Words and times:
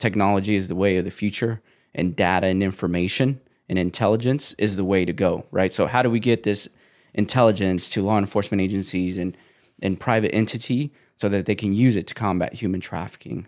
technology 0.00 0.56
is 0.56 0.68
the 0.68 0.74
way 0.74 0.96
of 0.96 1.04
the 1.04 1.10
future, 1.10 1.62
and 1.94 2.16
data 2.16 2.46
and 2.46 2.62
information 2.62 3.40
and 3.68 3.78
intelligence 3.78 4.52
is 4.58 4.76
the 4.76 4.84
way 4.84 5.04
to 5.04 5.12
go, 5.12 5.46
right? 5.52 5.72
So 5.72 5.86
how 5.86 6.02
do 6.02 6.10
we 6.10 6.18
get 6.18 6.42
this 6.42 6.68
intelligence 7.14 7.90
to 7.90 8.02
law 8.02 8.18
enforcement 8.18 8.60
agencies 8.60 9.18
and 9.18 9.36
and 9.82 9.98
private 9.98 10.34
entity 10.34 10.92
so 11.16 11.28
that 11.28 11.46
they 11.46 11.54
can 11.54 11.72
use 11.72 11.96
it 11.96 12.06
to 12.08 12.14
combat 12.14 12.52
human 12.52 12.80
trafficking? 12.80 13.46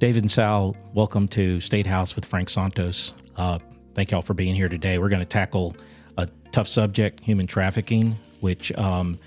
David 0.00 0.24
and 0.24 0.32
Sal, 0.32 0.74
welcome 0.94 1.28
to 1.28 1.60
State 1.60 1.86
House 1.86 2.16
with 2.16 2.24
Frank 2.24 2.48
Santos. 2.48 3.14
Uh, 3.36 3.58
thank 3.94 4.12
y'all 4.12 4.22
for 4.22 4.32
being 4.32 4.54
here 4.54 4.70
today. 4.70 4.96
We're 4.96 5.10
going 5.10 5.20
to 5.20 5.28
tackle 5.28 5.76
a 6.16 6.26
tough 6.52 6.68
subject, 6.68 7.20
human 7.20 7.46
trafficking, 7.46 8.16
which 8.40 8.72
um, 8.78 9.18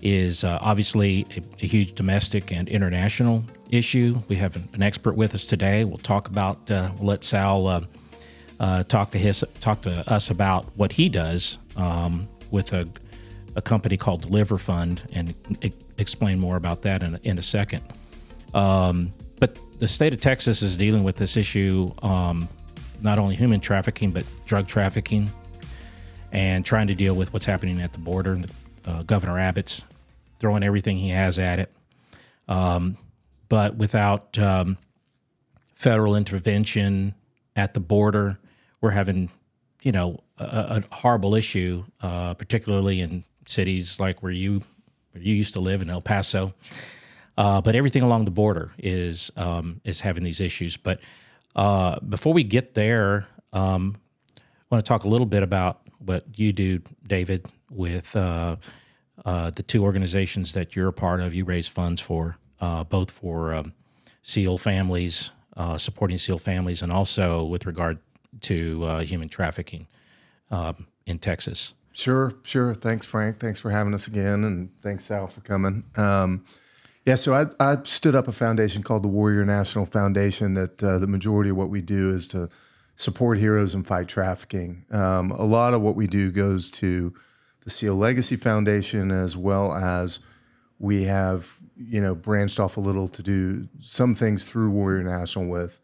is 0.00 0.42
uh, 0.42 0.56
obviously 0.62 1.26
a, 1.36 1.42
a, 1.62 1.66
huge 1.66 1.94
domestic 1.94 2.52
and 2.52 2.70
international 2.70 3.44
issue. 3.68 4.18
We 4.28 4.36
have 4.36 4.56
an, 4.56 4.66
an, 4.72 4.82
expert 4.82 5.14
with 5.14 5.34
us 5.34 5.44
today. 5.44 5.84
We'll 5.84 5.98
talk 5.98 6.28
about. 6.28 6.70
Uh, 6.70 6.90
we'll 6.96 7.08
let 7.08 7.22
Sal 7.22 7.66
uh, 7.66 7.80
uh, 8.60 8.82
talk 8.84 9.10
to 9.10 9.18
his 9.18 9.44
talk 9.60 9.82
to 9.82 10.10
us 10.10 10.30
about 10.30 10.74
what 10.76 10.90
he 10.90 11.10
does 11.10 11.58
um, 11.76 12.26
with 12.50 12.72
a, 12.72 12.88
a 13.56 13.60
company 13.60 13.98
called 13.98 14.22
Deliver 14.22 14.56
Fund, 14.56 15.02
and 15.12 15.34
explain 15.98 16.38
more 16.40 16.56
about 16.56 16.80
that 16.80 17.02
in, 17.02 17.20
in 17.24 17.36
a 17.36 17.42
second. 17.42 17.82
Um, 18.54 19.12
the 19.84 19.88
state 19.88 20.14
of 20.14 20.20
Texas 20.20 20.62
is 20.62 20.78
dealing 20.78 21.04
with 21.04 21.16
this 21.16 21.36
issue, 21.36 21.92
um, 22.00 22.48
not 23.02 23.18
only 23.18 23.36
human 23.36 23.60
trafficking, 23.60 24.12
but 24.12 24.24
drug 24.46 24.66
trafficking, 24.66 25.30
and 26.32 26.64
trying 26.64 26.86
to 26.86 26.94
deal 26.94 27.14
with 27.14 27.34
what's 27.34 27.44
happening 27.44 27.82
at 27.82 27.92
the 27.92 27.98
border. 27.98 28.40
Uh, 28.86 29.02
Governor 29.02 29.38
Abbott's 29.38 29.84
throwing 30.38 30.62
everything 30.62 30.96
he 30.96 31.10
has 31.10 31.38
at 31.38 31.58
it. 31.58 31.70
Um, 32.48 32.96
but 33.50 33.76
without 33.76 34.38
um, 34.38 34.78
federal 35.74 36.16
intervention 36.16 37.14
at 37.54 37.74
the 37.74 37.80
border, 37.80 38.38
we're 38.80 38.88
having, 38.88 39.28
you 39.82 39.92
know, 39.92 40.20
a, 40.38 40.82
a 40.90 40.94
horrible 40.94 41.34
issue, 41.34 41.84
uh, 42.00 42.32
particularly 42.32 43.02
in 43.02 43.22
cities 43.46 44.00
like 44.00 44.22
where 44.22 44.32
you 44.32 44.62
where 45.12 45.22
you 45.22 45.34
used 45.34 45.52
to 45.52 45.60
live 45.60 45.82
in 45.82 45.90
El 45.90 46.00
Paso. 46.00 46.54
Uh, 47.36 47.60
but 47.60 47.74
everything 47.74 48.02
along 48.02 48.24
the 48.24 48.30
border 48.30 48.70
is 48.78 49.30
um, 49.36 49.80
is 49.84 50.00
having 50.00 50.22
these 50.22 50.40
issues. 50.40 50.76
But 50.76 51.00
uh, 51.56 51.98
before 52.00 52.32
we 52.32 52.44
get 52.44 52.74
there, 52.74 53.26
um, 53.52 53.96
I 54.38 54.40
want 54.70 54.84
to 54.84 54.88
talk 54.88 55.04
a 55.04 55.08
little 55.08 55.26
bit 55.26 55.42
about 55.42 55.80
what 55.98 56.24
you 56.36 56.52
do, 56.52 56.80
David, 57.06 57.46
with 57.70 58.14
uh, 58.14 58.56
uh 59.24 59.50
the 59.50 59.62
two 59.62 59.82
organizations 59.82 60.52
that 60.52 60.76
you're 60.76 60.88
a 60.88 60.92
part 60.92 61.20
of. 61.20 61.34
You 61.34 61.44
raise 61.44 61.66
funds 61.66 62.00
for 62.00 62.36
uh, 62.60 62.84
both 62.84 63.10
for 63.10 63.52
um, 63.52 63.72
SEAL 64.22 64.58
families, 64.58 65.32
uh, 65.56 65.76
supporting 65.76 66.18
SEAL 66.18 66.38
families, 66.38 66.82
and 66.82 66.92
also 66.92 67.44
with 67.44 67.66
regard 67.66 67.98
to 68.42 68.98
human 68.98 69.28
trafficking 69.28 69.86
um, 70.50 70.86
in 71.06 71.18
Texas. 71.18 71.74
Sure, 71.92 72.34
sure. 72.42 72.74
Thanks, 72.74 73.06
Frank. 73.06 73.38
Thanks 73.38 73.60
for 73.60 73.70
having 73.70 73.94
us 73.94 74.08
again, 74.08 74.42
and 74.44 74.76
thanks, 74.80 75.04
Sal, 75.04 75.28
for 75.28 75.40
coming. 75.40 75.84
Um, 75.96 76.44
yeah, 77.04 77.16
so 77.16 77.34
I, 77.34 77.46
I 77.60 77.78
stood 77.84 78.14
up 78.14 78.28
a 78.28 78.32
foundation 78.32 78.82
called 78.82 79.04
the 79.04 79.08
Warrior 79.08 79.44
National 79.44 79.84
Foundation. 79.84 80.54
That 80.54 80.82
uh, 80.82 80.98
the 80.98 81.06
majority 81.06 81.50
of 81.50 81.56
what 81.56 81.68
we 81.68 81.82
do 81.82 82.10
is 82.10 82.26
to 82.28 82.48
support 82.96 83.38
heroes 83.38 83.74
and 83.74 83.86
fight 83.86 84.08
trafficking. 84.08 84.84
Um, 84.90 85.30
a 85.32 85.44
lot 85.44 85.74
of 85.74 85.82
what 85.82 85.96
we 85.96 86.06
do 86.06 86.30
goes 86.30 86.70
to 86.72 87.12
the 87.64 87.70
SEAL 87.70 87.96
Legacy 87.96 88.36
Foundation, 88.36 89.10
as 89.10 89.36
well 89.36 89.74
as 89.74 90.20
we 90.78 91.04
have 91.04 91.60
you 91.76 92.00
know 92.00 92.14
branched 92.14 92.58
off 92.58 92.76
a 92.76 92.80
little 92.80 93.08
to 93.08 93.22
do 93.22 93.68
some 93.80 94.14
things 94.14 94.48
through 94.48 94.70
Warrior 94.70 95.02
National 95.02 95.46
with 95.46 95.80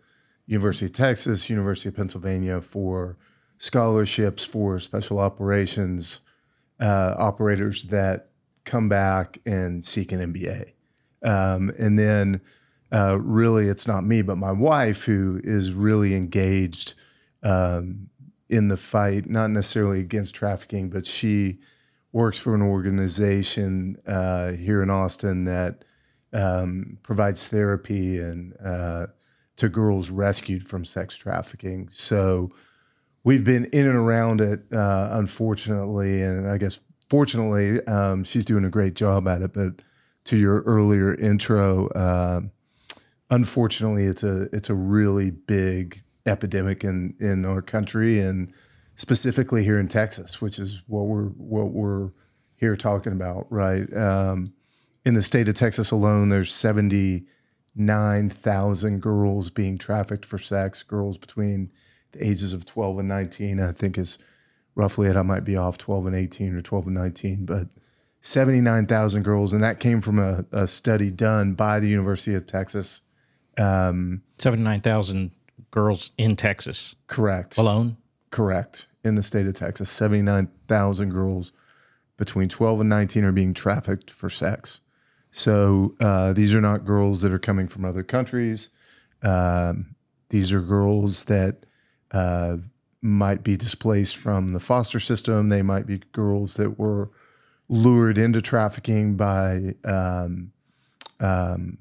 University 0.47 0.87
of 0.87 0.93
Texas, 0.93 1.51
University 1.51 1.91
of 1.91 1.97
Pennsylvania 1.97 2.63
for 2.63 3.19
scholarships 3.59 4.43
for 4.43 4.79
special 4.79 5.19
operations 5.19 6.23
uh, 6.81 7.15
operators 7.19 7.85
that 7.85 8.31
come 8.65 8.89
back 8.89 9.39
and 9.45 9.85
seek 9.85 10.13
an 10.13 10.33
MBA. 10.33 10.73
Um, 11.23 11.73
and 11.79 11.99
then 11.99 12.41
uh, 12.93 13.19
really, 13.21 13.69
it's 13.69 13.87
not 13.87 14.05
me, 14.05 14.23
but 14.23 14.37
my 14.37 14.53
wife 14.53 15.05
who 15.05 15.41
is 15.45 15.73
really 15.73 16.15
engaged 16.15 16.95
um, 17.43 18.09
in 18.49 18.69
the 18.69 18.77
fight, 18.77 19.29
not 19.29 19.51
necessarily 19.51 20.01
against 20.01 20.35
trafficking, 20.35 20.91
but 20.91 21.07
she 21.07 21.59
works 22.13 22.39
for 22.39 22.55
an 22.55 22.63
organization 22.63 23.97
uh, 24.07 24.53
here 24.53 24.83
in 24.83 24.91
Austin 24.91 25.45
that 25.45 25.85
um, 26.33 26.99
provides 27.03 27.49
therapy 27.49 28.19
and 28.19 28.55
uh, 28.65 29.07
to 29.57 29.69
girls 29.69 30.11
rescued 30.11 30.67
from 30.67 30.85
sex 30.85 31.17
trafficking. 31.17 31.89
So 31.91 32.51
we've 33.23 33.45
been 33.45 33.67
in 33.67 33.87
and 33.87 33.97
around 33.97 34.41
it, 34.41 34.61
uh, 34.73 35.11
unfortunately, 35.13 36.23
and 36.23 36.49
I 36.49 36.59
guess 36.59 36.81
fortunately, 37.09 37.85
um, 37.87 38.25
she's 38.25 38.45
doing 38.45 38.65
a 38.65 38.71
great 38.71 38.95
job 38.95 39.29
at 39.29 39.43
it, 39.43 39.53
but 39.53 39.83
to 40.25 40.37
your 40.37 40.63
earlier 40.63 41.15
intro, 41.15 41.89
uh, 41.89 42.41
unfortunately, 43.31 44.05
it's 44.05 44.23
a 44.23 44.49
it's 44.53 44.71
a 44.71 44.75
really 44.75 45.31
big 45.31 46.03
epidemic 46.27 46.85
in 46.85 47.15
in 47.21 47.45
our 47.45 47.63
country 47.63 48.21
and 48.21 48.53
specifically 48.97 49.65
here 49.65 49.79
in 49.79 49.89
Texas, 49.89 50.41
which 50.41 50.59
is 50.59 50.83
what 50.87 51.07
we're 51.07 51.29
what 51.29 51.73
we're 51.73 52.11
here 52.57 52.77
talking 52.77 53.13
about, 53.13 53.47
right? 53.51 53.91
Um, 53.97 54.53
in 55.05 55.15
the 55.15 55.23
state 55.23 55.49
of 55.49 55.55
Texas 55.55 55.91
alone, 55.91 56.29
there's 56.29 56.53
seventy 56.53 57.25
nine 57.75 58.29
thousand 58.29 59.01
girls 59.01 59.49
being 59.49 59.79
trafficked 59.79 60.27
for 60.27 60.39
sex. 60.39 60.83
Girls 60.83 61.17
between 61.17 61.73
the 62.13 62.27
ages 62.27 62.53
of 62.53 62.67
twelve 62.67 62.99
and 62.99 63.09
nineteen, 63.09 63.59
I 63.61 63.73
think 63.73 63.97
is 63.97 64.19
roughly 64.75 65.09
it. 65.09 65.17
I 65.17 65.23
might 65.23 65.45
be 65.45 65.57
off 65.57 65.79
twelve 65.79 66.07
and 66.07 66.15
eighteen 66.15 66.55
or 66.55 66.61
twelve 66.61 66.87
and 66.87 66.95
nineteen, 66.95 67.47
but 67.47 67.69
79,000 68.21 69.23
girls, 69.23 69.53
and 69.53 69.63
that 69.63 69.81
came 69.81 70.01
from 70.01 70.19
a, 70.19 70.45
a, 70.53 70.67
study 70.67 71.11
done 71.11 71.55
by 71.55 71.81
the 71.81 71.89
University 71.89 72.37
of 72.37 72.47
Texas. 72.47 73.01
Um, 73.59 74.23
79,000 74.39 75.31
girls 75.71 76.11
in 76.19 76.37
Texas. 76.37 76.97
Correct. 77.07 77.57
Alone? 77.57 77.97
Correct. 78.31 78.87
In 79.05 79.15
the 79.15 79.23
state 79.23 79.47
of 79.47 79.55
Texas, 79.55 79.89
79,000 79.91 81.11
girls 81.11 81.53
between 82.19 82.51
12 82.51 82.81
and 82.81 82.89
19 82.91 83.25
are 83.25 83.33
being 83.33 83.55
trafficked 83.55 84.11
for 84.11 84.29
sex. 84.29 84.81
So 85.31 85.95
uh, 86.01 86.35
these 86.35 86.55
are 86.55 86.61
not 86.61 86.85
girls 86.85 87.23
that 87.23 87.33
are 87.33 87.39
coming 87.39 87.69
from 87.69 87.85
other 87.85 88.03
countries. 88.03 88.69
Um, 89.23 89.95
these 90.29 90.53
are 90.53 90.61
girls 90.61 91.25
that 91.25 91.65
uh, 92.13 92.59
might 93.01 93.43
be 93.43 93.57
displaced 93.57 94.17
from 94.17 94.49
the 94.49 94.61
foster 94.61 95.01
system. 95.01 95.49
They 95.49 95.63
might 95.63 95.87
be 95.87 95.99
girls 96.13 96.55
that 96.55 96.79
were 96.79 97.11
lured 97.71 98.19
into 98.19 98.43
trafficking 98.43 99.17
by 99.17 99.75
um, 99.85 100.53
um, 101.21 101.79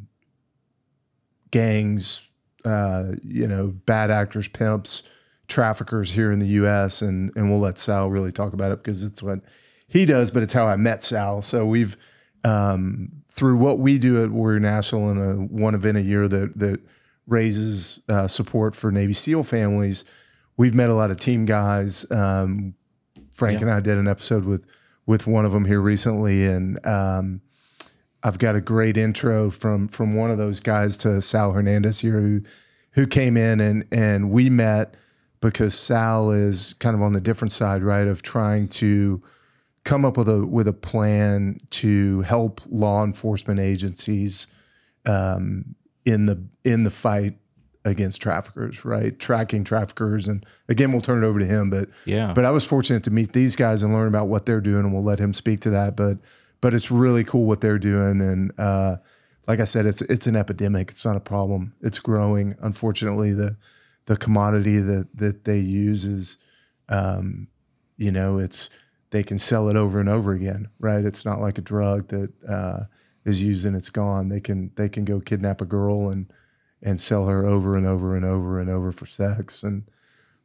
gangs, 1.49 2.29
uh, 2.63 3.13
you 3.23 3.47
know, 3.47 3.67
bad 3.67 4.11
actors, 4.11 4.47
pimps, 4.47 5.03
traffickers 5.47 6.11
here 6.11 6.31
in 6.31 6.39
the 6.39 6.47
U.S. 6.47 7.01
And 7.01 7.31
and 7.35 7.49
we'll 7.49 7.59
let 7.59 7.77
Sal 7.77 8.09
really 8.09 8.31
talk 8.31 8.53
about 8.53 8.71
it 8.71 8.77
because 8.77 9.03
it's 9.03 9.21
what 9.21 9.41
he 9.87 10.05
does, 10.05 10.29
but 10.29 10.43
it's 10.43 10.53
how 10.53 10.67
I 10.67 10.75
met 10.75 11.03
Sal. 11.03 11.41
So 11.41 11.65
we've 11.65 11.97
um, 12.43 13.11
through 13.27 13.57
what 13.57 13.79
we 13.79 13.97
do 13.97 14.23
at 14.23 14.29
Warrior 14.29 14.59
National 14.59 15.09
and 15.09 15.19
a 15.19 15.33
one 15.53 15.73
event 15.73 15.97
a 15.97 16.01
year 16.01 16.27
that 16.27 16.57
that 16.59 16.79
raises 17.25 17.99
uh, 18.09 18.27
support 18.27 18.75
for 18.75 18.91
Navy 18.91 19.13
SEAL 19.13 19.43
families. 19.43 20.05
We've 20.55 20.75
met 20.75 20.91
a 20.91 20.93
lot 20.93 21.09
of 21.09 21.17
team 21.17 21.45
guys. 21.45 22.09
Um, 22.11 22.75
Frank 23.33 23.59
yeah. 23.59 23.67
and 23.67 23.71
I 23.71 23.79
did 23.79 23.97
an 23.97 24.07
episode 24.07 24.45
with 24.45 24.65
with 25.09 25.25
one 25.25 25.43
of 25.43 25.51
them 25.51 25.65
here 25.65 25.81
recently, 25.81 26.45
and 26.45 26.85
um, 26.85 27.41
I've 28.21 28.37
got 28.37 28.55
a 28.55 28.61
great 28.61 28.95
intro 28.95 29.49
from 29.49 29.87
from 29.87 30.13
one 30.13 30.29
of 30.29 30.37
those 30.37 30.59
guys 30.59 30.97
to 30.97 31.19
Sal 31.19 31.51
Hernandez 31.51 31.99
here, 31.99 32.19
who 32.19 32.43
who 32.91 33.07
came 33.07 33.35
in 33.35 33.59
and 33.59 33.85
and 33.91 34.29
we 34.29 34.51
met 34.51 34.93
because 35.41 35.73
Sal 35.73 36.29
is 36.29 36.75
kind 36.75 36.95
of 36.95 37.01
on 37.01 37.13
the 37.13 37.21
different 37.21 37.51
side, 37.51 37.81
right, 37.81 38.05
of 38.05 38.21
trying 38.21 38.67
to 38.67 39.23
come 39.83 40.05
up 40.05 40.15
with 40.15 40.29
a 40.29 40.45
with 40.45 40.67
a 40.67 40.73
plan 40.73 41.57
to 41.71 42.21
help 42.21 42.61
law 42.69 43.03
enforcement 43.03 43.59
agencies 43.59 44.45
um, 45.07 45.73
in 46.05 46.27
the 46.27 46.47
in 46.63 46.83
the 46.83 46.91
fight 46.91 47.33
against 47.89 48.21
traffickers, 48.21 48.85
right? 48.85 49.17
Tracking 49.19 49.63
traffickers, 49.63 50.27
and 50.27 50.45
again, 50.67 50.91
we'll 50.91 51.01
turn 51.01 51.23
it 51.23 51.27
over 51.27 51.39
to 51.39 51.45
him. 51.45 51.69
But 51.69 51.89
yeah, 52.05 52.33
but 52.33 52.45
I 52.45 52.51
was 52.51 52.65
fortunate 52.65 53.03
to 53.03 53.11
meet 53.11 53.33
these 53.33 53.55
guys 53.55 53.83
and 53.83 53.93
learn 53.93 54.07
about 54.07 54.27
what 54.27 54.45
they're 54.45 54.61
doing, 54.61 54.85
and 54.85 54.93
we'll 54.93 55.03
let 55.03 55.19
him 55.19 55.33
speak 55.33 55.61
to 55.61 55.69
that. 55.71 55.95
But 55.95 56.19
but 56.61 56.73
it's 56.73 56.91
really 56.91 57.23
cool 57.23 57.45
what 57.45 57.61
they're 57.61 57.79
doing, 57.79 58.21
and 58.21 58.51
uh, 58.57 58.97
like 59.47 59.59
I 59.59 59.65
said, 59.65 59.85
it's 59.85 60.01
it's 60.03 60.27
an 60.27 60.35
epidemic. 60.35 60.91
It's 60.91 61.05
not 61.05 61.17
a 61.17 61.21
problem. 61.21 61.73
It's 61.81 61.99
growing. 61.99 62.55
Unfortunately, 62.61 63.33
the 63.33 63.57
the 64.05 64.17
commodity 64.17 64.79
that 64.79 65.07
that 65.15 65.43
they 65.45 65.59
use 65.59 66.05
is, 66.05 66.37
um, 66.87 67.47
you 67.97 68.11
know, 68.11 68.39
it's 68.39 68.69
they 69.11 69.23
can 69.23 69.37
sell 69.37 69.69
it 69.69 69.75
over 69.75 69.99
and 69.99 70.09
over 70.09 70.33
again, 70.33 70.67
right? 70.79 71.03
It's 71.03 71.25
not 71.25 71.39
like 71.39 71.57
a 71.57 71.61
drug 71.61 72.09
that 72.09 72.31
uh, 72.47 72.83
is 73.25 73.41
used 73.43 73.65
and 73.65 73.75
it's 73.75 73.89
gone. 73.89 74.29
They 74.29 74.39
can 74.39 74.71
they 74.75 74.89
can 74.89 75.05
go 75.05 75.19
kidnap 75.19 75.61
a 75.61 75.65
girl 75.65 76.09
and 76.09 76.31
and 76.81 76.99
sell 76.99 77.27
her 77.27 77.45
over 77.45 77.75
and 77.75 77.85
over 77.85 78.15
and 78.15 78.25
over 78.25 78.59
and 78.59 78.69
over 78.69 78.91
for 78.91 79.05
sex. 79.05 79.63
And 79.63 79.83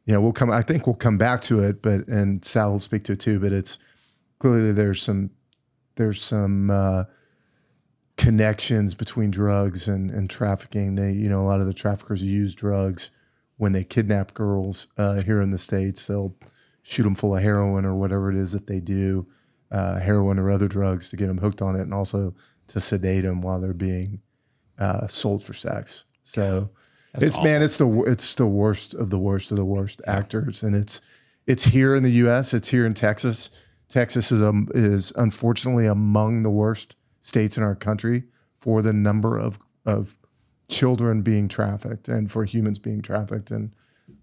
you 0.05 0.13
know, 0.13 0.21
we'll 0.21 0.33
come. 0.33 0.51
I 0.51 0.61
think 0.61 0.85
we'll 0.85 0.95
come 0.95 1.17
back 1.17 1.41
to 1.41 1.61
it, 1.61 1.81
but 1.81 2.07
and 2.07 2.43
Sal 2.45 2.73
will 2.73 2.79
speak 2.79 3.03
to 3.03 3.13
it 3.13 3.19
too. 3.19 3.39
But 3.39 3.53
it's 3.53 3.79
clearly 4.39 4.71
there's 4.71 5.01
some 5.01 5.31
there's 5.95 6.21
some 6.21 6.69
uh, 6.69 7.05
connections 8.17 8.93
between 8.93 9.31
drugs 9.31 9.87
and 9.87 10.11
and 10.11 10.29
trafficking. 10.29 10.95
They 10.95 11.11
you 11.11 11.29
know 11.29 11.39
a 11.39 11.47
lot 11.47 11.59
of 11.59 11.67
the 11.67 11.73
traffickers 11.73 12.21
use 12.21 12.53
drugs 12.53 13.11
when 13.57 13.71
they 13.71 13.83
kidnap 13.83 14.33
girls 14.33 14.87
uh, 14.97 15.21
here 15.23 15.41
in 15.41 15.51
the 15.51 15.57
states. 15.57 16.05
They'll 16.05 16.35
shoot 16.83 17.03
them 17.03 17.15
full 17.15 17.35
of 17.35 17.41
heroin 17.41 17.85
or 17.85 17.95
whatever 17.95 18.29
it 18.29 18.37
is 18.37 18.51
that 18.51 18.67
they 18.67 18.79
do, 18.79 19.25
uh, 19.71 19.99
heroin 19.99 20.37
or 20.37 20.51
other 20.51 20.67
drugs 20.67 21.09
to 21.09 21.15
get 21.15 21.27
them 21.27 21.39
hooked 21.39 21.63
on 21.63 21.75
it, 21.75 21.81
and 21.81 21.93
also 21.93 22.35
to 22.67 22.79
sedate 22.79 23.23
them 23.23 23.41
while 23.41 23.59
they're 23.59 23.73
being 23.73 24.21
uh, 24.77 25.07
sold 25.07 25.43
for 25.43 25.53
sex. 25.53 26.03
So 26.25 26.71
That's 27.13 27.25
it's 27.25 27.43
man, 27.43 27.61
it's 27.61 27.77
the 27.77 27.87
it's 28.01 28.35
the 28.35 28.47
worst 28.47 28.93
of 28.93 29.09
the 29.09 29.19
worst 29.19 29.51
of 29.51 29.57
the 29.57 29.65
worst 29.65 30.01
actors, 30.05 30.63
and 30.63 30.75
it's 30.75 30.99
it's 31.47 31.63
here 31.63 31.95
in 31.95 32.03
the 32.03 32.11
U.S. 32.11 32.53
It's 32.53 32.69
here 32.69 32.85
in 32.85 32.93
Texas. 32.93 33.51
Texas 33.87 34.31
is 34.31 34.41
um, 34.41 34.67
is 34.73 35.13
unfortunately 35.15 35.85
among 35.85 36.43
the 36.43 36.49
worst 36.49 36.95
states 37.21 37.57
in 37.57 37.63
our 37.63 37.75
country 37.75 38.23
for 38.57 38.81
the 38.81 38.91
number 38.91 39.37
of 39.37 39.59
of 39.85 40.17
children 40.67 41.21
being 41.21 41.47
trafficked 41.47 42.07
and 42.07 42.31
for 42.31 42.43
humans 42.43 42.79
being 42.79 43.01
trafficked, 43.01 43.51
and 43.51 43.71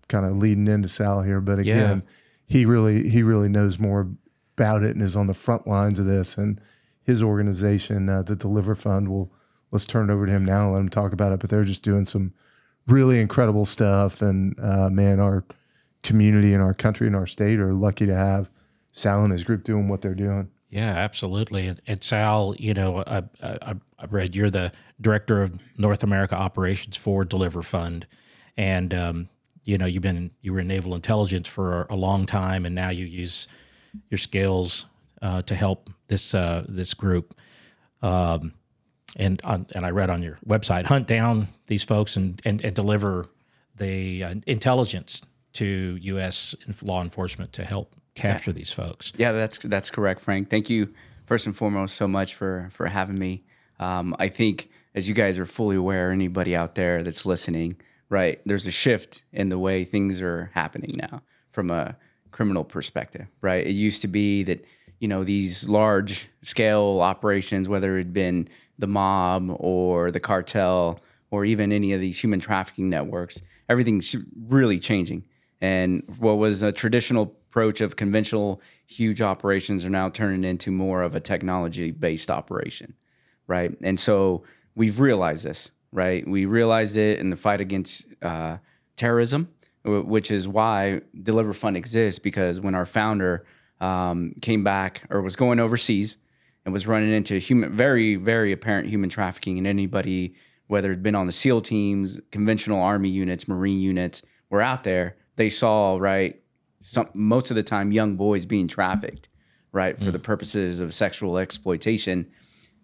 kind 0.09 0.27
of 0.27 0.37
leading 0.37 0.67
into 0.67 0.89
Sal 0.89 1.23
here, 1.23 1.41
but 1.41 1.59
again, 1.59 2.03
he 2.47 2.67
really 2.67 3.09
he 3.09 3.23
really 3.23 3.49
knows 3.49 3.79
more 3.79 4.11
about 4.57 4.83
it 4.83 4.91
and 4.91 5.03
is 5.03 5.17
on 5.17 5.29
the 5.29 5.35
front 5.35 5.67
lines 5.67 5.99
of 5.99 6.07
this, 6.07 6.37
and 6.37 6.61
his 7.05 7.23
organization, 7.23 8.09
uh, 8.09 8.23
the 8.23 8.37
Deliver 8.37 8.75
Fund, 8.75 9.09
will 9.09 9.33
let's 9.73 9.85
turn 9.85 10.09
it 10.09 10.13
over 10.13 10.27
to 10.27 10.33
him 10.33 10.45
now 10.45 10.65
and 10.65 10.73
let 10.73 10.81
him 10.81 10.89
talk 10.89 11.13
about 11.13 11.33
it. 11.33 11.41
But 11.41 11.51
they're 11.51 11.65
just 11.65 11.83
doing 11.83 12.05
some 12.05 12.33
really 12.87 13.19
incredible 13.21 13.65
stuff, 13.65 14.23
and 14.23 14.55
uh, 14.61 14.91
man, 14.91 15.19
our 15.19 15.45
community 16.03 16.53
and 16.53 16.63
our 16.63 16.75
country 16.75 17.07
and 17.07 17.17
our 17.17 17.27
state 17.27 17.59
are 17.59 17.73
lucky 17.73 18.07
to 18.07 18.15
have 18.15 18.51
Sal 18.93 19.25
and 19.25 19.33
his 19.33 19.45
group 19.45 19.65
doing 19.65 19.89
what 19.89 20.03
they're 20.03 20.15
doing. 20.15 20.51
Yeah, 20.69 20.91
absolutely. 20.91 21.67
And, 21.67 21.83
and 21.87 22.03
Sal, 22.03 22.55
you 22.59 22.73
know, 22.73 23.05
I, 23.07 23.23
I, 23.43 23.75
I 23.99 24.07
read 24.09 24.35
you're 24.35 24.51
the 24.51 24.73
director 25.01 25.43
of 25.43 25.59
North 25.77 26.03
America 26.03 26.35
operations 26.35 26.97
for 26.97 27.25
Deliver 27.25 27.63
Fund, 27.63 28.07
and 28.57 28.95
um, 28.95 29.29
you 29.65 29.79
know 29.79 29.87
you've 29.87 30.03
been 30.03 30.31
you 30.41 30.53
were 30.53 30.61
in 30.61 30.69
naval 30.69 30.95
intelligence 30.95 31.47
for 31.47 31.87
a 31.91 31.95
long 31.95 32.27
time, 32.27 32.65
and 32.65 32.75
now 32.75 32.89
you 32.89 33.05
use 33.05 33.49
your 34.11 34.19
skills 34.19 34.87
uh, 35.21 35.43
to 35.43 35.55
help 35.55 35.91
this 36.09 36.35
uh, 36.35 36.65
this 36.69 36.95
group. 36.95 37.35
Um, 38.01 38.55
and 39.17 39.41
on, 39.45 39.67
and 39.75 39.85
I 39.85 39.91
read 39.91 40.11
on 40.11 40.23
your 40.23 40.39
website, 40.47 40.87
hunt 40.87 41.07
down 41.07 41.49
these 41.67 41.83
folks 41.83 42.17
and 42.17 42.41
and, 42.45 42.65
and 42.65 42.75
deliver 42.75 43.27
the 43.77 44.25
uh, 44.25 44.35
intelligence 44.47 45.23
to 45.55 45.99
U.S. 46.01 46.55
law 46.83 47.03
enforcement 47.03 47.53
to 47.55 47.65
help 47.65 47.95
capture 48.15 48.53
these 48.53 48.73
folks. 48.73 49.13
Yeah, 49.17 49.33
that's 49.33 49.59
that's 49.59 49.91
correct, 49.91 50.21
Frank. 50.21 50.51
Thank 50.51 50.71
you 50.71 50.93
first 51.27 51.47
and 51.47 51.57
foremost 51.57 51.97
so 51.97 52.09
much 52.09 52.35
for 52.35 52.69
for 52.73 52.87
having 52.87 53.19
me. 53.19 53.45
Um, 53.79 54.15
I 54.19 54.29
think 54.29 54.71
as 54.95 55.09
you 55.09 55.15
guys 55.15 55.39
are 55.39 55.47
fully 55.47 55.77
aware, 55.77 56.11
anybody 56.11 56.55
out 56.55 56.75
there 56.75 57.03
that's 57.03 57.25
listening, 57.25 57.77
right? 58.09 58.41
There's 58.45 58.67
a 58.67 58.71
shift 58.71 59.25
in 59.33 59.49
the 59.49 59.59
way 59.59 59.85
things 59.85 60.21
are 60.21 60.51
happening 60.55 60.97
now 60.97 61.23
from 61.51 61.71
a 61.71 61.97
criminal 62.31 62.65
perspective, 62.65 63.27
right? 63.41 63.67
It 63.67 63.73
used 63.73 64.03
to 64.03 64.09
be 64.09 64.43
that 64.45 64.65
you 65.01 65.09
know 65.09 65.25
these 65.25 65.69
large 65.69 66.29
scale 66.43 67.01
operations, 67.01 67.69
whether 67.69 67.97
it 67.97 67.99
had 67.99 68.13
been 68.13 68.49
the 68.83 68.89
mob 68.89 69.49
or 69.61 70.11
the 70.11 70.19
cartel 70.19 70.99
or 71.31 71.45
even 71.45 71.71
any 71.71 71.93
of 71.93 72.01
these 72.01 72.21
human 72.23 72.41
trafficking 72.41 72.91
networks, 72.91 73.41
everything's 73.69 74.17
really 74.49 74.81
changing. 74.81 75.25
And 75.61 76.03
what 76.19 76.35
was 76.35 76.65
a 76.65 76.73
traditional 76.73 77.23
approach 77.23 77.81
of 77.81 77.95
conventional 77.95 78.61
huge 78.87 79.23
operations 79.23 79.85
are 79.85 79.91
now 79.91 80.09
turning 80.09 80.43
into 80.43 80.73
more 80.73 81.03
of 81.03 81.15
a 81.15 81.21
technology 81.21 81.93
based 81.93 82.29
operation, 82.29 82.95
right? 83.47 83.73
And 83.83 84.01
so 84.01 84.43
we've 84.75 84.99
realized 84.99 85.45
this, 85.45 85.71
right? 85.93 86.27
We 86.27 86.45
realized 86.45 86.97
it 86.97 87.21
in 87.21 87.31
the 87.31 87.37
fight 87.37 87.61
against 87.61 88.07
uh, 88.21 88.57
terrorism, 88.97 89.49
wh- 89.85 90.05
which 90.05 90.33
is 90.33 90.49
why 90.49 91.03
Deliver 91.23 91.53
Fund 91.53 91.77
exists 91.77 92.19
because 92.19 92.61
when 92.61 92.75
our 92.75 92.87
founder 92.87 93.47
um, 93.81 94.35
came 94.43 94.65
back 94.65 95.05
or 95.09 95.23
was 95.23 95.37
going 95.37 95.61
overseas 95.61 96.17
and 96.65 96.73
was 96.73 96.87
running 96.87 97.13
into 97.13 97.39
human, 97.39 97.77
very, 97.77 98.17
very 98.17 98.53
apparent 98.53 98.89
human 98.89 99.11
trafficking, 99.11 99.59
and 99.59 99.67
anybody, 99.67 100.35
whether 100.67 100.91
it'd 100.91 101.03
been 101.03 101.15
on 101.15 101.27
the 101.27 101.33
SEAL 101.33 101.63
teams, 101.63 102.21
conventional 102.31 102.81
Army 102.81 103.09
units, 103.09 103.49
Marine 103.49 103.81
units, 103.81 104.23
were 104.51 104.63
out 104.63 104.85
there. 104.85 105.17
They 105.37 105.51
saw 105.51 105.97
right 105.97 106.41
some 106.81 107.09
most 107.15 107.51
of 107.51 107.55
the 107.55 107.63
time 107.63 107.93
young 107.93 108.17
boys 108.17 108.45
being 108.45 108.69
trafficked, 108.69 109.29
right, 109.73 109.99
for 109.99 110.07
hmm. 110.07 110.11
the 110.11 110.19
purposes 110.19 110.81
of 110.81 110.95
sexual 110.95 111.39
exploitation. 111.39 112.29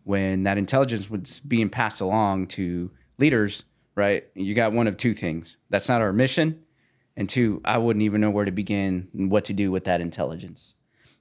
When 0.04 0.44
that 0.44 0.56
intelligence 0.56 1.10
was 1.10 1.40
being 1.40 1.68
passed 1.68 2.00
along 2.00 2.46
to 2.48 2.90
leaders, 3.18 3.64
right, 3.94 4.24
you 4.34 4.54
got 4.54 4.72
one 4.72 4.86
of 4.86 4.96
two 4.96 5.12
things. 5.12 5.56
That's 5.68 5.88
not 5.88 6.00
our 6.00 6.12
mission, 6.12 6.64
and 7.16 7.28
two, 7.28 7.60
I 7.64 7.78
wouldn't 7.78 8.02
even 8.02 8.20
know 8.20 8.30
where 8.30 8.46
to 8.46 8.52
begin 8.52 9.08
and 9.12 9.30
what 9.30 9.44
to 9.46 9.52
do 9.52 9.70
with 9.70 9.84
that 9.84 10.00
intelligence. 10.00 10.74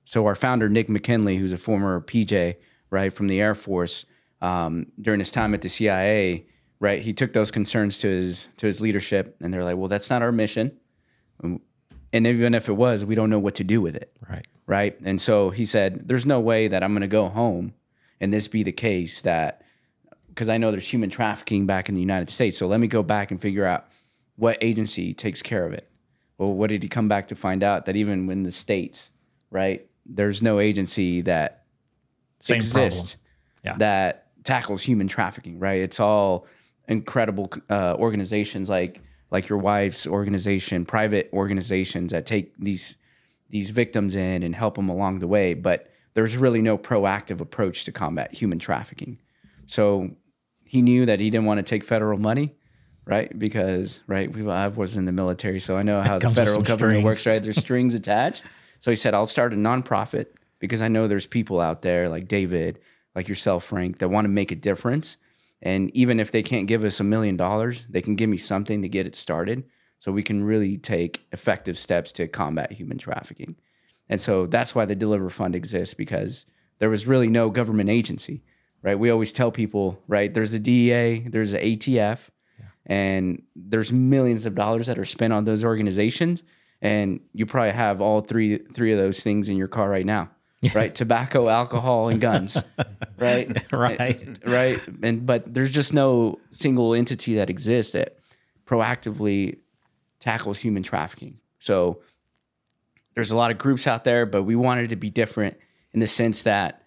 So 0.08 0.26
our 0.26 0.36
founder 0.36 0.70
Nick 0.70 0.88
McKinley, 0.88 1.36
who's 1.36 1.52
a 1.52 1.58
former 1.58 2.00
PJ, 2.00 2.56
right, 2.90 3.14
from 3.14 3.28
the 3.28 3.42
Air 3.42 3.54
Force, 3.54 4.06
um, 4.42 4.86
during 5.02 5.20
his 5.20 5.32
time 5.32 5.54
at 5.54 5.62
the 5.62 5.68
CIA, 5.68 6.46
right, 6.80 7.02
he 7.02 7.12
took 7.12 7.34
those 7.34 7.52
concerns 7.52 7.98
to 7.98 8.08
his 8.08 8.48
to 8.56 8.68
his 8.68 8.80
leadership, 8.80 9.36
and 9.42 9.54
they're 9.54 9.66
like, 9.66 9.76
"Well, 9.76 9.90
that's 9.90 10.10
not 10.10 10.22
our 10.22 10.32
mission, 10.32 10.72
and 11.44 11.60
even 12.14 12.54
if 12.54 12.70
it 12.70 12.78
was, 12.78 13.04
we 13.04 13.16
don't 13.16 13.30
know 13.30 13.38
what 13.38 13.56
to 13.56 13.66
do 13.66 13.82
with 13.82 13.98
it." 13.98 14.10
Right. 14.30 14.48
right? 14.66 14.98
And 15.04 15.20
so 15.20 15.50
he 15.50 15.66
said, 15.66 16.08
"There's 16.08 16.26
no 16.26 16.40
way 16.40 16.70
that 16.70 16.84
I'm 16.84 16.94
going 16.94 17.02
to 17.02 17.08
go 17.08 17.28
home 17.28 17.74
and 18.22 18.34
this 18.34 18.48
be 18.48 18.64
the 18.64 18.72
case 18.72 19.20
that 19.22 19.62
because 20.30 20.48
I 20.48 20.58
know 20.58 20.72
there's 20.72 20.88
human 20.88 21.10
trafficking 21.10 21.66
back 21.66 21.90
in 21.90 21.96
the 21.96 22.02
United 22.02 22.30
States. 22.30 22.58
So 22.58 22.66
let 22.66 22.80
me 22.80 22.88
go 22.88 23.04
back 23.04 23.30
and 23.30 23.42
figure 23.42 23.66
out 23.66 23.88
what 24.38 24.58
agency 24.62 25.14
takes 25.14 25.42
care 25.42 25.66
of 25.66 25.74
it." 25.74 25.92
Well, 26.38 26.54
what 26.54 26.70
did 26.70 26.82
he 26.82 26.88
come 26.88 27.10
back 27.10 27.28
to 27.28 27.36
find 27.36 27.62
out 27.62 27.88
that 27.88 27.98
even 27.98 28.32
in 28.32 28.44
the 28.44 28.52
states, 28.52 29.12
right, 29.52 29.86
there's 30.08 30.42
no 30.42 30.60
agency 30.60 31.22
that 31.22 31.66
Same 32.40 32.58
exists. 32.58 33.18
Yeah. 33.64 33.76
that 33.78 34.28
tackles 34.44 34.82
human 34.82 35.08
trafficking, 35.08 35.60
right? 35.60 35.82
It's 35.82 36.00
all 36.00 36.48
incredible 36.88 37.52
uh, 37.70 37.96
organizations 37.98 38.70
like 38.70 39.02
like 39.30 39.50
your 39.50 39.60
wife's 39.60 40.08
organization, 40.08 40.86
private 40.86 41.30
organizations 41.34 42.12
that 42.12 42.26
take 42.26 42.56
these 42.58 42.96
these 43.50 43.72
victims 43.72 44.16
in 44.16 44.44
and 44.44 44.56
help 44.56 44.76
them 44.76 44.90
along 44.90 45.20
the 45.20 45.28
way. 45.28 45.54
But 45.54 45.90
there's 46.14 46.38
really 46.38 46.62
no 46.62 46.78
proactive 46.78 47.42
approach 47.42 47.86
to 47.86 47.92
combat 47.92 48.34
human 48.34 48.60
trafficking. 48.60 49.20
So 49.66 50.12
he 50.64 50.82
knew 50.82 51.06
that 51.06 51.20
he 51.20 51.30
didn't 51.30 51.46
want 51.46 51.60
to 51.60 51.64
take 51.64 51.84
federal 51.84 52.18
money, 52.18 52.56
right? 53.06 53.38
Because 53.38 54.02
right, 54.08 54.32
we 54.32 54.50
I 54.50 54.68
was 54.70 54.98
in 54.98 55.06
the 55.06 55.12
military, 55.12 55.60
so 55.60 55.76
I 55.76 55.84
know 55.84 56.02
how 56.02 56.20
the 56.20 56.30
federal 56.30 56.62
government 56.62 56.92
strings. 56.92 57.04
works. 57.04 57.26
Right, 57.26 57.44
there's 57.44 57.58
strings 57.58 57.94
attached. 58.02 58.44
So 58.80 58.92
he 58.92 58.96
said, 58.96 59.14
"I'll 59.14 59.26
start 59.26 59.54
a 59.54 59.58
nonprofit 59.58 60.28
because 60.60 60.82
I 60.82 60.88
know 60.88 61.08
there's 61.08 61.28
people 61.28 61.60
out 61.62 61.82
there 61.82 62.10
like 62.10 62.28
David, 62.28 62.80
like 63.16 63.28
yourself, 63.28 63.66
Frank, 63.66 64.00
that 64.00 64.10
want 64.10 64.26
to 64.26 64.30
make 64.30 64.52
a 64.52 64.56
difference. 64.56 65.18
And 65.62 65.90
even 65.96 66.20
if 66.20 66.32
they 66.32 66.44
can't 66.44 66.68
give 66.68 66.84
us 66.84 67.00
a 67.00 67.04
million 67.04 67.36
dollars, 67.36 67.88
they 67.90 68.02
can 68.02 68.16
give 68.16 68.30
me 68.30 68.38
something 68.38 68.82
to 68.84 68.90
get 68.90 69.08
it 69.08 69.16
started, 69.16 69.64
so 69.98 70.12
we 70.12 70.22
can 70.22 70.44
really 70.44 70.78
take 70.78 71.26
effective 71.32 71.80
steps 71.80 72.12
to 72.14 72.28
combat 72.28 72.74
human 72.74 72.98
trafficking." 72.98 73.56
And 74.10 74.22
so 74.22 74.46
that's 74.46 74.74
why 74.74 74.86
the 74.86 74.96
Deliver 74.96 75.30
Fund 75.30 75.56
exists 75.56 75.94
because 75.94 76.46
there 76.80 76.90
was 76.90 77.08
really 77.08 77.28
no 77.28 77.50
government 77.50 77.90
agency, 77.90 78.44
right? 78.84 78.98
We 78.98 79.10
always 79.10 79.34
tell 79.34 79.52
people, 79.52 80.02
right? 80.08 80.34
There's 80.34 80.52
the 80.52 80.60
DEA, 80.60 81.28
there's 81.28 81.52
the 81.52 81.60
ATF, 81.60 82.30
and 82.86 83.42
there's 83.56 83.92
millions 83.92 84.46
of 84.46 84.56
dollars 84.56 84.88
that 84.88 84.98
are 84.98 85.06
spent 85.06 85.34
on 85.34 85.44
those 85.44 85.64
organizations, 85.64 86.44
and 86.82 87.20
you 87.34 87.46
probably 87.46 87.72
have 87.72 88.02
all 88.02 88.22
three 88.22 88.58
three 88.58 88.92
of 88.92 89.00
those 89.00 89.22
things 89.22 89.50
in 89.50 89.58
your 89.58 89.68
car 89.68 89.90
right 89.90 90.06
now, 90.06 90.30
right? 90.74 90.94
Tobacco, 90.94 91.50
alcohol, 91.50 92.10
and 92.10 92.22
guns, 92.22 92.58
right? 93.18 93.72
Right. 93.72 94.40
right. 94.46 94.80
And 95.04 95.26
but 95.26 95.54
there's 95.54 95.72
just 95.72 95.94
no 95.94 96.40
single 96.52 96.94
entity 96.94 97.36
that 97.36 97.50
exists 97.50 97.94
that 97.94 98.18
proactively 98.66 99.58
tackles 100.20 100.60
human 100.60 100.84
trafficking. 100.84 101.40
So 101.60 102.02
there's 103.16 103.32
a 103.32 103.38
lot 103.38 103.50
of 103.50 103.58
groups 103.58 103.88
out 103.88 104.04
there, 104.04 104.26
but 104.26 104.44
we 104.44 104.56
wanted 104.56 104.90
to 104.90 104.96
be 104.96 105.10
different 105.10 105.58
in 105.94 106.00
the 106.00 106.08
sense 106.08 106.44
that 106.44 106.84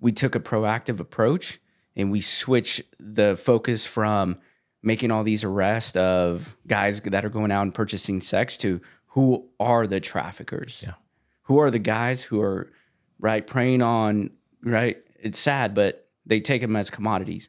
we 0.00 0.12
took 0.12 0.34
a 0.34 0.40
proactive 0.40 1.00
approach 1.00 1.58
and 1.96 2.10
we 2.10 2.20
switched 2.20 2.82
the 2.98 3.36
focus 3.36 3.86
from 3.86 4.38
making 4.82 5.10
all 5.10 5.22
these 5.22 5.44
arrests 5.44 5.96
of 5.96 6.56
guys 6.66 7.00
that 7.00 7.24
are 7.24 7.30
going 7.30 7.50
out 7.50 7.62
and 7.62 7.74
purchasing 7.74 8.20
sex 8.20 8.56
to 8.58 8.80
who 9.10 9.48
are 9.58 9.86
the 9.86 10.00
traffickers? 10.00 10.82
Yeah. 10.86 10.94
Who 11.42 11.58
are 11.58 11.70
the 11.70 11.78
guys 11.78 12.22
who 12.22 12.40
are 12.40 12.72
right 13.18 13.46
preying 13.46 13.82
on 13.82 14.30
right? 14.62 14.98
It's 15.18 15.38
sad, 15.38 15.74
but 15.74 16.08
they 16.26 16.40
take 16.40 16.60
them 16.60 16.76
as 16.76 16.90
commodities. 16.90 17.48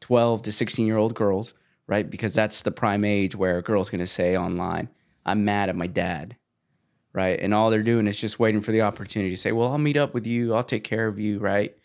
12 0.00 0.42
to 0.42 0.52
16 0.52 0.86
year 0.86 0.96
old 0.96 1.14
girls, 1.14 1.54
right? 1.86 2.08
Because 2.08 2.34
that's 2.34 2.62
the 2.62 2.70
prime 2.70 3.04
age 3.04 3.36
where 3.36 3.58
a 3.58 3.62
girl's 3.62 3.90
going 3.90 4.00
to 4.00 4.06
say 4.06 4.36
online, 4.36 4.88
I'm 5.24 5.44
mad 5.44 5.68
at 5.68 5.76
my 5.76 5.86
dad, 5.86 6.36
right? 7.12 7.38
And 7.38 7.54
all 7.54 7.70
they're 7.70 7.82
doing 7.82 8.06
is 8.06 8.16
just 8.18 8.38
waiting 8.38 8.60
for 8.60 8.72
the 8.72 8.82
opportunity 8.82 9.30
to 9.30 9.40
say, 9.40 9.52
Well, 9.52 9.70
I'll 9.70 9.78
meet 9.78 9.96
up 9.96 10.14
with 10.14 10.26
you. 10.26 10.54
I'll 10.54 10.64
take 10.64 10.84
care 10.84 11.06
of 11.06 11.18
you, 11.18 11.38
right? 11.38 11.76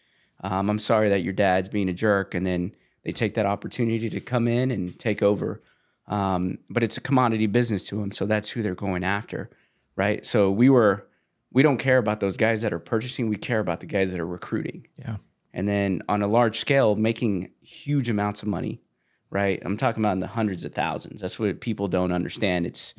Um, 0.41 0.69
I'm 0.69 0.79
sorry 0.79 1.09
that 1.09 1.23
your 1.23 1.33
dad's 1.33 1.69
being 1.69 1.89
a 1.89 1.93
jerk. 1.93 2.33
And 2.33 2.45
then 2.45 2.73
they 3.03 3.11
take 3.11 3.35
that 3.35 3.45
opportunity 3.45 4.09
to 4.09 4.19
come 4.19 4.47
in 4.47 4.71
and 4.71 4.97
take 4.97 5.21
over. 5.21 5.61
Um, 6.07 6.59
but 6.69 6.83
it's 6.83 6.97
a 6.97 7.01
commodity 7.01 7.47
business 7.47 7.83
to 7.89 7.95
them. 7.99 8.11
So 8.11 8.25
that's 8.25 8.49
who 8.49 8.63
they're 8.63 8.75
going 8.75 9.03
after, 9.03 9.49
right? 9.95 10.25
So 10.25 10.49
we 10.51 10.69
were, 10.69 11.07
we 11.51 11.63
don't 11.63 11.77
care 11.77 11.97
about 11.97 12.19
those 12.19 12.37
guys 12.37 12.61
that 12.61 12.71
are 12.73 12.79
purchasing. 12.79 13.27
We 13.27 13.35
care 13.35 13.59
about 13.59 13.79
the 13.81 13.85
guys 13.87 14.11
that 14.11 14.19
are 14.19 14.27
recruiting 14.27 14.87
Yeah. 14.97 15.17
and 15.53 15.67
then 15.67 16.01
on 16.07 16.21
a 16.21 16.27
large 16.27 16.59
scale 16.59 16.95
making 16.95 17.51
huge 17.61 18.09
amounts 18.09 18.41
of 18.41 18.47
money 18.47 18.81
right 19.29 19.61
i'm 19.65 19.75
talking 19.75 20.01
about 20.01 20.13
in 20.13 20.19
the 20.19 20.27
hundreds 20.27 20.63
of 20.63 20.73
thousands 20.73 21.19
that's 21.19 21.37
what 21.39 21.59
people 21.59 21.87
don't 21.89 22.13
understand 22.13 22.65
it's 22.65 22.93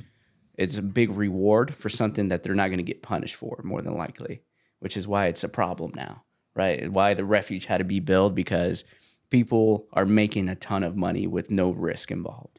it's 0.54 0.76
a 0.76 0.82
big 0.82 1.10
reward 1.10 1.74
for 1.74 1.88
something 1.88 2.28
that 2.28 2.42
they're 2.42 2.54
not 2.54 2.68
going 2.68 2.78
to 2.78 2.82
get 2.92 3.00
punished 3.00 3.34
for 3.36 3.60
more 3.64 3.80
than 3.80 3.96
likely 3.96 4.42
which 4.80 4.96
is 4.96 5.06
why 5.08 5.26
it's 5.26 5.42
a 5.44 5.48
problem 5.48 5.90
now 5.94 6.22
right 6.54 6.90
why 6.92 7.14
the 7.14 7.24
refuge 7.24 7.64
had 7.66 7.78
to 7.78 7.84
be 7.84 8.00
built 8.00 8.34
because 8.34 8.84
people 9.30 9.86
are 9.92 10.04
making 10.06 10.48
a 10.48 10.54
ton 10.54 10.82
of 10.82 10.96
money 10.96 11.26
with 11.26 11.50
no 11.50 11.70
risk 11.70 12.10
involved. 12.10 12.57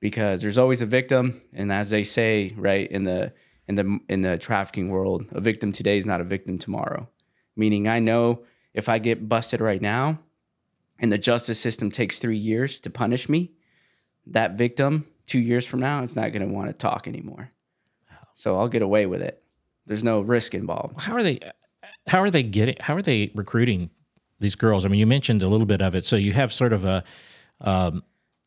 Because 0.00 0.40
there's 0.40 0.58
always 0.58 0.82
a 0.82 0.86
victim 0.86 1.40
and 1.52 1.72
as 1.72 1.90
they 1.90 2.04
say 2.04 2.52
right 2.56 2.90
in 2.90 3.04
the 3.04 3.32
in 3.68 3.74
the 3.76 3.98
in 4.08 4.22
the 4.22 4.38
trafficking 4.38 4.88
world 4.88 5.26
a 5.32 5.40
victim 5.40 5.72
today 5.72 5.96
is 5.96 6.06
not 6.06 6.20
a 6.20 6.24
victim 6.24 6.58
tomorrow 6.58 7.08
meaning 7.56 7.88
i 7.88 7.98
know 7.98 8.42
if 8.74 8.88
i 8.88 8.98
get 8.98 9.28
busted 9.28 9.60
right 9.60 9.82
now 9.82 10.18
and 10.98 11.10
the 11.12 11.18
justice 11.18 11.60
system 11.60 11.90
takes 11.90 12.18
3 12.18 12.36
years 12.36 12.80
to 12.80 12.90
punish 12.90 13.28
me 13.28 13.52
that 14.26 14.56
victim 14.56 15.06
2 15.26 15.38
years 15.38 15.66
from 15.66 15.80
now 15.80 16.02
is 16.02 16.16
not 16.16 16.32
going 16.32 16.46
to 16.46 16.54
want 16.54 16.68
to 16.68 16.72
talk 16.72 17.06
anymore 17.06 17.50
so 18.34 18.58
i'll 18.58 18.68
get 18.68 18.82
away 18.82 19.06
with 19.06 19.22
it 19.22 19.42
there's 19.86 20.04
no 20.04 20.20
risk 20.20 20.54
involved 20.54 21.00
How 21.00 21.14
are 21.14 21.22
they? 21.22 21.40
How 22.06 22.20
are 22.22 22.30
they 22.30 22.42
getting? 22.42 22.76
How 22.80 22.94
are 22.94 23.02
they 23.02 23.30
recruiting 23.34 23.90
these 24.38 24.54
girls? 24.54 24.84
I 24.86 24.88
mean, 24.88 25.00
you 25.00 25.06
mentioned 25.06 25.42
a 25.42 25.48
little 25.48 25.66
bit 25.66 25.82
of 25.82 25.94
it. 25.94 26.04
So 26.04 26.16
you 26.16 26.32
have 26.32 26.52
sort 26.52 26.72
of 26.72 26.84
a, 26.84 27.04
um, 27.60 28.02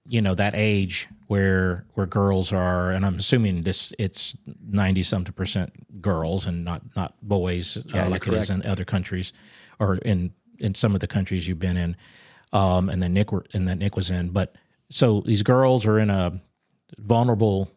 you 0.06 0.22
know, 0.22 0.36
that 0.36 0.54
age 0.56 1.08
where 1.28 1.86
where 1.94 2.06
girls 2.06 2.52
are, 2.52 2.92
and 2.92 3.06
I'm 3.06 3.18
assuming 3.18 3.62
this 3.62 3.94
it's 3.98 4.36
ninety 4.66 5.04
something 5.04 5.34
percent 5.34 6.02
girls 6.02 6.46
and 6.46 6.66
not 6.66 6.82
not 6.96 7.16
boys 7.22 7.78
Yeah, 7.86 8.06
uh, 8.06 8.10
like 8.10 8.28
it 8.28 8.34
is 8.34 8.50
in 8.50 8.66
other 8.66 8.86
countries, 8.86 9.34
or 9.80 9.96
in 9.96 10.34
in 10.60 10.76
some 10.76 10.94
of 10.94 11.00
the 11.00 11.08
countries 11.08 11.48
you've 11.48 11.60
been 11.60 11.78
in, 11.78 11.96
um, 12.52 12.90
and 12.90 13.02
then 13.02 13.14
Nick 13.14 13.32
were, 13.32 13.46
and 13.54 13.68
that 13.68 13.78
Nick 13.78 13.96
was 13.96 14.10
in. 14.10 14.30
But 14.30 14.56
so 14.90 15.22
these 15.22 15.44
girls 15.44 15.86
are 15.86 16.00
in 16.00 16.10
a 16.10 16.42
vulnerable 16.98 17.72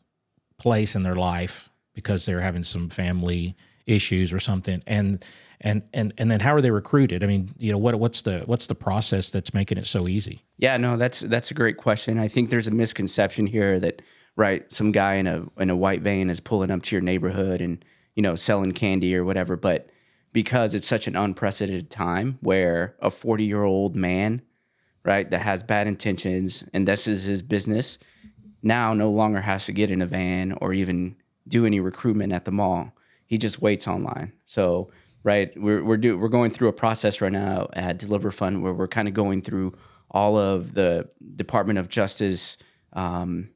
place 0.58 0.96
in 0.96 1.02
their 1.02 1.16
life 1.16 1.70
because 1.94 2.26
they're 2.26 2.40
having 2.40 2.64
some 2.64 2.88
family 2.88 3.56
issues 3.86 4.32
or 4.32 4.40
something 4.40 4.82
and 4.86 5.24
and 5.60 5.82
and 5.92 6.12
and 6.18 6.30
then 6.30 6.40
how 6.40 6.54
are 6.54 6.60
they 6.60 6.70
recruited 6.70 7.24
i 7.24 7.26
mean 7.26 7.50
you 7.58 7.72
know 7.72 7.78
what 7.78 7.94
what's 7.98 8.22
the 8.22 8.40
what's 8.46 8.66
the 8.66 8.74
process 8.74 9.30
that's 9.30 9.54
making 9.54 9.78
it 9.78 9.86
so 9.86 10.06
easy 10.08 10.42
Yeah, 10.58 10.76
no, 10.78 10.96
that's 10.96 11.20
that's 11.20 11.50
a 11.50 11.54
great 11.54 11.76
question. 11.76 12.18
I 12.18 12.28
think 12.28 12.50
there's 12.50 12.66
a 12.66 12.70
misconception 12.70 13.46
here 13.46 13.78
that 13.80 14.02
right, 14.36 14.70
some 14.72 14.92
guy 14.92 15.14
in 15.14 15.26
a 15.26 15.46
in 15.58 15.70
a 15.70 15.76
white 15.76 16.02
van 16.02 16.30
is 16.30 16.40
pulling 16.40 16.70
up 16.70 16.82
to 16.82 16.96
your 16.96 17.02
neighborhood 17.02 17.60
and 17.60 17.84
you 18.14 18.22
know 18.22 18.34
selling 18.34 18.72
candy 18.72 19.14
or 19.14 19.24
whatever. 19.24 19.56
But 19.56 19.90
because 20.32 20.74
it's 20.74 20.86
such 20.86 21.06
an 21.06 21.16
unprecedented 21.16 21.90
time 21.90 22.38
where 22.40 22.96
a 23.00 23.10
40 23.10 23.44
year 23.44 23.64
old 23.64 23.96
man, 23.96 24.42
right, 25.04 25.30
that 25.30 25.42
has 25.42 25.62
bad 25.62 25.86
intentions 25.86 26.64
and 26.72 26.88
this 26.88 27.06
is 27.06 27.24
his 27.24 27.42
business, 27.42 27.98
now 28.62 28.94
no 28.94 29.10
longer 29.10 29.42
has 29.42 29.66
to 29.66 29.72
get 29.72 29.90
in 29.90 30.02
a 30.02 30.06
van 30.06 30.52
or 30.60 30.72
even 30.72 31.16
do 31.48 31.64
any 31.66 31.80
recruitment 31.80 32.32
at 32.32 32.44
the 32.44 32.50
mall. 32.50 32.92
He 33.26 33.38
just 33.38 33.60
waits 33.60 33.88
online. 33.88 34.32
So 34.44 34.90
right, 35.26 35.52
we're 35.60 35.82
we're 35.82 35.96
do 35.96 36.16
we're 36.16 36.28
going 36.28 36.50
through 36.50 36.68
a 36.68 36.72
process 36.72 37.20
right 37.20 37.32
now 37.32 37.68
at 37.72 37.98
Deliver 37.98 38.30
Fund 38.30 38.62
where 38.62 38.72
we're 38.72 38.86
kind 38.86 39.08
of 39.08 39.12
going 39.12 39.42
through 39.42 39.74
all 40.08 40.38
of 40.38 40.72
the 40.72 41.10
Department 41.34 41.80
of 41.80 41.88
Justice, 41.88 42.58
um, 42.92 43.50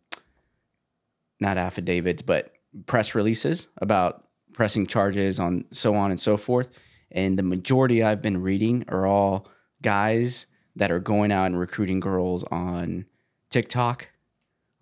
not 1.38 1.56
affidavits, 1.56 2.22
but 2.22 2.50
press 2.86 3.14
releases 3.14 3.68
about 3.78 4.24
pressing 4.52 4.84
charges 4.84 5.38
on 5.38 5.64
so 5.72 5.94
on 5.94 6.10
and 6.10 6.18
so 6.18 6.36
forth. 6.36 6.76
And 7.12 7.38
the 7.38 7.44
majority 7.44 8.02
I've 8.02 8.20
been 8.20 8.42
reading 8.42 8.84
are 8.88 9.06
all 9.06 9.48
guys 9.80 10.46
that 10.74 10.90
are 10.90 10.98
going 10.98 11.30
out 11.30 11.46
and 11.46 11.58
recruiting 11.58 12.00
girls 12.00 12.42
on 12.50 13.06
TikTok, 13.48 14.08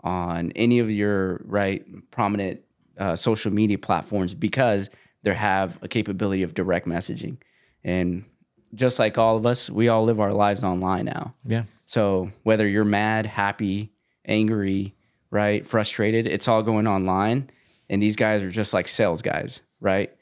on 0.02 0.52
any 0.56 0.78
of 0.78 0.90
your 0.90 1.42
right 1.44 1.84
prominent 2.10 2.62
uh, 2.98 3.14
social 3.14 3.52
media 3.52 3.76
platforms 3.76 4.32
because 4.32 4.88
they 5.22 5.34
have 5.34 5.78
a 5.82 5.88
capability 5.88 6.42
of 6.42 6.54
direct 6.54 6.86
messaging. 6.86 7.36
And 7.84 8.24
just 8.74 8.98
like 8.98 9.18
all 9.18 9.36
of 9.36 9.46
us, 9.46 9.70
we 9.70 9.88
all 9.88 10.04
live 10.04 10.20
our 10.20 10.32
lives 10.32 10.62
online 10.62 11.06
now. 11.06 11.34
yeah 11.44 11.64
So 11.86 12.30
whether 12.42 12.66
you're 12.68 12.84
mad, 12.84 13.26
happy, 13.26 13.92
angry, 14.24 14.94
right, 15.30 15.66
frustrated, 15.66 16.26
it's 16.26 16.48
all 16.48 16.62
going 16.62 16.86
online. 16.86 17.50
And 17.90 18.02
these 18.02 18.16
guys 18.16 18.42
are 18.42 18.50
just 18.50 18.74
like 18.74 18.86
sales 18.88 19.22
guys, 19.22 19.62
right? 19.80 20.14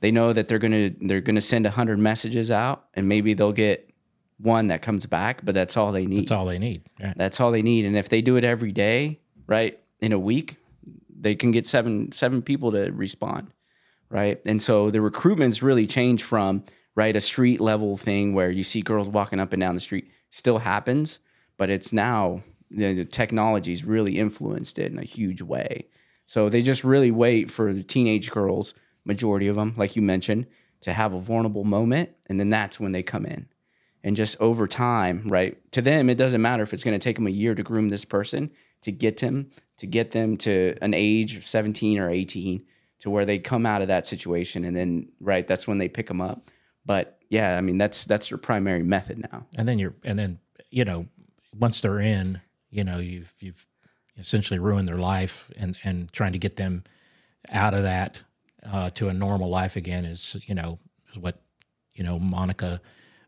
They 0.00 0.10
know 0.10 0.32
that 0.32 0.48
they're 0.48 0.58
gonna 0.58 0.90
they're 1.00 1.20
gonna 1.20 1.42
send 1.42 1.66
a 1.66 1.70
hundred 1.70 1.98
messages 1.98 2.50
out, 2.50 2.86
and 2.94 3.06
maybe 3.06 3.34
they'll 3.34 3.52
get 3.52 3.90
one 4.38 4.68
that 4.68 4.80
comes 4.80 5.04
back, 5.04 5.44
but 5.44 5.54
that's 5.54 5.76
all 5.76 5.92
they 5.92 6.06
need. 6.06 6.22
that's 6.22 6.32
all 6.32 6.46
they 6.46 6.58
need 6.58 6.82
right 6.98 7.12
That's 7.16 7.38
all 7.40 7.50
they 7.50 7.60
need. 7.60 7.84
And 7.84 7.94
if 7.94 8.08
they 8.08 8.22
do 8.22 8.36
it 8.36 8.44
every 8.44 8.72
day, 8.72 9.20
right, 9.46 9.78
in 10.00 10.12
a 10.14 10.18
week, 10.18 10.56
they 11.14 11.34
can 11.34 11.52
get 11.52 11.66
seven 11.66 12.12
seven 12.12 12.40
people 12.40 12.72
to 12.72 12.90
respond, 12.92 13.50
right? 14.10 14.40
And 14.44 14.60
so 14.60 14.90
the 14.90 15.00
recruitment's 15.00 15.62
really 15.62 15.86
changed 15.86 16.24
from 16.24 16.64
right 16.94 17.14
a 17.14 17.20
street 17.20 17.60
level 17.60 17.96
thing 17.96 18.34
where 18.34 18.50
you 18.50 18.64
see 18.64 18.82
girls 18.82 19.08
walking 19.08 19.40
up 19.40 19.52
and 19.52 19.60
down 19.60 19.74
the 19.74 19.80
street 19.80 20.10
still 20.30 20.58
happens, 20.58 21.20
but 21.56 21.70
it's 21.70 21.92
now 21.92 22.42
the, 22.70 23.04
technology's 23.04 23.84
really 23.84 24.18
influenced 24.18 24.78
it 24.78 24.92
in 24.92 24.98
a 24.98 25.04
huge 25.04 25.42
way. 25.42 25.86
So 26.26 26.48
they 26.48 26.62
just 26.62 26.84
really 26.84 27.10
wait 27.10 27.50
for 27.50 27.72
the 27.72 27.82
teenage 27.82 28.30
girls, 28.30 28.74
majority 29.04 29.48
of 29.48 29.56
them, 29.56 29.74
like 29.76 29.96
you 29.96 30.02
mentioned, 30.02 30.46
to 30.82 30.92
have 30.92 31.12
a 31.12 31.20
vulnerable 31.20 31.64
moment, 31.64 32.10
and 32.28 32.38
then 32.38 32.50
that's 32.50 32.78
when 32.78 32.92
they 32.92 33.02
come 33.02 33.26
in 33.26 33.48
and 34.02 34.16
just 34.16 34.40
over 34.40 34.66
time, 34.66 35.24
right? 35.26 35.58
To 35.72 35.82
them, 35.82 36.08
it 36.08 36.16
doesn't 36.16 36.40
matter 36.40 36.62
if 36.62 36.72
it's 36.72 36.84
going 36.84 36.98
to 36.98 37.02
take 37.02 37.16
them 37.16 37.26
a 37.26 37.30
year 37.30 37.54
to 37.54 37.62
groom 37.62 37.88
this 37.88 38.04
person 38.04 38.50
to 38.82 38.92
get 38.92 39.18
them 39.18 39.50
to 39.76 39.86
get 39.86 40.10
them 40.10 40.36
to 40.36 40.76
an 40.82 40.94
age 40.94 41.36
of 41.36 41.46
17 41.46 41.98
or 41.98 42.10
18 42.10 42.64
to 43.00 43.10
where 43.10 43.24
they 43.24 43.38
come 43.38 43.66
out 43.66 43.82
of 43.82 43.88
that 43.88 44.06
situation 44.06 44.64
and 44.64 44.76
then 44.76 45.08
right 45.20 45.46
that's 45.46 45.66
when 45.66 45.78
they 45.78 45.88
pick 45.88 46.06
them 46.06 46.20
up 46.20 46.50
but 46.86 47.18
yeah 47.28 47.56
i 47.56 47.60
mean 47.60 47.78
that's 47.78 48.04
that's 48.04 48.30
your 48.30 48.38
primary 48.38 48.82
method 48.82 49.18
now 49.32 49.46
and 49.58 49.68
then 49.68 49.78
you're 49.78 49.94
and 50.04 50.18
then 50.18 50.38
you 50.70 50.84
know 50.84 51.06
once 51.58 51.80
they're 51.80 52.00
in 52.00 52.40
you 52.70 52.84
know 52.84 52.98
you've 52.98 53.32
you've 53.40 53.66
essentially 54.16 54.58
ruined 54.58 54.88
their 54.88 54.98
life 54.98 55.50
and 55.56 55.76
and 55.82 56.12
trying 56.12 56.32
to 56.32 56.38
get 56.38 56.56
them 56.56 56.84
out 57.50 57.74
of 57.74 57.82
that 57.82 58.22
uh, 58.70 58.90
to 58.90 59.08
a 59.08 59.14
normal 59.14 59.48
life 59.48 59.76
again 59.76 60.04
is 60.04 60.36
you 60.46 60.54
know 60.54 60.78
is 61.10 61.18
what 61.18 61.40
you 61.94 62.04
know 62.04 62.18
monica 62.18 62.80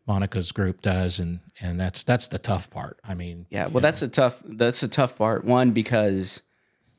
monica's 0.05 0.51
group 0.51 0.81
does 0.81 1.19
and 1.19 1.39
and 1.61 1.79
that's 1.79 2.03
that's 2.03 2.27
the 2.27 2.37
tough 2.37 2.69
part 2.69 2.99
i 3.03 3.13
mean 3.13 3.45
Yeah, 3.49 3.67
well, 3.67 3.81
that's 3.81 4.01
a 4.01 4.07
tough. 4.07 4.41
That's 4.45 4.81
the 4.81 4.87
tough 4.87 5.17
part. 5.17 5.45
One 5.45 5.71
because, 5.71 6.41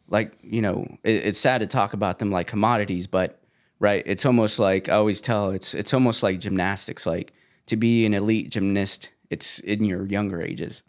like 0.08 0.38
you 0.42 0.62
know, 0.62 0.86
it, 1.02 1.26
it's 1.26 1.38
sad 1.38 1.58
to 1.58 1.66
talk 1.66 1.92
about 1.92 2.18
them 2.18 2.30
like 2.30 2.46
commodities, 2.46 3.06
but 3.06 3.40
right, 3.78 4.02
it's 4.06 4.26
almost 4.26 4.58
like 4.58 4.88
I 4.88 4.94
always 4.94 5.20
tell. 5.20 5.50
It's 5.50 5.74
it's 5.74 5.94
almost 5.94 6.22
like 6.22 6.40
gymnastics. 6.40 7.06
Like 7.06 7.32
to 7.66 7.76
be 7.76 8.06
an 8.06 8.14
elite 8.14 8.50
gymnast, 8.50 9.10
it's 9.30 9.58
in 9.60 9.84
your 9.84 10.06
younger 10.06 10.40
ages. 10.42 10.82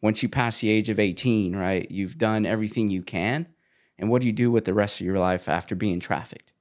Once 0.00 0.22
you 0.22 0.28
pass 0.28 0.60
the 0.60 0.70
age 0.70 0.88
of 0.88 0.98
eighteen, 0.98 1.56
right, 1.56 1.90
you've 1.90 2.18
done 2.18 2.46
everything 2.46 2.88
you 2.88 3.02
can, 3.02 3.46
and 3.98 4.10
what 4.10 4.20
do 4.20 4.26
you 4.26 4.32
do 4.32 4.50
with 4.50 4.64
the 4.64 4.74
rest 4.74 5.00
of 5.00 5.06
your 5.06 5.18
life 5.18 5.48
after 5.48 5.74
being 5.74 6.00
trafficked? 6.00 6.52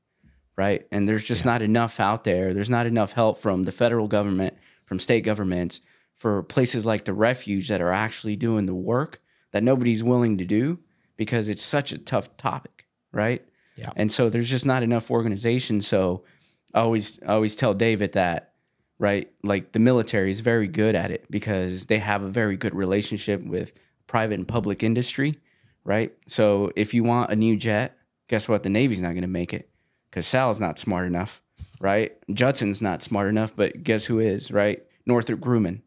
Right, 0.57 0.85
and 0.91 1.07
there's 1.07 1.23
just 1.23 1.45
not 1.45 1.61
enough 1.61 1.99
out 1.99 2.23
there. 2.23 2.53
There's 2.53 2.69
not 2.69 2.85
enough 2.85 3.13
help 3.13 3.39
from 3.39 3.63
the 3.63 3.71
federal 3.71 4.07
government, 4.07 4.55
from 4.85 4.99
state 4.99 5.21
governments 5.21 5.81
for 6.21 6.43
places 6.43 6.85
like 6.85 7.05
the 7.05 7.13
refuge 7.13 7.67
that 7.69 7.81
are 7.81 7.91
actually 7.91 8.35
doing 8.35 8.67
the 8.67 8.75
work 8.75 9.19
that 9.51 9.63
nobody's 9.63 10.03
willing 10.03 10.37
to 10.37 10.45
do 10.45 10.77
because 11.17 11.49
it's 11.49 11.63
such 11.63 11.91
a 11.91 11.97
tough 11.97 12.35
topic, 12.37 12.87
right? 13.11 13.45
Yeah. 13.75 13.89
And 13.95 14.11
so 14.11 14.29
there's 14.29 14.49
just 14.49 14.65
not 14.65 14.83
enough 14.83 15.09
organization. 15.09 15.81
So 15.81 16.23
I 16.73 16.81
always 16.81 17.21
I 17.23 17.33
always 17.33 17.55
tell 17.55 17.73
David 17.73 18.13
that, 18.13 18.53
right? 18.99 19.31
Like 19.43 19.71
the 19.71 19.79
military 19.79 20.31
is 20.31 20.39
very 20.39 20.67
good 20.67 20.95
at 20.95 21.11
it 21.11 21.25
because 21.29 21.85
they 21.87 21.99
have 21.99 22.23
a 22.23 22.29
very 22.29 22.57
good 22.57 22.75
relationship 22.75 23.43
with 23.43 23.73
private 24.07 24.35
and 24.35 24.47
public 24.47 24.83
industry, 24.83 25.35
right? 25.83 26.13
So 26.27 26.71
if 26.75 26.93
you 26.93 27.03
want 27.03 27.31
a 27.31 27.35
new 27.35 27.55
jet, 27.55 27.97
guess 28.27 28.47
what? 28.47 28.63
The 28.63 28.69
Navy's 28.69 29.01
not 29.01 29.09
going 29.11 29.21
to 29.21 29.27
make 29.27 29.53
it 29.53 29.69
because 30.09 30.27
Sal's 30.27 30.59
not 30.59 30.77
smart 30.77 31.07
enough, 31.07 31.41
right? 31.79 32.15
Judson's 32.33 32.81
not 32.81 33.01
smart 33.01 33.29
enough, 33.29 33.55
but 33.55 33.83
guess 33.83 34.05
who 34.05 34.19
is, 34.19 34.51
right? 34.51 34.83
Northrop 35.05 35.39
Grumman, 35.39 35.81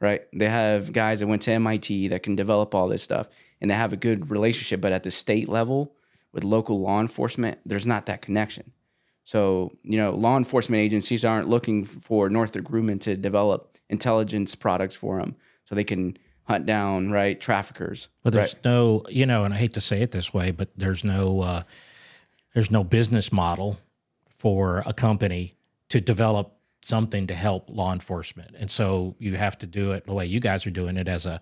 right? 0.00 0.22
They 0.32 0.48
have 0.48 0.92
guys 0.92 1.20
that 1.20 1.26
went 1.26 1.42
to 1.42 1.52
MIT 1.52 2.08
that 2.08 2.22
can 2.22 2.36
develop 2.36 2.74
all 2.74 2.88
this 2.88 3.02
stuff 3.02 3.28
and 3.60 3.70
to 3.70 3.74
have 3.74 3.92
a 3.92 3.96
good 3.96 4.30
relationship, 4.30 4.80
but 4.80 4.92
at 4.92 5.02
the 5.02 5.10
state 5.10 5.48
level 5.48 5.94
with 6.32 6.44
local 6.44 6.80
law 6.80 7.00
enforcement, 7.00 7.58
there's 7.64 7.86
not 7.86 8.06
that 8.06 8.22
connection. 8.22 8.72
So, 9.24 9.72
you 9.82 9.98
know, 9.98 10.12
law 10.12 10.36
enforcement 10.36 10.80
agencies 10.80 11.24
aren't 11.24 11.48
looking 11.48 11.84
for 11.84 12.30
Northrop 12.30 12.66
Grumman 12.66 13.00
to 13.02 13.16
develop 13.16 13.76
intelligence 13.90 14.54
products 14.54 14.94
for 14.94 15.18
them 15.18 15.36
so 15.64 15.74
they 15.74 15.84
can 15.84 16.16
hunt 16.44 16.64
down, 16.64 17.10
right, 17.10 17.38
traffickers. 17.38 18.08
But 18.22 18.32
there's 18.32 18.54
right? 18.54 18.64
no, 18.64 19.04
you 19.10 19.26
know, 19.26 19.44
and 19.44 19.52
I 19.52 19.58
hate 19.58 19.74
to 19.74 19.82
say 19.82 20.00
it 20.00 20.12
this 20.12 20.32
way, 20.32 20.50
but 20.50 20.70
there's 20.76 21.04
no, 21.04 21.40
uh, 21.40 21.62
there's 22.54 22.70
no 22.70 22.82
business 22.82 23.30
model 23.30 23.78
for 24.38 24.82
a 24.86 24.94
company 24.94 25.54
to 25.90 26.00
develop 26.00 26.54
something 26.82 27.26
to 27.26 27.34
help 27.34 27.68
law 27.68 27.92
enforcement, 27.92 28.54
and 28.58 28.70
so 28.70 29.14
you 29.18 29.36
have 29.36 29.58
to 29.58 29.66
do 29.66 29.92
it 29.92 30.04
the 30.04 30.14
way 30.14 30.24
you 30.24 30.40
guys 30.40 30.66
are 30.66 30.70
doing 30.70 30.96
it 30.96 31.06
as 31.06 31.26
a 31.26 31.40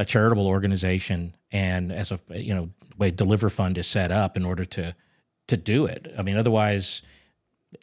a 0.00 0.04
charitable 0.04 0.46
organization 0.46 1.34
and 1.52 1.92
as 1.92 2.10
a 2.10 2.18
you 2.30 2.54
know 2.54 2.70
way 2.96 3.10
Deliver 3.10 3.50
Fund 3.50 3.76
is 3.78 3.86
set 3.86 4.10
up 4.10 4.36
in 4.36 4.44
order 4.44 4.64
to 4.64 4.94
to 5.48 5.56
do 5.56 5.84
it. 5.84 6.12
I 6.18 6.22
mean, 6.22 6.36
otherwise, 6.36 7.02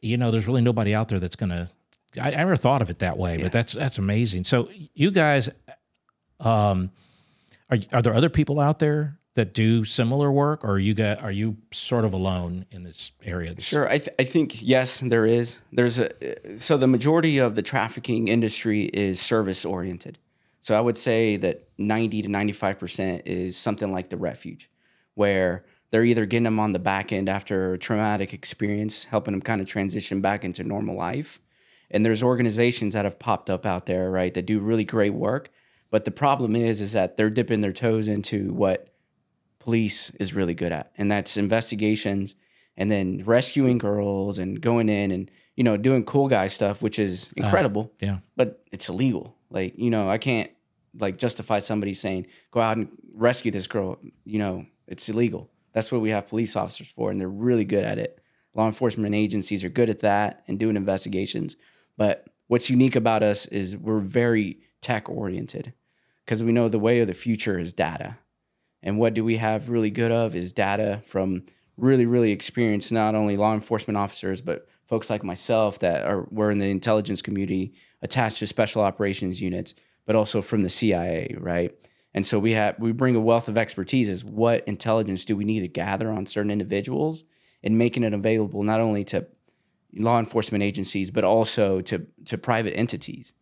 you 0.01 0.17
know, 0.17 0.31
there's 0.31 0.47
really 0.47 0.62
nobody 0.62 0.95
out 0.95 1.09
there 1.09 1.19
that's 1.19 1.36
going 1.36 1.51
to. 1.51 1.69
I, 2.19 2.29
I 2.29 2.31
never 2.31 2.55
thought 2.55 2.81
of 2.81 2.89
it 2.89 3.00
that 3.00 3.17
way, 3.17 3.38
but 3.38 3.51
that's 3.51 3.74
that's 3.74 4.00
amazing. 4.00 4.45
So 4.45 4.69
you 4.95 5.12
guys, 5.12 5.50
um, 6.39 6.91
are 7.69 7.77
are 7.93 8.01
there 8.01 8.13
other 8.13 8.29
people 8.29 8.59
out 8.59 8.79
there 8.79 9.19
that 9.36 9.53
do 9.53 9.83
similar 9.83 10.31
work, 10.31 10.63
or 10.63 10.71
are 10.71 10.79
you 10.79 10.95
got 10.95 11.21
are 11.21 11.31
you 11.31 11.57
sort 11.71 12.03
of 12.03 12.13
alone 12.13 12.65
in 12.71 12.81
this 12.81 13.12
area? 13.24 13.53
Sure, 13.62 13.88
I, 13.88 14.00
th- 14.00 14.15
I 14.17 14.24
think 14.24 14.63
yes, 14.63 15.00
there 15.00 15.27
is. 15.27 15.59
There's 15.71 16.00
a 16.00 16.57
so 16.57 16.77
the 16.77 16.88
majority 16.88 17.38
of 17.38 17.53
the 17.53 17.62
trafficking 17.62 18.27
industry 18.27 18.86
is 18.86 19.21
service 19.21 19.63
oriented. 19.65 20.17
So 20.60 20.76
I 20.76 20.82
would 20.82 20.98
say 20.98 21.38
that 21.38 21.70
90 21.78 22.24
to 22.24 22.28
95 22.30 22.80
percent 22.80 23.22
is 23.26 23.58
something 23.58 23.92
like 23.92 24.10
the 24.10 24.18
refuge, 24.18 24.70
where 25.14 25.66
they're 25.92 26.04
either 26.04 26.26
getting 26.26 26.44
them 26.44 26.60
on 26.60 26.74
the 26.74 26.80
back 26.80 27.14
end 27.14 27.30
after 27.30 27.74
a 27.74 27.78
traumatic 27.78 28.34
experience, 28.34 29.06
helping 29.06 29.34
them 29.34 29.42
kind 29.42 29.62
of 29.62 29.68
transition 29.68 30.22
back 30.22 30.44
into 30.44 30.64
normal 30.64 30.96
life. 30.96 31.40
And 31.90 32.06
there's 32.06 32.22
organizations 32.22 32.94
that 32.94 33.06
have 33.06 33.18
popped 33.18 33.50
up 33.50 33.66
out 33.66 33.86
there, 33.86 34.12
right, 34.12 34.34
that 34.34 34.46
do 34.46 34.60
really 34.60 34.84
great 34.84 35.14
work. 35.14 35.50
But 35.90 36.04
the 36.04 36.12
problem 36.12 36.56
is, 36.56 36.82
is 36.82 36.92
that 36.92 37.16
they're 37.16 37.30
dipping 37.30 37.62
their 37.62 37.72
toes 37.72 38.10
into 38.10 38.52
what 38.52 38.94
police 39.60 40.10
is 40.20 40.34
really 40.34 40.54
good 40.54 40.74
at, 40.74 40.92
and 40.98 41.10
that's 41.10 41.38
investigations 41.38 42.36
and 42.78 42.92
then 42.92 43.24
rescuing 43.26 43.78
girls 43.80 44.38
and 44.38 44.62
going 44.62 44.88
in 44.88 45.12
and 45.12 45.32
you 45.56 45.64
know 45.64 45.76
doing 45.76 46.04
cool 46.06 46.28
guy 46.28 46.48
stuff, 46.48 46.82
which 46.82 47.00
is 47.00 47.34
incredible. 47.36 47.92
Uh, 48.02 48.06
yeah, 48.06 48.18
but 48.36 48.64
it's 48.72 48.90
illegal. 48.90 49.36
Like 49.50 49.77
you 49.77 49.89
know, 49.89 50.10
I 50.10 50.18
can't 50.18 50.51
like 51.00 51.18
justify 51.18 51.60
somebody 51.60 51.94
saying 51.94 52.27
go 52.51 52.62
out 52.62 52.77
and 52.77 52.89
rescue 53.13 53.51
this 53.51 53.68
girl. 53.68 54.00
You 54.25 54.39
know, 54.39 54.66
it's 54.88 55.08
illegal. 55.10 55.50
That's 55.74 55.92
what 55.92 56.01
we 56.01 56.10
have 56.10 56.27
police 56.27 56.56
officers 56.56 56.88
for, 56.88 57.12
and 57.12 57.20
they're 57.20 57.30
really 57.30 57.66
good 57.66 57.84
at 57.84 58.00
it. 58.00 58.20
Law 58.56 58.66
enforcement 58.66 59.13
agencies 59.13 59.63
are 59.63 59.70
good 59.70 59.89
at 59.89 60.00
that 60.00 60.44
and 60.48 60.58
doing 60.58 60.75
investigations. 60.75 61.56
But 61.98 62.25
what's 62.48 62.70
unique 62.70 62.96
about 62.96 63.22
us 63.22 63.46
is 63.48 63.77
we're 63.77 64.00
very 64.00 64.60
tech 64.82 65.10
oriented 65.10 65.74
because 66.25 66.44
we 66.44 66.51
know 66.51 66.68
the 66.68 66.80
way 66.80 67.00
of 67.00 67.08
the 67.08 67.13
future 67.13 67.60
is 67.60 67.74
data. 67.74 68.18
And 68.82 68.98
what 68.98 69.13
do 69.13 69.24
we 69.24 69.38
have 69.38 69.70
really 69.70 69.89
good 69.89 70.12
of 70.12 70.36
is 70.36 70.54
data 70.54 71.01
from 71.06 71.46
really, 71.77 72.06
really 72.06 72.32
experienced 72.32 72.92
not 72.92 73.16
only 73.16 73.38
law 73.38 73.54
enforcement 73.54 73.98
officers, 73.98 74.42
but 74.42 74.68
folks 74.88 75.10
like 75.10 75.24
myself 75.24 75.79
that 75.79 76.06
are 76.06 76.27
we're 76.32 76.51
in 76.51 76.58
the 76.58 76.70
intelligence 76.70 77.21
community 77.21 77.73
attached 78.02 78.39
to 78.39 78.47
special 78.47 78.82
operations 78.82 79.41
units, 79.41 79.73
but 80.06 80.15
also 80.15 80.41
from 80.41 80.62
the 80.62 80.69
CIA, 80.69 81.36
right? 81.38 81.71
And 82.13 82.26
so 82.26 82.39
we 82.39 82.54
have 82.54 82.80
we 82.80 82.91
bring 82.93 83.15
a 83.15 83.19
wealth 83.19 83.47
of 83.47 83.58
expertise 83.58 84.10
as 84.10 84.23
what 84.23 84.67
intelligence 84.67 85.26
do 85.26 85.36
we 85.36 85.45
need 85.45 85.60
to 85.60 85.67
gather 85.67 86.10
on 86.10 86.26
certain 86.26 86.52
individuals 86.52 87.23
and 87.63 87.78
making 87.78 88.04
it 88.04 88.13
available 88.13 88.63
not 88.63 88.80
only 88.80 89.04
to 89.06 89.28
law 89.93 90.19
enforcement 90.19 90.63
agencies 90.63 91.12
but 91.12 91.23
also 91.23 91.82
to 91.82 92.08
to 92.26 92.38
private 92.38 92.76
entities. 92.76 93.34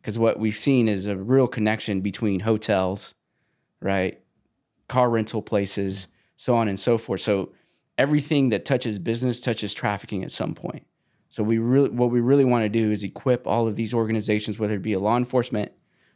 Because 0.00 0.18
what 0.18 0.38
we've 0.38 0.56
seen 0.56 0.88
is 0.88 1.06
a 1.06 1.16
real 1.16 1.46
connection 1.46 2.02
between 2.02 2.40
hotels, 2.40 3.14
right, 3.80 4.20
car 4.88 5.08
rental 5.08 5.40
places, 5.40 6.08
so 6.36 6.54
on 6.56 6.68
and 6.68 6.78
so 6.78 6.98
forth. 6.98 7.22
So 7.22 7.52
everything 7.96 8.50
that 8.50 8.64
touches 8.64 8.98
business 8.98 9.40
touches 9.40 9.72
trafficking 9.72 10.22
at 10.22 10.32
some 10.32 10.54
point. 10.54 10.86
So 11.34 11.42
we 11.42 11.58
really 11.58 11.88
what 11.88 12.12
we 12.12 12.20
really 12.20 12.44
want 12.44 12.62
to 12.62 12.68
do 12.68 12.92
is 12.92 13.02
equip 13.02 13.44
all 13.44 13.66
of 13.66 13.74
these 13.74 13.92
organizations, 13.92 14.60
whether 14.60 14.74
it 14.74 14.82
be 14.82 14.92
a 14.92 15.00
law 15.00 15.16
enforcement 15.16 15.72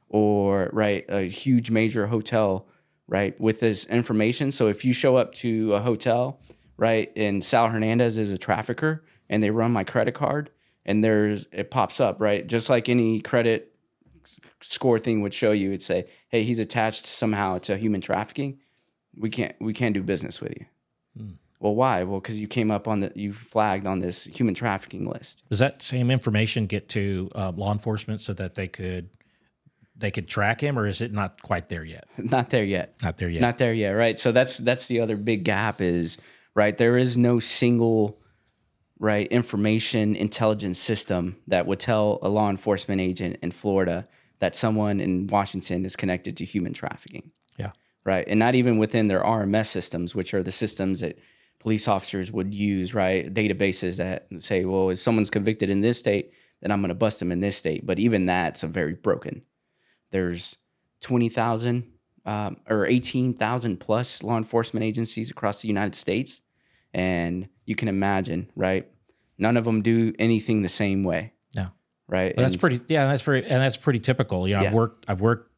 or 0.09 0.71
right 0.73 1.05
a 1.09 1.23
huge 1.23 1.73
major 1.73 2.07
hotel, 2.07 2.69
right, 3.09 3.35
with 3.41 3.59
this 3.59 3.85
information. 3.87 4.53
So 4.53 4.69
if 4.69 4.85
you 4.85 4.93
show 4.93 5.17
up 5.17 5.33
to 5.43 5.75
a 5.75 5.81
hotel, 5.81 6.41
right, 6.77 7.11
and 7.17 7.43
Sal 7.43 7.67
Hernandez 7.67 8.17
is 8.17 8.31
a 8.31 8.39
trafficker 8.39 9.05
and 9.29 9.43
they 9.43 9.51
run 9.51 9.73
my 9.73 9.83
credit 9.83 10.15
card 10.15 10.51
and 10.87 11.03
there's 11.03 11.49
it 11.51 11.73
pops 11.73 11.99
up, 11.99 12.21
right? 12.21 12.47
Just 12.47 12.71
like 12.71 12.89
any 12.89 13.19
credit 13.19 13.75
score 14.61 15.01
thing 15.01 15.23
would 15.23 15.35
show 15.35 15.51
you, 15.51 15.71
it'd 15.71 15.83
say, 15.83 16.07
"Hey, 16.29 16.45
he's 16.45 16.61
attached 16.61 17.07
somehow 17.07 17.59
to 17.59 17.77
human 17.77 18.01
trafficking. 18.01 18.61
We 19.17 19.31
can't 19.31 19.57
we 19.61 19.73
can't 19.73 19.95
do 19.95 20.03
business 20.05 20.41
with 20.41 20.55
you." 20.57 20.67
Well, 21.61 21.75
why? 21.75 22.05
Well, 22.05 22.21
because 22.21 22.41
you 22.41 22.47
came 22.47 22.71
up 22.71 22.87
on 22.87 23.01
the 23.01 23.13
you 23.15 23.33
flagged 23.33 23.87
on 23.87 23.99
this 23.99 24.25
human 24.25 24.55
trafficking 24.55 25.05
list. 25.05 25.43
Does 25.51 25.59
that 25.59 25.83
same 25.83 26.11
information 26.11 26.67
get 26.67 26.89
to 26.91 27.31
uh, 27.35 27.51
law 27.51 27.73
enforcement 27.73 28.21
so 28.21 28.33
that 28.35 28.55
they 28.55 28.69
could 28.69 29.11
they 29.97 30.13
could 30.13 30.29
track 30.29 30.61
him, 30.61 30.79
or 30.79 30.87
is 30.87 31.01
it 31.01 31.13
not 31.13 31.43
quite 31.43 31.69
there 31.69 31.85
yet? 31.85 32.07
Not 32.19 32.51
there 32.51 32.65
yet. 32.65 32.95
Not 33.03 33.17
there 33.17 33.29
yet. 33.29 33.41
Not 33.41 33.59
there 33.59 33.73
yet. 33.73 33.91
Right. 33.91 34.17
So 34.17 34.31
that's 34.31 34.59
that's 34.59 34.87
the 34.87 35.01
other 35.01 35.17
big 35.17 35.45
gap 35.45 35.81
is 35.81 36.19
right. 36.55 36.77
There 36.77 36.97
is 36.97 37.19
no 37.19 37.41
single 37.41 38.21
right 39.01 39.27
information 39.29 40.15
intelligence 40.17 40.79
system 40.79 41.37
that 41.49 41.67
would 41.67 41.81
tell 41.81 42.19
a 42.23 42.29
law 42.29 42.51
enforcement 42.51 43.01
agent 43.01 43.39
in 43.43 43.51
Florida 43.51 44.07
that 44.41 44.55
someone 44.55 45.01
in 45.01 45.27
Washington 45.27 45.85
is 45.85 45.97
connected 45.97 46.37
to 46.37 46.45
human 46.45 46.73
trafficking. 46.73 47.33
Yeah. 47.57 47.73
Right. 48.05 48.25
And 48.29 48.39
not 48.39 48.55
even 48.55 48.79
within 48.79 49.09
their 49.09 49.23
RMS 49.23 49.67
systems, 49.67 50.15
which 50.15 50.33
are 50.33 50.43
the 50.43 50.53
systems 50.53 51.01
that 51.01 51.19
police 51.59 51.89
officers 51.89 52.31
would 52.31 52.55
use, 52.55 52.95
right? 52.95 53.33
Databases 53.33 53.99
that 53.99 54.27
say, 54.43 54.65
well, 54.65 54.91
if 54.91 54.99
someone's 54.99 55.31
convicted 55.31 55.71
in 55.71 55.81
this 55.81 55.99
state, 55.99 56.33
then 56.61 56.71
I'm 56.71 56.81
going 56.81 56.89
to 56.89 56.95
bust 56.95 57.19
them 57.19 57.33
in 57.33 57.41
this 57.41 57.57
state. 57.57 57.87
But 57.87 57.99
even 57.99 58.27
that's 58.27 58.63
a 58.63 58.67
very 58.67 58.95
broken. 58.95 59.43
There's 60.11 60.57
20,000 61.03 61.85
um, 62.27 62.57
or 62.69 62.87
18,000 62.87 63.79
plus 63.79 64.23
law 64.23 64.37
enforcement 64.37 64.85
agencies 64.85 65.31
across 65.31 65.63
the 65.63 65.69
United 65.69 65.95
States. 65.95 66.41
And 66.95 67.49
you 67.65 67.75
can 67.75 67.89
imagine, 67.89 68.51
right? 68.57 68.89
None 69.37 69.57
of 69.57 69.65
them 69.65 69.83
do 69.83 70.13
anything 70.19 70.63
the 70.63 70.69
same 70.69 71.05
way. 71.05 71.33
Yeah. 71.55 71.69
Right. 72.07 72.37
Well, 72.37 72.47
that's 72.47 72.57
pretty, 72.57 72.81
yeah, 72.89 73.07
that's 73.07 73.23
very, 73.23 73.43
and 73.43 73.63
that's 73.63 73.77
pretty 73.77 73.99
typical. 73.99 74.49
You 74.49 74.55
know, 74.55 74.63
yeah. 74.63 74.69
I've 74.69 74.75
worked, 74.75 75.05
I've 75.09 75.21
worked 75.21 75.53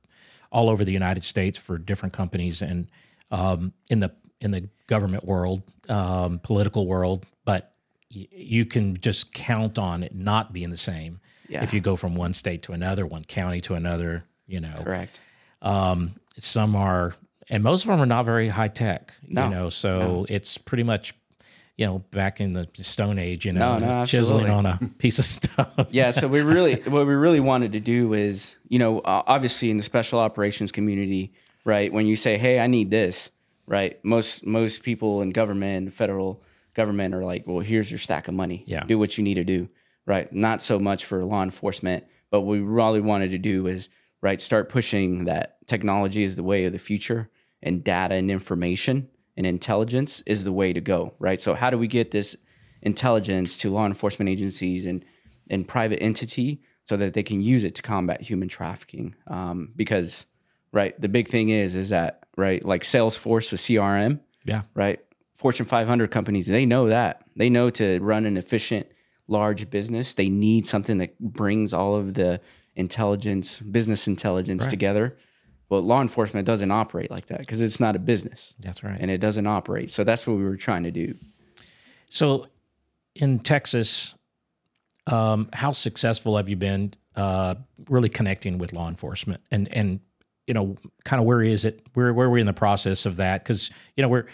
all 0.51 0.69
over 0.69 0.85
the 0.85 0.93
United 0.93 1.23
States 1.23 1.57
for 1.57 1.79
different 1.79 2.13
companies 2.13 2.63
and 2.63 2.91
um, 3.31 3.73
in 3.89 4.01
the, 4.01 4.13
in 4.41 4.51
the 4.51 4.69
government 4.87 5.25
world, 5.25 5.63
um, 5.89 6.39
political 6.39 6.87
world, 6.87 7.27
but 7.45 7.73
y- 8.15 8.29
you 8.31 8.65
can 8.65 8.97
just 8.99 9.33
count 9.35 9.79
on 9.79 10.03
it 10.03 10.15
not 10.15 10.53
being 10.53 10.71
the 10.71 10.77
same 10.77 11.21
yeah. 11.51 11.63
if 11.63 11.75
you 11.75 11.81
go 11.81 11.97
from 11.97 12.15
one 12.15 12.33
state 12.33 12.63
to 12.63 12.73
another, 12.73 13.07
one 13.07 13.25
county 13.25 13.61
to 13.63 13.75
another. 13.75 14.25
You 14.47 14.61
know, 14.61 14.83
correct. 14.83 15.21
Um, 15.63 16.15
some 16.39 16.75
are, 16.75 17.15
and 17.49 17.63
most 17.63 17.85
of 17.85 17.91
them 17.91 18.01
are 18.01 18.07
not 18.07 18.25
very 18.25 18.49
high 18.49 18.69
tech. 18.69 19.15
No, 19.29 19.45
you 19.45 19.51
know, 19.51 19.69
so 19.69 19.99
no. 20.01 20.27
it's 20.29 20.57
pretty 20.59 20.85
much. 20.85 21.15
You 21.77 21.87
know, 21.87 21.99
back 22.11 22.43
in 22.43 22.53
the 22.53 22.69
Stone 22.75 23.19
Age, 23.19 23.47
you 23.47 23.55
know, 23.55 23.79
no, 23.79 24.05
chiseling 24.05 24.51
on 24.51 24.67
a 24.67 24.79
piece 24.99 25.19
of 25.19 25.25
stuff. 25.25 25.87
yeah, 25.89 26.11
so 26.11 26.29
we 26.29 26.41
really, 26.43 26.75
what 26.75 27.07
we 27.07 27.15
really 27.15 27.41
wanted 27.41 27.73
to 27.73 27.81
do 27.81 28.13
is, 28.13 28.57
you 28.69 28.79
know, 28.79 29.01
obviously 29.03 29.71
in 29.71 29.79
the 29.79 29.83
special 29.83 30.19
operations 30.19 30.73
community, 30.73 31.33
right? 31.65 31.91
When 31.91 32.07
you 32.07 32.17
say, 32.17 32.37
"Hey, 32.37 32.61
I 32.61 32.67
need 32.67 32.91
this," 32.91 33.31
right? 33.71 34.05
Most 34.05 34.45
most 34.45 34.83
people 34.83 35.23
in 35.23 35.31
government, 35.31 35.93
federal 35.93 36.43
government, 36.75 37.15
are 37.15 37.25
like, 37.25 37.47
"Well, 37.47 37.61
here's 37.61 37.91
your 37.91 37.99
stack 37.99 38.29
of 38.29 38.35
money. 38.35 38.65
Yeah. 38.67 38.85
do 38.85 38.99
what 38.99 39.17
you 39.17 39.25
need 39.25 39.35
to 39.35 39.45
do." 39.45 39.71
Right? 40.07 40.31
Not 40.33 40.61
so 40.61 40.79
much 40.79 41.05
for 41.05 41.25
law 41.25 41.43
enforcement, 41.43 42.05
but 42.31 42.41
what 42.41 42.51
we 42.51 42.61
really 42.61 43.01
wanted 43.01 43.31
to 43.31 43.39
do 43.39 43.67
is 43.69 43.89
right 44.21 44.41
start 44.41 44.69
pushing 44.69 45.25
that 45.25 45.65
technology 45.67 46.25
is 46.25 46.37
the 46.37 46.43
way 46.43 46.65
of 46.65 46.73
the 46.73 46.79
future, 46.79 47.31
and 47.63 47.83
data 47.85 48.17
and 48.17 48.31
information 48.31 49.09
and 49.37 49.47
intelligence 49.47 50.21
is 50.27 50.45
the 50.45 50.53
way 50.53 50.73
to 50.73 50.81
go. 50.81 51.15
Right? 51.21 51.41
So 51.41 51.55
how 51.55 51.71
do 51.71 51.79
we 51.79 51.87
get 51.87 52.11
this 52.11 52.37
intelligence 52.83 53.57
to 53.59 53.71
law 53.71 53.87
enforcement 53.87 54.29
agencies 54.29 54.85
and 54.85 55.05
and 55.49 55.67
private 55.67 56.03
entity 56.03 56.61
so 56.85 56.97
that 56.97 57.15
they 57.15 57.23
can 57.23 57.41
use 57.41 57.63
it 57.63 57.77
to 57.77 57.83
combat 57.83 58.21
human 58.21 58.49
trafficking? 58.49 59.15
Um, 59.29 59.73
because 59.77 60.27
right? 60.73 60.99
The 61.01 61.09
big 61.09 61.29
thing 61.29 61.49
is 61.51 61.75
is 61.75 61.89
that 61.91 62.25
right, 62.37 62.65
like 62.65 62.83
Salesforce, 62.83 63.51
the 63.51 63.57
CRM, 63.57 64.21
Yeah. 64.45 64.63
right? 64.75 65.01
Fortune 65.35 65.67
500 65.67 66.11
companies, 66.11 66.47
they 66.47 66.67
know 66.67 66.89
that. 66.89 67.23
They 67.37 67.49
know 67.49 67.71
to 67.71 67.99
run 68.01 68.27
an 68.27 68.37
efficient, 68.37 68.87
large 69.27 69.71
business, 69.71 70.15
they 70.15 70.29
need 70.29 70.67
something 70.67 70.99
that 70.99 71.19
brings 71.19 71.73
all 71.73 71.95
of 71.97 72.15
the 72.15 72.41
intelligence, 72.77 73.59
business 73.61 74.07
intelligence 74.09 74.67
together. 74.69 75.17
Well, 75.69 75.83
law 75.83 76.01
enforcement 76.03 76.47
doesn't 76.47 76.71
operate 76.71 77.11
like 77.11 77.27
that 77.27 77.39
because 77.39 77.63
it's 77.63 77.79
not 77.81 77.95
a 77.95 77.99
business 77.99 78.55
That's 78.61 78.83
right. 78.83 78.97
and 79.01 79.11
it 79.11 79.19
doesn't 79.19 79.47
operate. 79.47 79.91
So 79.91 80.03
that's 80.05 80.27
what 80.27 80.37
we 80.37 80.43
were 80.45 80.57
trying 80.57 80.83
to 80.85 80.91
do. 80.91 81.15
So, 82.11 82.47
in 83.15 83.39
Texas, 83.39 84.15
um, 85.07 85.49
how 85.53 85.73
successful 85.73 86.37
have 86.37 86.49
you 86.49 86.57
been 86.57 86.95
uh, 87.17 87.55
really 87.89 88.09
connecting 88.09 88.59
with 88.59 88.73
law 88.73 88.89
enforcement? 88.89 89.43
And 89.51 89.73
and 89.75 90.01
you 90.51 90.55
know, 90.55 90.75
kind 91.05 91.21
of 91.21 91.27
where 91.27 91.43
is 91.43 91.65
it? 91.65 91.81
Where 91.95 92.13
where 92.13 92.27
are 92.27 92.31
we 92.31 92.41
in 92.41 92.47
the 92.47 92.53
process 92.53 93.07
of 93.07 93.19
that? 93.19 93.45
Because 93.45 93.71
you 93.97 94.03
know, 94.03 94.09
we're 94.09 94.27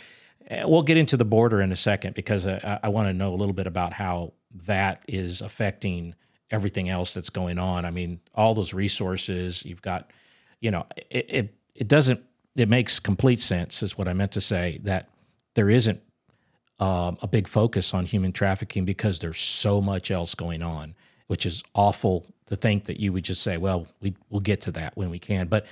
eh, 0.48 0.64
we'll 0.64 0.81
get 0.81 0.96
into 0.96 1.18
the 1.18 1.26
border 1.26 1.61
in 1.61 1.70
a 1.72 1.76
second 1.76 2.14
because 2.14 2.46
I, 2.46 2.81
I 2.85 2.88
want 2.88 3.09
to 3.09 3.12
know 3.12 3.35
a 3.35 3.37
little 3.37 3.52
bit 3.52 3.66
about 3.66 3.92
how 3.92 4.33
that 4.64 5.02
is 5.07 5.42
affecting 5.42 6.14
everything 6.50 6.88
else 6.88 7.12
that's 7.12 7.29
going 7.29 7.59
on. 7.59 7.85
I 7.85 7.90
mean, 7.90 8.18
all 8.35 8.55
those 8.55 8.72
resources 8.72 9.62
you've 9.66 9.83
got. 9.83 10.11
You 10.61 10.70
know, 10.70 10.87
it 11.11 11.26
it, 11.29 11.55
it 11.74 11.88
doesn't. 11.88 12.22
It 12.57 12.70
makes 12.70 12.98
complete 12.98 13.40
sense, 13.40 13.83
is 13.83 13.98
what 13.98 14.09
I 14.09 14.14
meant 14.14 14.33
to 14.33 14.40
say. 14.40 14.81
That 14.85 15.11
there 15.52 15.68
isn't 15.68 16.00
um, 16.81 17.18
a 17.20 17.29
big 17.29 17.46
focus 17.46 17.92
on 17.92 18.07
human 18.07 18.33
trafficking 18.33 18.87
because 18.87 19.18
there's 19.18 19.38
so 19.38 19.83
much 19.83 20.11
else 20.11 20.35
going 20.35 20.62
on, 20.62 20.94
which 21.26 21.44
is 21.44 21.62
awful 21.74 22.24
to 22.46 22.57
think 22.57 22.87
that 22.87 22.98
you 22.98 23.12
would 23.12 23.24
just 23.24 23.42
say, 23.42 23.59
"Well, 23.59 23.87
we 24.00 24.14
we'll 24.31 24.40
get 24.40 24.62
to 24.62 24.70
that 24.72 24.96
when 24.96 25.11
we 25.11 25.18
can." 25.18 25.48
But 25.48 25.66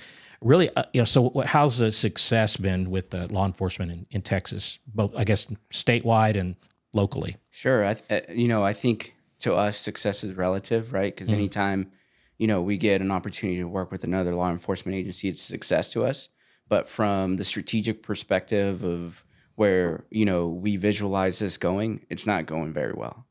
really, 0.45 0.69
uh, 0.75 0.83
you 0.93 1.01
know, 1.01 1.05
so 1.05 1.29
what- 1.29 1.47
how's 1.47 1.79
the 1.79 1.91
success 1.91 2.55
been 2.55 2.89
with 2.89 3.09
the 3.09 3.31
law 3.33 3.45
enforcement 3.45 3.91
in, 3.91 4.05
in 4.11 4.21
Texas, 4.21 4.79
both 4.87 5.11
I 5.17 5.23
guess 5.23 5.47
statewide 5.71 6.37
and 6.39 6.55
locally? 6.93 7.35
Sure. 7.51 7.83
I, 7.85 7.95
th- 7.95 8.29
uh, 8.29 8.31
you 8.31 8.47
know, 8.47 8.63
I 8.63 8.73
think 8.73 9.15
to 9.39 9.55
us, 9.55 9.77
success 9.77 10.23
is 10.23 10.35
relative, 10.35 10.93
right? 10.93 11.13
Because 11.13 11.29
anytime, 11.29 11.91
you 12.37 12.47
know, 12.47 12.61
we 12.61 12.77
get 12.77 13.01
an 13.01 13.11
opportunity 13.11 13.57
to 13.59 13.67
work 13.67 13.91
with 13.91 14.03
another 14.03 14.33
law 14.33 14.49
enforcement 14.51 14.95
agency, 14.97 15.27
it's 15.27 15.41
a 15.41 15.45
success 15.45 15.91
to 15.93 16.05
us. 16.05 16.29
But 16.69 16.87
from 16.87 17.37
the 17.37 17.43
strategic 17.43 18.01
perspective 18.01 18.83
of 18.83 19.23
where, 19.55 20.05
you 20.09 20.25
know, 20.25 20.47
we 20.47 20.77
visualize 20.77 21.39
this 21.39 21.57
going, 21.57 22.05
it's 22.09 22.25
not 22.27 22.45
going 22.45 22.73
very 22.73 22.93
well, 22.93 23.25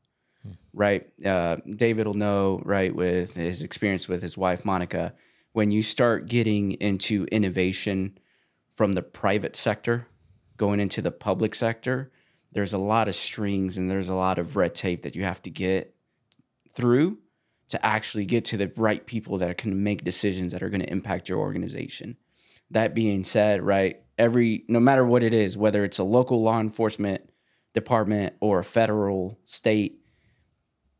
right? 0.73 1.07
Uh, 1.23 1.57
David 1.69 2.07
will 2.07 2.13
know, 2.13 2.61
right, 2.63 2.95
with 2.95 3.35
his 3.35 3.61
experience 3.61 4.07
with 4.07 4.21
his 4.21 4.37
wife, 4.37 4.63
Monica, 4.65 5.13
when 5.55 5.71
you 5.71 5.81
start 5.81 6.27
getting 6.27 6.73
into 6.73 7.25
innovation 7.31 8.17
from 8.73 8.93
the 8.93 9.01
private 9.01 9.55
sector 9.55 10.05
going 10.57 10.81
into 10.81 11.01
the 11.01 11.11
public 11.11 11.55
sector, 11.55 12.11
there's 12.51 12.73
a 12.73 12.77
lot 12.77 13.07
of 13.07 13.15
strings 13.15 13.77
and 13.77 13.89
there's 13.89 14.09
a 14.09 14.15
lot 14.15 14.37
of 14.37 14.57
red 14.57 14.75
tape 14.75 15.03
that 15.03 15.15
you 15.15 15.23
have 15.23 15.41
to 15.41 15.49
get 15.49 15.95
through 16.73 17.17
to 17.69 17.85
actually 17.85 18.25
get 18.25 18.43
to 18.43 18.57
the 18.57 18.69
right 18.75 19.05
people 19.05 19.37
that 19.37 19.57
can 19.57 19.81
make 19.81 20.03
decisions 20.03 20.51
that 20.51 20.61
are 20.61 20.69
going 20.69 20.81
to 20.81 20.91
impact 20.91 21.29
your 21.29 21.39
organization. 21.39 22.17
That 22.71 22.93
being 22.93 23.23
said, 23.23 23.61
right, 23.61 24.01
every 24.17 24.65
no 24.67 24.81
matter 24.81 25.05
what 25.05 25.23
it 25.23 25.33
is, 25.33 25.55
whether 25.55 25.85
it's 25.85 25.99
a 25.99 26.03
local 26.03 26.43
law 26.43 26.59
enforcement 26.59 27.29
department 27.73 28.35
or 28.41 28.59
a 28.59 28.63
federal 28.65 29.39
state, 29.45 30.01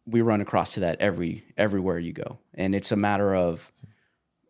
we 0.05 0.21
run 0.21 0.39
across 0.39 0.75
to 0.75 0.79
that 0.81 1.01
every 1.01 1.43
everywhere 1.57 1.99
you 1.99 2.13
go. 2.13 2.39
And 2.53 2.73
it's 2.73 2.93
a 2.93 2.95
matter 2.95 3.35
of 3.35 3.73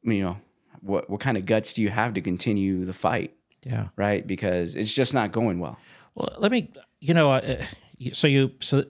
you 0.06 0.24
know, 0.24 0.38
what 0.82 1.10
what 1.10 1.20
kind 1.20 1.36
of 1.38 1.46
guts 1.46 1.74
do 1.74 1.82
you 1.82 1.90
have 1.90 2.14
to 2.14 2.22
continue 2.22 2.86
the 2.86 2.94
fight, 2.94 3.34
Yeah. 3.66 3.88
right? 3.96 4.26
Because 4.26 4.76
it's 4.76 4.94
just 4.94 5.14
not 5.14 5.32
going 5.32 5.60
well. 5.60 5.78
Well, 6.14 6.36
let 6.38 6.52
me, 6.52 6.72
you 7.02 7.14
know, 7.14 7.32
uh, 7.32 7.64
so 8.14 8.28
you, 8.28 8.52
so 8.62 8.86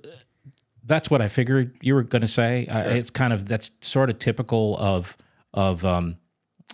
that's 0.83 1.09
what 1.09 1.21
I 1.21 1.27
figured 1.27 1.75
you 1.81 1.95
were 1.95 2.03
going 2.03 2.21
to 2.21 2.27
say. 2.27 2.67
Uh, 2.67 2.83
it's 2.89 3.09
kind 3.09 3.33
of 3.33 3.45
that's 3.45 3.71
sort 3.81 4.09
of 4.09 4.19
typical 4.19 4.77
of 4.77 5.17
of 5.53 5.83
um, 5.85 6.17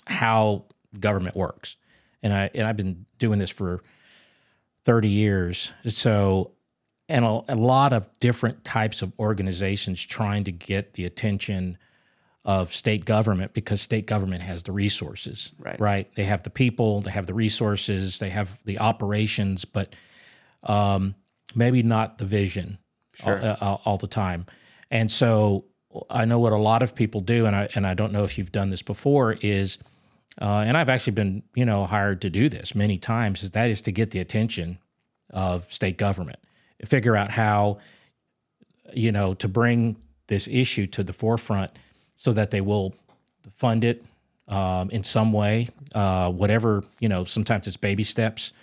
how 0.08 0.66
government 1.00 1.36
works, 1.36 1.78
and 2.24 2.34
I 2.34 2.50
and 2.54 2.68
I've 2.68 2.78
been 2.78 3.06
doing 3.20 3.40
this 3.40 3.50
for 3.52 3.82
thirty 4.84 5.10
years. 5.10 5.72
So, 5.86 6.52
and 7.08 7.24
a, 7.24 7.42
a 7.50 7.56
lot 7.56 7.94
of 7.94 8.10
different 8.20 8.64
types 8.66 9.02
of 9.02 9.14
organizations 9.20 10.04
trying 10.04 10.44
to 10.46 10.52
get 10.52 10.94
the 10.94 11.06
attention 11.06 11.78
of 12.44 12.74
state 12.74 13.06
government 13.06 13.54
because 13.54 13.82
state 13.82 14.08
government 14.08 14.42
has 14.42 14.64
the 14.64 14.72
resources, 14.72 15.52
Right. 15.60 15.80
Right? 15.80 16.16
They 16.16 16.24
have 16.24 16.44
the 16.44 16.50
people, 16.50 17.02
they 17.02 17.12
have 17.12 17.28
the 17.28 17.34
resources, 17.34 18.20
they 18.20 18.30
have 18.30 18.60
the 18.66 18.80
operations, 18.80 19.64
but 19.66 19.96
um, 20.64 21.16
maybe 21.54 21.84
not 21.84 22.18
the 22.18 22.26
vision 22.26 22.80
all, 23.24 23.34
uh, 23.34 23.78
all 23.86 23.98
the 23.98 24.08
time. 24.08 24.46
And 24.90 25.12
so 25.12 25.66
I 26.10 26.26
know 26.26 26.40
what 26.40 26.54
a 26.54 26.58
lot 26.58 26.84
of 26.84 26.96
people 26.96 27.22
do, 27.22 27.46
and 27.46 27.56
I 27.56 27.70
and 27.76 27.86
I 27.86 27.94
don't 27.94 28.12
know 28.12 28.24
if 28.24 28.38
you've 28.38 28.52
done 28.52 28.70
this 28.70 28.82
before. 28.82 29.34
Is 29.34 29.78
uh, 30.42 30.64
and 30.66 30.78
I've 30.78 30.90
actually 30.90 31.14
been 31.14 31.44
you 31.56 31.66
know 31.66 31.86
hired 31.86 32.22
to 32.22 32.30
do 32.30 32.50
this 32.50 32.76
many 32.76 32.98
times. 32.98 33.44
Is 33.44 33.52
that 33.52 33.70
is 33.70 33.82
to 33.84 33.92
get 33.92 34.12
the 34.12 34.20
attention 34.20 34.80
of 35.30 35.72
state 35.72 35.98
government, 35.98 36.40
figure 36.86 37.16
out 37.16 37.30
how 37.30 37.80
you 38.94 39.12
know 39.12 39.34
to 39.36 39.48
bring 39.48 39.98
this 40.28 40.48
issue 40.48 40.88
to 40.88 41.04
the 41.04 41.14
forefront 41.14 41.72
so 42.22 42.32
that 42.34 42.52
they 42.52 42.62
will 42.62 42.94
fund 43.52 43.84
it 43.84 44.06
um, 44.48 44.92
in 44.92 45.02
some 45.02 45.34
way, 45.34 45.68
uh, 45.96 46.32
whatever 46.32 46.84
you 47.00 47.10
know. 47.10 47.26
Sometimes 47.26 47.66
it's 47.66 47.78
baby 47.78 48.04
steps, 48.04 48.54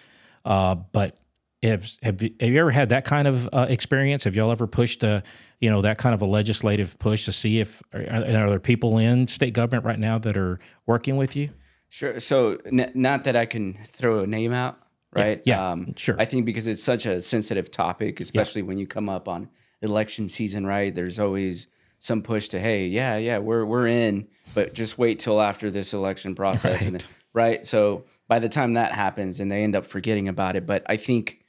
uh, 0.44 0.77
but 0.77 1.16
have 1.64 1.90
have 2.05 2.23
you, 2.23 2.33
have 2.38 2.51
you 2.51 2.61
ever 2.61 2.71
had 2.71 2.90
that 2.90 3.05
kind 3.05 3.27
of 3.27 3.49
uh, 3.53 3.66
experience? 3.68 4.23
Have 4.23 4.37
y'all 4.37 4.53
ever 4.53 4.68
pushed 4.68 5.03
a 5.03 5.25
you 5.59 5.68
know 5.68 5.83
that 5.83 5.99
kind 5.99 6.14
of 6.14 6.23
a 6.23 6.25
legislative 6.25 6.97
push 7.01 7.25
to 7.25 7.33
see 7.33 7.59
if 7.59 7.83
are, 7.92 8.07
are 8.09 8.21
there 8.23 8.61
people 8.61 8.99
in 8.99 9.27
state 9.27 9.55
government 9.55 9.85
right 9.85 9.99
now 9.99 10.18
that 10.18 10.37
are 10.37 10.61
working 10.87 11.16
with 11.16 11.35
you? 11.35 11.51
Sure. 11.88 12.21
So, 12.21 12.59
n- 12.66 12.92
not 12.94 13.25
that 13.25 13.35
I 13.35 13.44
can 13.44 13.75
throw 13.85 14.21
a 14.21 14.27
name 14.27 14.53
out, 14.53 14.79
right? 15.16 15.42
yeah, 15.44 15.73
Um, 15.73 15.97
sure. 15.97 16.14
I 16.16 16.27
think 16.27 16.47
because 16.47 16.68
it's 16.68 16.83
such 16.83 17.07
a 17.07 17.21
sensitive 17.21 17.73
topic, 17.73 18.21
especially 18.21 18.62
when 18.62 18.79
you 18.79 18.87
come 18.87 19.09
up 19.09 19.27
on 19.27 19.49
election 19.83 20.29
season, 20.29 20.64
right? 20.64 20.94
There's 20.94 21.18
always 21.18 21.66
some 21.98 22.22
push 22.22 22.48
to, 22.48 22.61
hey, 22.61 22.87
yeah, 22.87 23.16
yeah, 23.16 23.38
we're 23.38 23.64
we're 23.64 23.87
in, 23.87 24.28
but 24.54 24.72
just 24.74 24.98
wait 24.98 25.18
till 25.18 25.40
after 25.40 25.70
this 25.70 25.92
election 25.94 26.34
process, 26.34 26.82
and 26.84 27.00
then, 27.00 27.08
right? 27.32 27.66
So 27.66 28.04
by 28.28 28.38
the 28.38 28.48
time 28.48 28.74
that 28.74 28.92
happens, 28.92 29.40
and 29.40 29.50
they 29.50 29.62
end 29.64 29.74
up 29.74 29.84
forgetting 29.84 30.28
about 30.28 30.56
it. 30.56 30.66
But 30.66 30.84
I 30.88 30.96
think, 30.96 31.44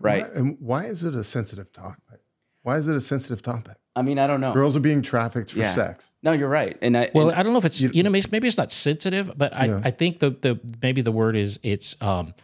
right? 0.00 0.24
Why, 0.24 0.38
and 0.38 0.56
why 0.60 0.84
is 0.86 1.04
it 1.04 1.14
a 1.14 1.22
sensitive 1.24 1.72
topic? 1.72 2.20
Why 2.62 2.76
is 2.78 2.88
it 2.88 2.96
a 2.96 3.00
sensitive 3.00 3.42
topic? 3.42 3.76
I 3.94 4.02
mean, 4.02 4.18
I 4.18 4.26
don't 4.26 4.40
know. 4.40 4.52
Girls 4.52 4.76
are 4.76 4.80
being 4.80 5.00
trafficked 5.02 5.52
for 5.52 5.60
Yeah. 5.60 5.70
sex. 5.70 6.10
No, 6.22 6.32
you're 6.32 6.48
right. 6.48 6.76
And 6.82 6.96
I 6.98 7.10
Well, 7.14 7.28
and- 7.30 7.38
I 7.38 7.42
don't 7.44 7.52
know 7.52 7.58
if 7.60 7.64
it's 7.64 7.80
you, 7.80 8.02
know 8.02 8.10
maybe, 8.10 8.26
maybe 8.32 8.48
it's 8.48 8.58
not 8.58 8.72
sensitive, 8.72 9.30
but 9.36 9.54
I, 9.54 9.66
Yeah. 9.66 9.80
I 9.84 9.90
think 9.92 10.18
the 10.18 10.30
the 10.30 10.60
maybe 10.82 11.00
the 11.00 11.12
word 11.12 11.36
is 11.36 11.60
it's 11.62 11.96
um 12.02 12.34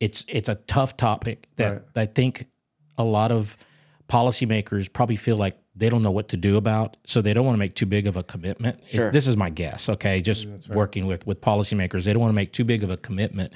it's 0.00 0.24
it's 0.28 0.48
a 0.48 0.54
tough 0.54 0.96
topic 0.96 1.46
that 1.56 1.84
I 1.94 2.06
think 2.06 2.46
a 2.96 3.04
lot 3.04 3.30
of 3.32 3.56
policymakers 4.08 4.92
probably 4.92 5.16
feel 5.16 5.36
like 5.36 5.56
they 5.80 5.88
don't 5.88 6.02
know 6.02 6.10
what 6.12 6.28
to 6.28 6.36
do 6.36 6.56
about, 6.56 6.96
so 7.04 7.20
they 7.22 7.32
don't 7.34 7.44
want 7.44 7.54
to 7.56 7.58
make 7.58 7.74
too 7.74 7.86
big 7.86 8.06
of 8.06 8.16
a 8.16 8.22
commitment. 8.22 8.78
Is- 8.84 8.90
Sure. 8.92 9.10
This 9.10 9.26
is 9.26 9.36
my 9.36 9.50
guess. 9.50 9.88
Okay, 9.88 10.20
just 10.20 10.46
working 10.68 11.06
with 11.06 11.26
with 11.26 11.40
policymakers, 11.40 12.04
they 12.04 12.12
don't 12.12 12.20
want 12.20 12.30
to 12.32 12.36
make 12.36 12.52
too 12.52 12.64
big 12.64 12.84
of 12.84 12.90
a 12.90 12.96
commitment 12.96 13.52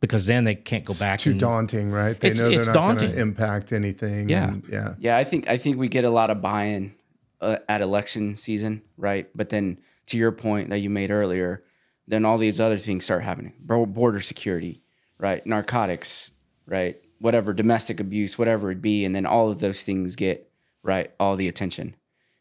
because 0.00 0.26
then 0.26 0.44
they 0.44 0.54
can't 0.54 0.84
go 0.84 0.94
back. 0.94 1.18
Too 1.18 1.32
and, 1.32 1.40
daunting, 1.40 1.90
right? 1.90 2.18
They 2.18 2.28
It's- 2.28 2.40
know 2.40 2.48
they're 2.50 2.60
it's 2.60 2.68
not 2.68 2.74
going 2.74 2.96
daunting. 2.96 3.12
to 3.12 3.20
impact 3.20 3.72
anything. 3.72 4.28
Yeah. 4.28 4.48
and- 4.48 4.62
yeah. 4.70 4.94
Yeah, 5.00 5.16
I 5.18 5.24
think 5.24 5.48
I 5.48 5.58
think 5.58 5.76
we 5.76 5.88
get 5.88 6.04
a 6.04 6.10
lot 6.10 6.30
of 6.30 6.40
buy-in 6.40 6.92
uh, 7.40 7.56
at 7.68 7.80
election 7.82 8.36
season, 8.36 8.82
right? 8.96 9.28
But 9.34 9.48
then 9.50 9.78
to 10.06 10.16
your 10.16 10.32
point 10.32 10.70
that 10.70 10.78
you 10.78 10.90
made 10.90 11.10
earlier, 11.10 11.62
then 12.06 12.24
all 12.24 12.38
these 12.38 12.58
other 12.60 12.78
things 12.78 13.04
start 13.04 13.22
happening: 13.24 13.52
border 13.66 14.20
security, 14.20 14.80
right? 15.18 15.44
Narcotics, 15.46 16.30
right? 16.66 16.96
Whatever, 17.20 17.52
domestic 17.52 17.98
abuse, 18.00 18.38
whatever 18.38 18.70
it 18.70 18.80
be, 18.80 19.04
and 19.04 19.12
then 19.14 19.26
all 19.26 19.50
of 19.50 19.58
those 19.58 19.82
things 19.82 20.14
get 20.16 20.47
right 20.82 21.12
all 21.18 21.36
the 21.36 21.48
attention, 21.48 21.96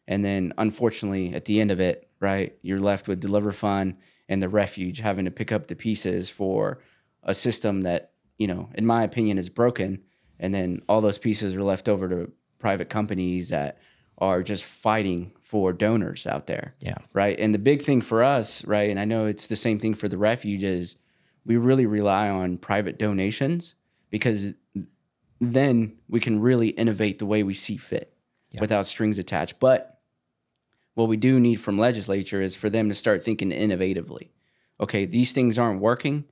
and 0.07 0.23
then 0.23 0.53
unfortunately 0.57 1.33
at 1.33 1.45
the 1.45 1.59
end 1.59 1.71
of 1.71 1.79
it, 1.79 2.09
right, 2.19 2.57
you're 2.61 2.79
left 2.79 3.07
with 3.07 3.19
Deliver 3.19 3.51
Fund 3.51 3.97
and 4.29 4.41
the 4.41 4.49
Refuge 4.49 4.99
having 4.99 5.25
to 5.25 5.31
pick 5.31 5.51
up 5.51 5.67
the 5.67 5.75
pieces 5.75 6.29
for 6.29 6.79
a 7.23 7.33
system 7.33 7.81
that 7.81 8.11
you 8.37 8.47
know, 8.47 8.69
in 8.75 8.85
my 8.85 9.03
opinion, 9.03 9.37
is 9.37 9.49
broken, 9.49 10.01
and 10.39 10.53
then 10.53 10.81
all 10.87 11.01
those 11.01 11.17
pieces 11.17 11.55
are 11.55 11.63
left 11.63 11.89
over 11.89 12.07
to 12.07 12.31
private 12.59 12.89
companies 12.89 13.49
that 13.49 13.79
are 14.19 14.41
just 14.41 14.65
fighting 14.65 15.31
for 15.41 15.73
donors 15.73 16.25
out 16.25 16.47
there. 16.47 16.75
Yeah. 16.79 16.97
Right. 17.13 17.39
And 17.39 17.53
the 17.53 17.59
big 17.59 17.81
thing 17.81 18.01
for 18.01 18.23
us, 18.23 18.65
right, 18.65 18.89
and 18.89 18.99
I 18.99 19.05
know 19.05 19.25
it's 19.25 19.47
the 19.47 19.55
same 19.55 19.79
thing 19.79 19.93
for 19.93 20.07
the 20.07 20.17
refuge, 20.17 20.63
is 20.63 20.97
we 21.45 21.57
really 21.57 21.85
rely 21.85 22.29
on 22.29 22.57
private 22.57 22.97
donations 22.99 23.75
because 24.09 24.53
then 25.39 25.97
we 26.07 26.19
can 26.19 26.41
really 26.41 26.69
innovate 26.69 27.19
the 27.19 27.25
way 27.25 27.43
we 27.43 27.53
see 27.53 27.77
fit 27.77 28.13
without 28.59 28.87
strings 28.87 29.19
attached. 29.19 29.59
But 29.59 29.99
what 30.93 31.07
we 31.07 31.17
do 31.17 31.39
need 31.39 31.55
from 31.55 31.77
legislature 31.77 32.41
is 32.41 32.55
for 32.55 32.69
them 32.69 32.89
to 32.89 32.95
start 32.95 33.23
thinking 33.23 33.51
innovatively. 33.51 34.29
okay, 34.79 35.05
these 35.05 35.31
things 35.31 35.57
aren't 35.57 35.81
working. 35.81 36.25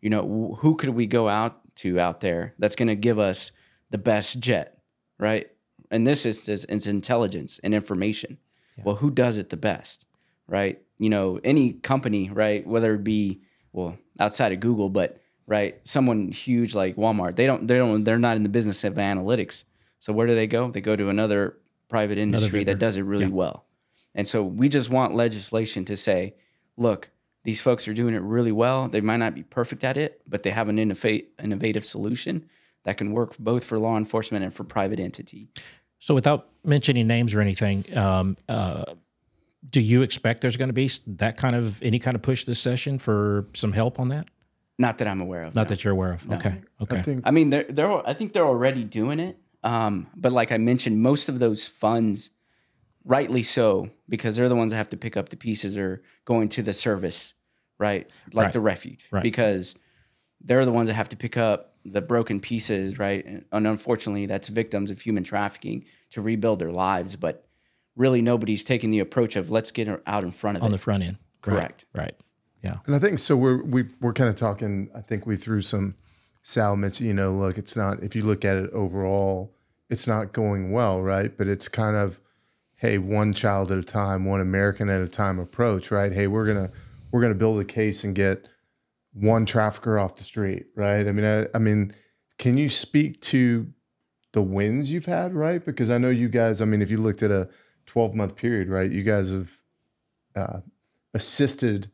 You 0.00 0.10
know, 0.10 0.56
who 0.60 0.76
could 0.76 0.90
we 0.90 1.06
go 1.06 1.28
out 1.28 1.60
to 1.76 2.00
out 2.00 2.20
there 2.20 2.54
that's 2.58 2.76
going 2.76 2.88
to 2.88 2.94
give 2.94 3.18
us 3.18 3.52
the 3.90 3.98
best 3.98 4.40
jet, 4.40 4.78
right? 5.18 5.50
And 5.90 6.06
this 6.06 6.26
is 6.26 6.48
is, 6.48 6.64
is 6.64 6.86
intelligence 6.86 7.60
and 7.62 7.74
information. 7.74 8.38
Well, 8.82 8.96
who 8.96 9.10
does 9.10 9.36
it 9.36 9.50
the 9.50 9.56
best, 9.56 10.06
right? 10.46 10.80
You 10.98 11.10
know, 11.10 11.38
any 11.44 11.74
company, 11.74 12.30
right? 12.30 12.66
Whether 12.66 12.94
it 12.94 13.04
be 13.04 13.42
well 13.72 13.98
outside 14.18 14.52
of 14.52 14.60
Google, 14.60 14.88
but 14.88 15.20
right, 15.46 15.78
someone 15.86 16.32
huge 16.32 16.74
like 16.74 16.96
Walmart, 16.96 17.36
they 17.36 17.46
don't 17.46 17.66
they 17.66 17.76
don't 17.76 18.04
they're 18.04 18.18
not 18.18 18.36
in 18.36 18.42
the 18.42 18.48
business 18.48 18.82
of 18.84 18.94
analytics. 18.94 19.64
So 20.02 20.12
where 20.12 20.26
do 20.26 20.34
they 20.34 20.48
go? 20.48 20.68
They 20.68 20.80
go 20.80 20.96
to 20.96 21.10
another 21.10 21.58
private 21.88 22.18
industry 22.18 22.64
that 22.64 22.80
does 22.80 22.96
it 22.96 23.02
really 23.02 23.28
well. 23.28 23.66
And 24.16 24.26
so 24.26 24.42
we 24.42 24.68
just 24.68 24.90
want 24.90 25.14
legislation 25.14 25.84
to 25.84 25.96
say, 25.96 26.34
look, 26.76 27.08
these 27.44 27.60
folks 27.60 27.86
are 27.86 27.94
doing 27.94 28.12
it 28.16 28.22
really 28.22 28.50
well. 28.50 28.88
They 28.88 29.00
might 29.00 29.18
not 29.18 29.32
be 29.32 29.44
perfect 29.44 29.84
at 29.84 29.96
it, 29.96 30.20
but 30.26 30.42
they 30.42 30.50
have 30.50 30.68
an 30.68 30.78
innova- 30.78 31.24
innovative 31.40 31.84
solution 31.84 32.46
that 32.82 32.96
can 32.96 33.12
work 33.12 33.38
both 33.38 33.62
for 33.62 33.78
law 33.78 33.96
enforcement 33.96 34.42
and 34.42 34.52
for 34.52 34.64
private 34.64 34.98
entity. 34.98 35.48
So, 36.00 36.16
without 36.16 36.48
mentioning 36.64 37.06
names 37.06 37.32
or 37.32 37.40
anything, 37.40 37.96
um, 37.96 38.36
uh, 38.48 38.94
do 39.70 39.80
you 39.80 40.02
expect 40.02 40.40
there's 40.40 40.56
going 40.56 40.68
to 40.68 40.74
be 40.74 40.90
that 41.06 41.36
kind 41.36 41.54
of 41.54 41.80
any 41.80 42.00
kind 42.00 42.16
of 42.16 42.22
push 42.22 42.42
this 42.42 42.58
session 42.58 42.98
for 42.98 43.46
some 43.54 43.72
help 43.72 44.00
on 44.00 44.08
that? 44.08 44.26
Not 44.80 44.98
that 44.98 45.06
I'm 45.06 45.20
aware 45.20 45.42
of. 45.42 45.54
Not 45.54 45.62
no. 45.62 45.68
that 45.68 45.84
you're 45.84 45.92
aware 45.92 46.12
of. 46.14 46.28
Okay. 46.28 46.60
Okay. 46.80 46.98
I 46.98 47.02
think 47.02 47.22
I 47.24 47.30
mean, 47.30 47.50
they're, 47.50 47.66
they're 47.68 48.08
I 48.08 48.14
think 48.14 48.32
they're 48.32 48.44
already 48.44 48.82
doing 48.82 49.20
it. 49.20 49.38
Um, 49.64 50.08
but 50.16 50.32
like 50.32 50.50
I 50.52 50.58
mentioned, 50.58 51.00
most 51.02 51.28
of 51.28 51.38
those 51.38 51.66
funds, 51.66 52.30
rightly 53.04 53.42
so, 53.42 53.90
because 54.08 54.36
they're 54.36 54.48
the 54.48 54.56
ones 54.56 54.72
that 54.72 54.78
have 54.78 54.88
to 54.88 54.96
pick 54.96 55.16
up 55.16 55.28
the 55.28 55.36
pieces 55.36 55.76
or 55.76 56.02
going 56.24 56.48
to 56.50 56.62
the 56.62 56.72
service, 56.72 57.34
right? 57.78 58.10
Like 58.32 58.44
Right. 58.46 58.52
the 58.52 58.60
refuge, 58.60 59.06
Right. 59.10 59.22
because 59.22 59.74
they're 60.40 60.64
the 60.64 60.72
ones 60.72 60.88
that 60.88 60.94
have 60.94 61.08
to 61.10 61.16
pick 61.16 61.36
up 61.36 61.76
the 61.84 62.00
broken 62.02 62.40
pieces, 62.40 62.98
right? 62.98 63.24
And 63.24 63.44
unfortunately, 63.66 64.26
that's 64.26 64.48
victims 64.48 64.90
of 64.90 65.00
human 65.00 65.24
trafficking 65.24 65.84
to 66.10 66.20
rebuild 66.22 66.58
their 66.60 66.70
lives. 66.70 67.16
But 67.16 67.46
really, 67.96 68.22
nobody's 68.22 68.64
taking 68.64 68.90
the 68.90 69.00
approach 69.00 69.34
of 69.36 69.50
let's 69.50 69.70
get 69.72 69.88
out 70.06 70.24
in 70.24 70.30
front 70.32 70.56
of 70.58 70.62
on 70.62 70.68
it. 70.70 70.72
the 70.72 70.78
front 70.78 71.02
end. 71.02 71.18
Correct. 71.40 71.84
Right. 71.94 72.04
right. 72.04 72.14
Yeah. 72.62 72.76
And 72.86 72.94
I 72.94 73.00
think 73.00 73.18
so. 73.18 73.36
We're 73.36 73.62
we, 73.64 73.84
we're 74.00 74.12
kind 74.12 74.30
of 74.30 74.36
talking. 74.36 74.90
I 74.94 75.00
think 75.00 75.26
we 75.26 75.34
threw 75.36 75.60
some. 75.60 75.96
Sal 76.42 76.76
mentioned, 76.76 77.06
you 77.06 77.14
know, 77.14 77.32
look, 77.32 77.56
it's 77.56 77.76
not. 77.76 78.02
If 78.02 78.16
you 78.16 78.24
look 78.24 78.44
at 78.44 78.56
it 78.56 78.70
overall, 78.70 79.54
it's 79.88 80.06
not 80.06 80.32
going 80.32 80.72
well, 80.72 81.00
right? 81.00 81.36
But 81.36 81.46
it's 81.46 81.68
kind 81.68 81.96
of, 81.96 82.20
hey, 82.74 82.98
one 82.98 83.32
child 83.32 83.70
at 83.70 83.78
a 83.78 83.82
time, 83.82 84.24
one 84.24 84.40
American 84.40 84.90
at 84.90 85.00
a 85.00 85.08
time 85.08 85.38
approach, 85.38 85.90
right? 85.90 86.12
Hey, 86.12 86.26
we're 86.26 86.46
gonna 86.46 86.70
we're 87.12 87.22
gonna 87.22 87.34
build 87.36 87.60
a 87.60 87.64
case 87.64 88.02
and 88.02 88.14
get 88.14 88.48
one 89.12 89.46
trafficker 89.46 89.98
off 89.98 90.16
the 90.16 90.24
street, 90.24 90.66
right? 90.74 91.06
I 91.06 91.12
mean, 91.12 91.24
I, 91.24 91.46
I 91.54 91.58
mean, 91.58 91.94
can 92.38 92.58
you 92.58 92.68
speak 92.68 93.20
to 93.22 93.72
the 94.32 94.42
wins 94.42 94.90
you've 94.90 95.06
had, 95.06 95.34
right? 95.34 95.64
Because 95.64 95.90
I 95.90 95.98
know 95.98 96.10
you 96.10 96.28
guys. 96.28 96.60
I 96.60 96.64
mean, 96.64 96.82
if 96.82 96.90
you 96.90 96.98
looked 96.98 97.22
at 97.22 97.30
a 97.30 97.48
twelve 97.86 98.14
month 98.14 98.34
period, 98.34 98.68
right, 98.68 98.90
you 98.90 99.04
guys 99.04 99.30
have 99.30 99.52
uh, 100.34 100.60
assisted 101.14 101.90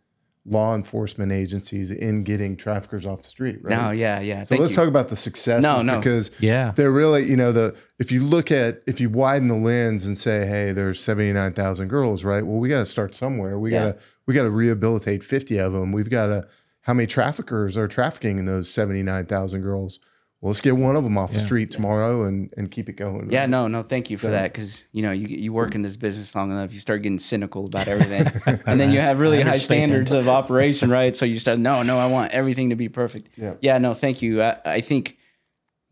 law 0.49 0.75
enforcement 0.75 1.31
agencies 1.33 1.91
in 1.91 2.23
getting 2.25 2.57
traffickers 2.57 3.05
off 3.07 3.23
the 3.23 3.29
street, 3.29 3.59
right? 3.63 3.77
No, 3.77 3.91
yeah, 3.91 4.21
yeah. 4.21 4.41
So 4.41 4.47
Thank 4.51 4.61
let's 4.63 4.73
you. 4.73 4.77
talk 4.77 4.89
about 4.89 5.09
the 5.09 5.17
successes 5.17 5.63
No, 5.63 5.83
no. 5.83 5.99
because 5.99 6.31
Yeah. 6.41 6.73
they're 6.75 6.91
really, 6.91 7.29
you 7.29 7.37
know, 7.37 7.53
the 7.53 7.77
if 7.99 8.11
you 8.13 8.23
look 8.23 8.51
at 8.51 8.83
if 8.87 9.01
you 9.01 9.11
widen 9.11 9.49
the 9.49 9.55
lens 9.55 10.07
and 10.07 10.17
say, 10.17 10.47
hey, 10.47 10.73
there's 10.73 11.01
79,000 11.01 11.89
girls, 11.89 12.25
right? 12.25 12.45
Well, 12.47 12.59
we 12.59 12.69
got 12.69 12.79
to 12.81 12.87
start 12.87 13.15
somewhere. 13.15 13.59
We 13.59 13.73
Yeah. 13.73 13.85
got 13.93 13.99
to 13.99 14.03
we 14.27 14.35
got 14.35 14.43
to 14.45 14.51
rehabilitate 14.51 15.23
50 15.25 15.59
of 15.59 15.73
them. 15.73 15.93
We've 15.93 16.11
got 16.11 16.27
to 16.27 16.47
how 16.83 16.95
many 16.95 17.07
traffickers 17.07 17.77
are 17.77 17.87
trafficking 17.89 18.39
in 18.39 18.45
those 18.47 18.71
79,000 18.71 19.61
girls? 19.63 19.99
Well, 20.41 20.51
let's 20.51 20.61
get 20.61 20.77
one 20.77 20.95
of 20.95 21.03
them 21.03 21.19
off 21.19 21.33
the 21.33 21.41
street 21.41 21.73
tomorrow 21.73 22.23
and 22.23 22.55
and 22.57 22.71
keep 22.71 22.89
it 22.89 22.93
going. 22.93 23.33
Yeah, 23.33 23.41
right? 23.41 23.51
no, 23.51 23.67
no, 23.67 23.83
thank 23.83 24.09
you 24.09 24.17
for 24.17 24.29
that 24.29 24.53
because 24.53 24.85
you 24.93 25.03
know 25.03 25.11
you 25.11 25.27
you 25.27 25.53
work 25.53 25.75
in 25.75 25.83
this 25.83 25.97
business 25.97 26.33
long 26.35 26.53
enough, 26.53 26.73
you 26.73 26.79
start 26.79 27.03
getting 27.03 27.19
cynical 27.19 27.67
about 27.67 27.89
everything, 27.89 28.61
and 28.67 28.79
then 28.79 28.93
you 28.93 29.01
have 29.01 29.19
really 29.19 29.43
high 29.43 29.57
standards 29.57 30.13
of 30.13 30.29
operation, 30.29 30.91
right? 30.91 31.17
So 31.17 31.25
you 31.25 31.41
start, 31.41 31.59
no, 31.59 31.83
no, 31.83 31.99
I 31.99 32.07
want 32.07 32.31
everything 32.31 32.71
to 32.71 32.77
be 32.77 32.89
perfect. 32.89 33.37
Yeah. 33.37 33.55
yeah, 33.61 33.79
no, 33.79 33.95
thank 33.95 34.23
you. 34.23 34.41
I, 34.43 34.57
I 34.65 34.81
think 34.81 35.19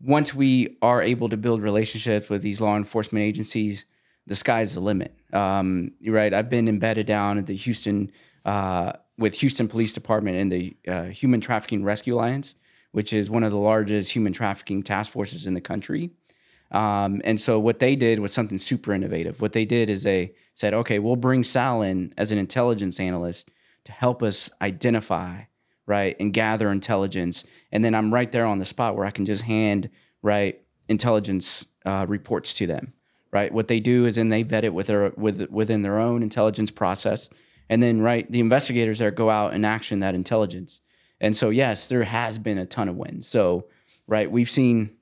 once 0.01 0.33
we 0.33 0.77
are 0.81 1.01
able 1.01 1.27
to 1.29 1.37
build 1.37 1.61
relationships 1.61 2.29
with 2.29 2.41
these 2.41 2.61
law 2.61 2.77
enforcement 2.77 3.23
agencies, 3.23 3.85
the 4.27 4.35
sky's 4.35 4.73
the 4.75 4.79
limit. 4.79 5.13
Um, 5.33 5.91
you're 5.99 6.15
right. 6.15 6.33
I've 6.33 6.49
been 6.49 6.67
embedded 6.67 7.05
down 7.05 7.37
at 7.37 7.47
the 7.47 7.55
Houston 7.55 8.11
uh, 8.45 8.93
with 9.17 9.33
Houston 9.35 9.67
Police 9.67 9.93
Department 9.93 10.37
and 10.37 10.51
the 10.51 10.77
uh, 10.87 11.03
Human 11.05 11.41
Trafficking 11.41 11.83
Rescue 11.83 12.15
Alliance, 12.15 12.55
which 12.91 13.13
is 13.13 13.29
one 13.29 13.43
of 13.43 13.51
the 13.51 13.57
largest 13.57 14.11
human 14.11 14.33
trafficking 14.33 14.83
task 14.83 15.11
forces 15.11 15.47
in 15.47 15.53
the 15.53 15.61
country. 15.61 16.11
Um, 16.71 17.21
and 17.23 17.39
so 17.39 17.59
what 17.59 17.79
they 17.79 17.95
did 17.95 18.19
was 18.19 18.33
something 18.33 18.57
super 18.57 18.93
innovative. 18.93 19.39
What 19.41 19.53
they 19.53 19.65
did 19.65 19.89
is 19.89 20.03
they 20.03 20.33
said, 20.53 20.73
okay, 20.73 20.99
we'll 20.99 21.15
bring 21.15 21.43
Sal 21.43 21.81
in 21.81 22.13
as 22.17 22.31
an 22.31 22.37
intelligence 22.37 22.99
analyst 22.99 23.49
to 23.85 23.91
help 23.91 24.21
us 24.21 24.49
identify, 24.61 25.43
right, 25.85 26.15
and 26.19 26.33
gather 26.33 26.69
intelligence. 26.69 27.45
And 27.71 27.83
then 27.83 27.95
I'm 27.95 28.13
right 28.13 28.31
there 28.31 28.45
on 28.45 28.59
the 28.59 28.65
spot 28.65 28.95
where 28.95 29.05
I 29.05 29.11
can 29.11 29.25
just 29.25 29.43
hand, 29.43 29.89
right, 30.21 30.61
intelligence 30.89 31.67
uh, 31.85 32.05
reports 32.07 32.53
to 32.55 32.67
them, 32.67 32.93
right. 33.31 33.51
What 33.51 33.69
they 33.69 33.79
do 33.79 34.05
is 34.05 34.15
then 34.15 34.29
they 34.29 34.43
vet 34.43 34.65
it 34.65 34.73
with 34.73 34.87
their 34.87 35.11
with 35.15 35.49
within 35.49 35.83
their 35.83 35.99
own 35.99 36.21
intelligence 36.21 36.71
process, 36.71 37.29
and 37.69 37.81
then 37.81 38.01
right, 38.01 38.29
the 38.29 38.39
investigators 38.39 38.99
there 38.99 39.11
go 39.11 39.29
out 39.29 39.53
and 39.53 39.65
action 39.65 39.99
that 39.99 40.15
intelligence. 40.15 40.81
And 41.19 41.35
so 41.35 41.49
yes, 41.49 41.87
there 41.87 42.03
has 42.03 42.37
been 42.37 42.57
a 42.57 42.65
ton 42.65 42.89
of 42.89 42.95
wins. 42.95 43.27
So 43.27 43.67
right, 44.07 44.29
we've 44.29 44.49
seen 44.49 44.95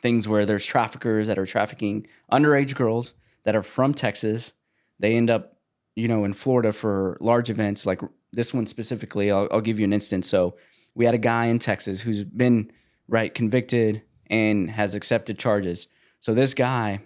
things 0.00 0.26
where 0.26 0.44
there's 0.44 0.66
traffickers 0.66 1.28
that 1.28 1.38
are 1.38 1.46
trafficking 1.46 2.06
underage 2.30 2.74
girls 2.74 3.14
that 3.44 3.54
are 3.54 3.62
from 3.62 3.94
Texas. 3.94 4.52
They 4.98 5.16
end 5.16 5.30
up, 5.30 5.56
you 5.94 6.08
know, 6.08 6.24
in 6.24 6.32
Florida 6.32 6.72
for 6.72 7.16
large 7.20 7.50
events 7.50 7.86
like 7.86 8.00
this 8.32 8.52
one 8.52 8.66
specifically. 8.66 9.30
I'll, 9.30 9.48
I'll 9.50 9.60
give 9.60 9.78
you 9.78 9.84
an 9.84 9.92
instance. 9.92 10.28
So 10.28 10.56
we 10.94 11.04
had 11.04 11.14
a 11.14 11.18
guy 11.18 11.46
in 11.46 11.58
Texas 11.58 12.00
who's 12.00 12.24
been 12.24 12.70
right 13.08 13.32
convicted 13.32 14.02
and 14.28 14.70
has 14.70 14.94
accepted 14.94 15.38
charges. 15.38 15.88
So 16.20 16.34
this 16.34 16.54
guy 16.54 17.00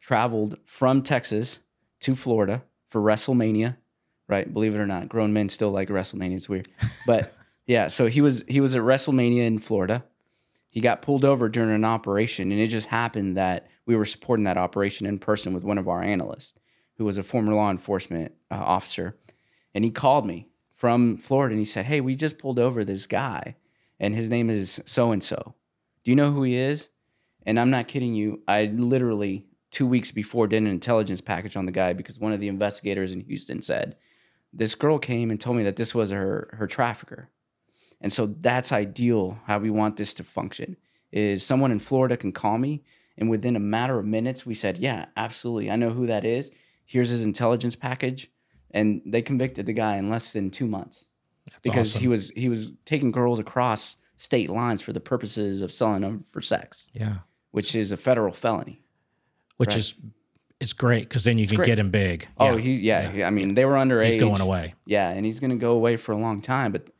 traveled 0.00 0.56
from 0.64 1.02
Texas 1.02 1.60
to 2.00 2.14
Florida 2.14 2.62
for 2.88 3.00
WrestleMania, 3.00 3.76
right? 4.28 4.52
Believe 4.52 4.74
it 4.74 4.78
or 4.78 4.86
not, 4.86 5.08
grown 5.08 5.32
men 5.32 5.48
still 5.48 5.70
like 5.70 5.88
WrestleMania. 5.88 6.36
It's 6.36 6.48
weird, 6.48 6.68
but 7.06 7.32
yeah. 7.70 7.86
So 7.86 8.08
he 8.08 8.20
was 8.20 8.44
he 8.48 8.60
was 8.60 8.74
at 8.74 8.82
WrestleMania 8.82 9.46
in 9.46 9.60
Florida. 9.60 10.02
He 10.70 10.80
got 10.80 11.02
pulled 11.02 11.24
over 11.24 11.48
during 11.48 11.70
an 11.70 11.84
operation 11.84 12.50
and 12.50 12.60
it 12.60 12.66
just 12.66 12.88
happened 12.88 13.36
that 13.36 13.68
we 13.86 13.94
were 13.94 14.04
supporting 14.04 14.42
that 14.44 14.58
operation 14.58 15.06
in 15.06 15.20
person 15.20 15.54
with 15.54 15.62
one 15.62 15.78
of 15.78 15.86
our 15.86 16.02
analysts 16.02 16.58
who 16.96 17.04
was 17.04 17.16
a 17.16 17.22
former 17.22 17.54
law 17.54 17.70
enforcement 17.70 18.32
uh, 18.50 18.56
officer. 18.56 19.16
And 19.72 19.84
he 19.84 19.92
called 19.92 20.26
me 20.26 20.48
from 20.74 21.16
florida 21.16 21.52
and 21.52 21.60
he 21.60 21.64
said 21.64 21.84
hey 21.84 22.00
we 22.00 22.16
just 22.16 22.38
pulled 22.38 22.58
over 22.58 22.84
this 22.84 23.06
guy 23.06 23.54
and 24.00 24.16
his 24.16 24.28
name 24.28 24.50
is 24.50 24.80
so 24.84 25.12
and 25.12 25.22
so 25.22 25.54
do 26.02 26.10
you 26.10 26.16
know 26.16 26.32
who 26.32 26.42
he 26.42 26.56
is? 26.56 26.88
And 27.46 27.60
i'm 27.60 27.70
not 27.70 27.86
kidding 27.86 28.14
you 28.14 28.42
i 28.48 28.64
literally 28.64 29.46
two 29.70 29.86
weeks 29.86 30.10
before 30.10 30.48
did 30.48 30.62
an 30.62 30.66
intelligence 30.66 31.20
package 31.20 31.54
on 31.54 31.66
the 31.66 31.72
guy 31.72 31.92
because 31.92 32.18
one 32.18 32.32
of 32.32 32.40
the 32.40 32.48
investigators 32.48 33.12
in 33.12 33.20
houston 33.20 33.62
said 33.62 33.96
this 34.52 34.74
girl 34.74 34.98
came 34.98 35.30
and 35.30 35.38
told 35.38 35.56
me 35.56 35.62
that 35.62 35.76
this 35.76 35.94
was 35.94 36.10
her 36.10 36.48
her 36.54 36.66
trafficker 36.66 37.28
and 38.00 38.12
so 38.12 38.26
that's 38.26 38.72
ideal 38.72 39.38
how 39.46 39.58
we 39.58 39.70
want 39.70 39.96
this 39.96 40.14
to 40.14 40.24
function. 40.24 40.76
Is 41.12 41.44
someone 41.44 41.72
in 41.72 41.78
Florida 41.80 42.16
can 42.16 42.32
call 42.32 42.56
me 42.58 42.82
and 43.18 43.28
within 43.28 43.56
a 43.56 43.60
matter 43.60 43.98
of 43.98 44.06
minutes 44.06 44.46
we 44.46 44.54
said, 44.54 44.78
"Yeah, 44.78 45.06
absolutely. 45.16 45.70
I 45.70 45.76
know 45.76 45.90
who 45.90 46.06
that 46.06 46.24
is. 46.24 46.52
Here's 46.86 47.10
his 47.10 47.26
intelligence 47.26 47.76
package." 47.76 48.30
And 48.72 49.02
they 49.04 49.20
convicted 49.22 49.66
the 49.66 49.72
guy 49.72 49.96
in 49.96 50.08
less 50.10 50.32
than 50.32 50.50
2 50.50 50.66
months. 50.66 51.06
because 51.62 51.92
awesome. 51.92 52.00
he 52.02 52.08
was 52.08 52.30
he 52.36 52.48
was 52.48 52.72
taking 52.84 53.10
girls 53.10 53.38
across 53.40 53.96
state 54.16 54.48
lines 54.50 54.80
for 54.82 54.92
the 54.92 55.00
purposes 55.00 55.62
of 55.62 55.72
selling 55.72 56.02
them 56.02 56.22
for 56.30 56.40
sex, 56.40 56.88
Yeah. 56.94 57.16
which 57.50 57.74
is 57.74 57.90
a 57.90 57.96
federal 57.96 58.32
felony. 58.32 58.82
Which 59.56 59.74
is 59.76 59.94
it's 60.60 60.72
great 60.74 61.08
because 61.08 61.24
then 61.24 61.38
you 61.38 61.46
can 61.48 61.56
great. 61.56 61.66
get 61.66 61.78
him 61.78 61.90
big. 61.90 62.28
Oh, 62.38 62.52
Yeah. 62.54 62.58
he 62.60 62.74
yeah, 62.74 63.10
he- 63.10 63.24
I 63.24 63.30
mean, 63.30 63.54
they 63.54 63.64
were 63.64 63.74
underage. 63.74 64.06
he's 64.12 64.16
going 64.16 64.40
away. 64.40 64.74
Yeah, 64.86 65.08
and 65.10 65.26
he's 65.26 65.40
going 65.40 65.50
to 65.50 65.56
go 65.56 65.72
away 65.72 65.96
for 65.96 66.12
a 66.12 66.16
long 66.18 66.40
time. 66.40 66.70
But 66.70 66.90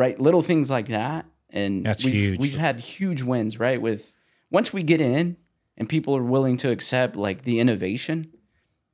right, 0.00 0.18
little 0.18 0.40
things 0.42 0.70
like 0.70 0.88
that, 0.88 1.26
and 1.50 1.84
That's 1.84 2.02
we've, 2.04 2.14
huge. 2.14 2.40
We've 2.40 2.56
had 2.56 2.80
huge 2.80 3.22
wins, 3.22 3.60
right? 3.60 3.80
With 3.80 4.14
once 4.50 4.72
we 4.72 4.82
get 4.82 5.00
in 5.00 5.36
and 5.76 5.88
people 5.88 6.16
are 6.16 6.22
willing 6.22 6.56
to 6.58 6.70
accept 6.70 7.16
like 7.16 7.42
the 7.42 7.60
innovation, 7.60 8.32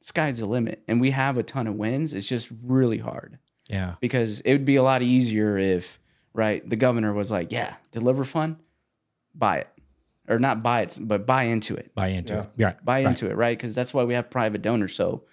sky's 0.00 0.38
the 0.40 0.46
limit, 0.46 0.82
and 0.88 1.00
we 1.00 1.10
have 1.12 1.36
a 1.38 1.42
ton 1.42 1.66
of 1.68 1.74
wins. 1.76 2.12
It's 2.12 2.28
just 2.28 2.48
really 2.62 2.98
hard 2.98 3.38
Yeah. 3.68 3.94
because 4.00 4.40
it 4.40 4.52
would 4.52 4.64
be 4.64 4.76
a 4.76 4.82
lot 4.82 5.02
easier 5.02 5.56
if 5.56 6.00
right 6.34 6.68
the 6.68 6.76
governor 6.76 7.12
was 7.12 7.30
like, 7.30 7.52
yeah, 7.52 7.76
deliver 7.92 8.24
fund, 8.24 8.56
buy 9.34 9.58
it, 9.58 9.68
or 10.28 10.38
not 10.40 10.62
buy 10.62 10.80
it, 10.82 10.98
but 11.00 11.24
buy 11.26 11.44
into 11.44 11.76
it 11.76 11.94
Buy 11.94 12.08
into 12.08 12.34
Yeah. 12.34 12.40
it. 12.42 12.48
Yeah. 12.56 12.72
buy 12.84 12.98
Right. 13.04 13.06
into 13.08 13.30
it, 13.30 13.36
right? 13.36 13.56
Because 13.56 13.74
that's 13.74 13.94
why 13.94 14.02
we 14.04 14.14
have 14.14 14.28
private 14.28 14.60
donors. 14.62 14.94
So 14.94 15.24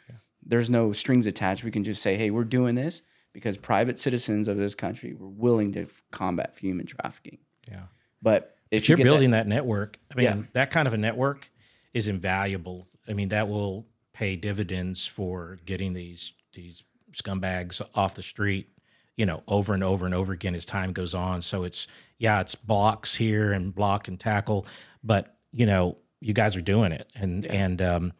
there's 0.46 0.70
no 0.70 0.92
strings 0.94 1.26
attached. 1.26 1.64
We 1.64 1.72
can 1.72 1.84
just 1.84 2.02
say, 2.02 2.16
hey, 2.16 2.30
we're 2.30 2.44
doing 2.44 2.76
this 2.76 3.02
because 3.34 3.58
private 3.58 4.00
citizens 4.00 4.48
of 4.48 4.58
this 4.58 4.76
country 4.76 5.13
were 5.13 5.28
willing 5.28 5.74
to 5.74 5.88
combat 6.12 6.56
human 6.60 6.86
trafficking. 6.86 7.39
Yeah. 7.69 7.84
But 8.22 8.56
if 8.72 8.88
you 8.88 8.93
you're 8.96 9.04
that- 9.06 9.10
building 9.10 9.32
that, 9.32 9.48
network, 9.48 9.98
I 10.12 10.15
mean, 10.15 10.24
Yeah. 10.26 10.41
that 10.54 10.69
kind 10.72 10.88
of 10.88 10.93
a 10.93 10.98
network 10.98 11.50
is 11.93 12.08
invaluable. 12.08 12.88
I 13.08 13.13
mean, 13.13 13.30
that 13.30 13.48
will 13.50 13.86
pay 14.13 14.36
dividends 14.36 15.06
for 15.06 15.58
getting 15.65 15.93
these 15.93 16.34
these 16.54 16.84
scumbags 17.12 17.82
off 17.96 18.15
the 18.15 18.22
street, 18.24 18.69
you 19.17 19.26
know, 19.26 19.41
over 19.48 19.74
and 19.74 19.84
over 19.84 20.06
and 20.06 20.13
over 20.13 20.32
again 20.34 20.54
as 20.56 20.65
time 20.65 20.93
goes 20.93 21.13
on. 21.15 21.41
So 21.41 21.63
it's 21.63 21.88
yeah, 22.19 22.39
it's 22.41 22.56
blocks 22.56 23.15
here 23.15 23.52
and 23.54 23.74
block 23.74 24.08
and 24.08 24.19
tackle, 24.19 24.65
but 25.04 25.36
you 25.52 25.65
know, 25.65 25.98
you 26.22 26.34
guys 26.34 26.56
are 26.56 26.62
doing 26.62 26.91
it, 26.91 27.12
and 27.15 27.46
and 27.48 27.82
um, 27.82 28.12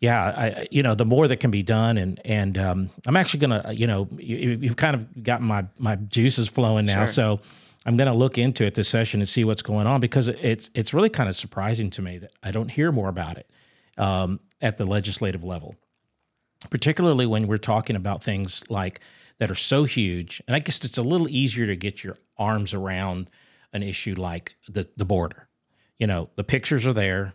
yeah, 0.00 0.22
I, 0.24 0.68
you 0.70 0.82
know, 0.82 0.94
the 0.94 1.04
more 1.04 1.28
that 1.28 1.36
can 1.36 1.50
be 1.50 1.62
done, 1.62 1.98
and 1.98 2.20
and 2.24 2.56
um, 2.56 2.90
I'm 3.06 3.16
actually 3.16 3.40
gonna, 3.40 3.72
you 3.72 3.86
know, 3.86 4.08
you, 4.16 4.58
you've 4.60 4.76
kind 4.76 4.94
of 4.96 5.22
gotten 5.22 5.46
my 5.46 5.66
my 5.78 5.96
juices 5.96 6.48
flowing 6.48 6.86
now, 6.86 7.04
Sure. 7.04 7.06
so 7.06 7.40
I'm 7.84 7.96
gonna 7.98 8.14
look 8.14 8.38
into 8.38 8.64
it 8.64 8.74
this 8.74 8.88
session 8.88 9.20
and 9.20 9.28
see 9.28 9.44
what's 9.44 9.62
going 9.62 9.86
on 9.86 10.00
because 10.00 10.28
it's 10.28 10.70
it's 10.74 10.94
really 10.94 11.10
kind 11.10 11.28
of 11.28 11.36
surprising 11.36 11.90
to 11.90 12.02
me 12.02 12.18
that 12.18 12.32
I 12.42 12.50
don't 12.50 12.70
hear 12.70 12.92
more 12.92 13.08
about 13.10 13.36
it 13.36 13.50
um, 13.98 14.40
at 14.62 14.78
the 14.78 14.86
legislative 14.86 15.44
level, 15.44 15.76
particularly 16.70 17.26
when 17.26 17.46
we're 17.46 17.56
talking 17.58 17.96
about 17.96 18.22
things 18.22 18.68
like 18.70 19.00
that 19.38 19.50
are 19.50 19.54
so 19.54 19.84
huge, 19.84 20.42
and 20.46 20.54
I 20.54 20.58
guess 20.60 20.84
it's 20.84 20.98
a 20.98 21.02
little 21.02 21.28
easier 21.28 21.66
to 21.66 21.76
get 21.76 22.02
your 22.04 22.16
arms 22.38 22.74
around 22.74 23.28
an 23.72 23.82
issue 23.82 24.14
like 24.14 24.54
the 24.68 24.88
the 24.96 25.04
border. 25.04 25.46
You 25.98 26.06
know, 26.06 26.30
the 26.36 26.44
pictures 26.44 26.86
are 26.86 26.94
there 26.94 27.34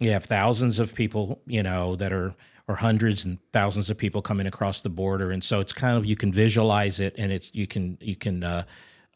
you 0.00 0.10
have 0.10 0.24
thousands 0.24 0.78
of 0.78 0.94
people, 0.94 1.40
you 1.46 1.62
know, 1.62 1.96
that 1.96 2.12
are 2.12 2.34
or 2.68 2.74
hundreds 2.74 3.24
and 3.24 3.38
thousands 3.52 3.90
of 3.90 3.96
people 3.96 4.20
coming 4.20 4.46
across 4.46 4.80
the 4.80 4.88
border, 4.88 5.30
and 5.30 5.42
so 5.42 5.60
it's 5.60 5.72
kind 5.72 5.96
of 5.96 6.04
you 6.04 6.16
can 6.16 6.32
visualize 6.32 6.98
it, 7.00 7.14
and 7.16 7.30
it's 7.30 7.54
you 7.54 7.66
can 7.66 7.96
you 8.00 8.16
can, 8.16 8.42
uh, 8.42 8.64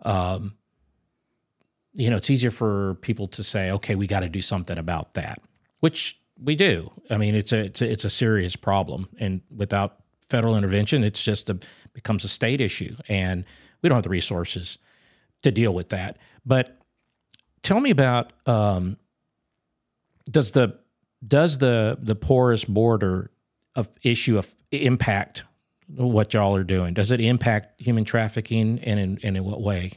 um, 0.05 0.55
you 1.95 2.09
know, 2.09 2.17
it's 2.17 2.31
easier 2.31 2.53
for 2.53 2.95
people 3.01 3.27
to 3.27 3.43
say, 3.43 3.73
okay, 3.73 3.97
we 3.97 4.07
got 4.07 4.21
to 4.21 4.29
do 4.29 4.41
something 4.41 4.79
about 4.79 5.15
that, 5.15 5.43
which 5.81 6.21
we 6.43 6.55
do. 6.55 6.91
I 7.11 7.17
mean, 7.17 7.35
it's 7.35 7.53
a 7.53 7.65
it's 7.65 7.83
a, 7.83 7.91
it's 7.91 8.05
a 8.05 8.11
serious 8.11 8.55
problem, 8.55 9.09
and 9.19 9.41
without 9.55 9.97
federal 10.29 10.57
intervention, 10.57 11.03
it's 11.03 11.23
just 11.23 11.51
a 11.51 11.59
becomes 11.93 12.25
a 12.25 12.29
state 12.29 12.61
issue, 12.61 12.97
and 13.09 13.45
we 13.83 13.89
don't 13.89 13.97
have 13.97 14.05
the 14.05 14.11
resources 14.11 14.79
to 15.43 15.51
deal 15.51 15.75
with 15.75 15.89
that. 15.89 16.19
But 16.47 16.81
tell 17.63 17.81
me 17.81 17.91
about 17.91 18.33
um, 18.47 18.97
does 20.31 20.53
the 20.53 20.79
does 21.27 21.59
the 21.59 21.99
the 22.01 22.15
porous 22.15 22.65
border 22.65 23.31
of 23.75 23.89
issue 24.03 24.39
of 24.39 24.55
impact 24.73 25.45
what 25.97 26.33
y'all 26.35 26.55
are 26.55 26.65
doing? 26.65 26.95
Does 26.95 27.11
it 27.11 27.21
impact 27.21 27.81
human 27.81 28.05
trafficking, 28.05 28.83
and 28.85 29.01
in, 29.01 29.19
and 29.23 29.37
in 29.37 29.45
what 29.45 29.61
way? 29.61 29.93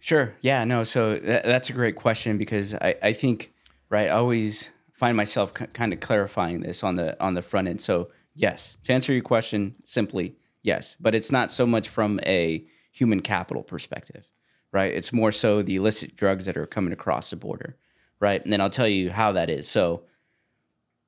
Sure. 0.00 0.34
Yeah. 0.42 0.64
No. 0.64 0.84
So 0.84 1.18
that, 1.18 1.44
that's 1.44 1.70
a 1.70 1.72
great 1.72 1.96
question 1.96 2.36
because 2.36 2.74
I, 2.74 2.94
I 3.02 3.12
think 3.14 3.52
right. 3.88 4.08
I 4.08 4.10
always 4.10 4.68
find 4.92 5.16
myself 5.16 5.54
k- 5.54 5.66
kind 5.72 5.92
of 5.92 6.00
clarifying 6.00 6.60
this 6.60 6.84
on 6.84 6.96
the 6.96 7.20
on 7.22 7.34
the 7.34 7.42
front 7.42 7.68
end. 7.68 7.80
So 7.80 8.10
yes, 8.34 8.76
to 8.84 8.92
answer 8.92 9.12
your 9.12 9.22
question 9.22 9.76
simply, 9.82 10.36
yes, 10.62 10.96
but 11.00 11.14
it's 11.14 11.32
not 11.32 11.50
so 11.50 11.66
much 11.66 11.88
from 11.88 12.20
a 12.26 12.66
human 12.92 13.20
capital 13.20 13.62
perspective, 13.62 14.28
right? 14.72 14.92
It's 14.92 15.12
more 15.12 15.32
so 15.32 15.62
the 15.62 15.76
illicit 15.76 16.16
drugs 16.16 16.46
that 16.46 16.56
are 16.56 16.66
coming 16.66 16.92
across 16.92 17.30
the 17.30 17.36
border, 17.36 17.76
right? 18.20 18.42
And 18.42 18.52
then 18.52 18.60
I'll 18.60 18.70
tell 18.70 18.88
you 18.88 19.10
how 19.10 19.32
that 19.32 19.50
is. 19.50 19.68
So 19.68 20.02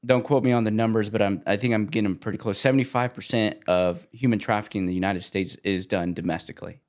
don't 0.05 0.23
quote 0.23 0.45
me 0.45 0.53
on 0.53 0.65
the 0.65 0.71
numbers, 0.71 1.11
but 1.11 1.21
I'm 1.21 1.43
I 1.47 1.57
think 1.57 1.75
I'm 1.75 1.87
getting 1.87 2.17
pretty 2.17 2.39
close. 2.39 2.59
Seventy 2.59 2.85
five 2.85 3.13
percent 3.15 3.59
of 3.67 4.07
human 4.13 4.39
trafficking 4.39 4.83
in 4.83 4.87
the 4.87 4.95
United 4.95 5.23
States 5.23 5.57
is 5.57 5.87
done 5.87 6.15
domestically. 6.15 6.81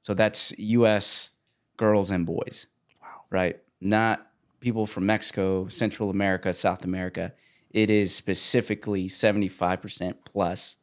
So 0.00 0.12
that's 0.12 0.52
U.S. 0.58 1.30
girls 1.76 2.10
and 2.10 2.26
boys. 2.26 2.66
Wow. 3.00 3.24
Right. 3.30 3.60
Not 3.80 4.26
people 4.60 4.86
from 4.86 5.06
Mexico, 5.06 5.68
Central 5.68 6.10
America, 6.10 6.52
South 6.52 6.84
America. 6.84 7.32
It 7.70 7.90
is 7.90 8.14
specifically 8.14 9.08
75% 9.08 10.14
plus 10.24 10.76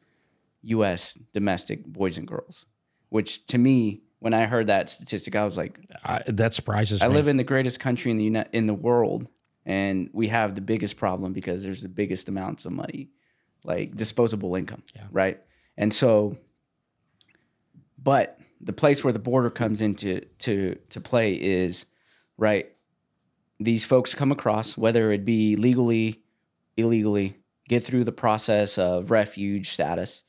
U.S. 0.62 1.14
domestic 1.32 1.84
boys 1.84 2.18
and 2.18 2.26
girls, 2.26 2.66
which 3.08 3.46
to 3.46 3.58
me, 3.58 4.02
when 4.22 4.34
I 4.34 4.46
heard 4.46 4.68
that 4.68 4.88
statistic, 4.88 5.34
I 5.34 5.44
was 5.44 5.56
like, 5.56 5.78
I, 6.04 6.22
that 6.28 6.54
surprises 6.54 7.02
I 7.02 7.08
me. 7.08 7.14
I 7.14 7.16
live 7.16 7.28
in 7.28 7.36
the 7.36 7.44
greatest 7.44 7.80
country 7.80 8.10
in 8.12 8.16
the 8.16 8.24
uni- 8.24 8.44
in 8.52 8.66
the 8.66 8.74
world, 8.74 9.26
and 9.66 10.08
we 10.12 10.28
have 10.28 10.54
the 10.54 10.60
biggest 10.60 10.96
problem 10.96 11.32
because 11.32 11.62
there's 11.62 11.82
the 11.82 11.88
biggest 11.88 12.28
amounts 12.28 12.64
of 12.64 12.72
money, 12.72 13.10
like 13.64 13.96
disposable 13.96 14.54
income, 14.54 14.82
Yeah. 14.94 15.06
right? 15.10 15.40
And 15.76 15.92
so, 15.92 16.36
but 17.98 18.38
the 18.60 18.72
place 18.72 19.02
where 19.02 19.12
the 19.12 19.18
border 19.18 19.50
comes 19.50 19.80
into 19.80 20.20
to 20.38 20.76
to 20.90 21.00
play 21.00 21.32
is 21.34 21.86
right. 22.36 22.70
These 23.58 23.84
folks 23.84 24.14
come 24.14 24.32
across, 24.32 24.76
whether 24.78 25.12
it 25.12 25.24
be 25.24 25.56
legally, 25.56 26.22
illegally, 26.76 27.36
get 27.68 27.82
through 27.82 28.04
the 28.04 28.12
process 28.12 28.78
of 28.78 29.10
refuge 29.10 29.70
status, 29.70 30.22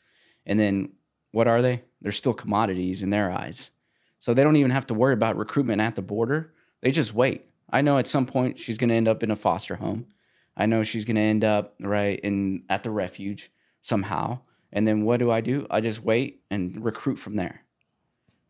and 0.46 0.60
then 0.60 0.94
what 1.32 1.48
are 1.48 1.62
they? 1.62 1.84
They're 2.02 2.12
still 2.12 2.34
commodities 2.34 3.02
in 3.02 3.10
their 3.12 3.32
eyes. 3.32 3.72
So 4.24 4.34
they 4.34 4.42
don't 4.42 4.56
even 4.56 4.72
have 4.72 4.88
to 4.88 4.94
worry 4.94 5.14
about 5.14 5.36
recruitment 5.36 5.82
at 5.82 5.96
the 5.96 6.02
border. 6.02 6.54
They 6.80 6.92
just 6.92 7.14
wait. 7.14 7.44
I 7.70 7.82
know 7.82 7.98
at 7.98 8.08
some 8.08 8.26
point 8.26 8.58
she's 8.58 8.78
going 8.78 8.88
to 8.88 8.96
end 8.96 9.10
up 9.10 9.22
in 9.22 9.32
a 9.32 9.36
foster 9.36 9.76
home. 9.76 10.06
I 10.56 10.66
know 10.66 10.84
she's 10.84 11.04
going 11.04 11.18
to 11.18 11.22
end 11.22 11.44
up 11.44 11.76
right 11.82 12.22
in 12.22 12.64
at 12.70 12.84
the 12.84 12.90
refuge 12.90 13.52
somehow. 13.82 14.40
And 14.72 14.88
then 14.88 15.04
what 15.04 15.20
do 15.20 15.30
I 15.30 15.42
do? 15.42 15.68
I 15.70 15.82
just 15.82 16.06
wait 16.06 16.42
and 16.50 16.82
recruit 16.86 17.18
from 17.18 17.36
there. 17.36 17.66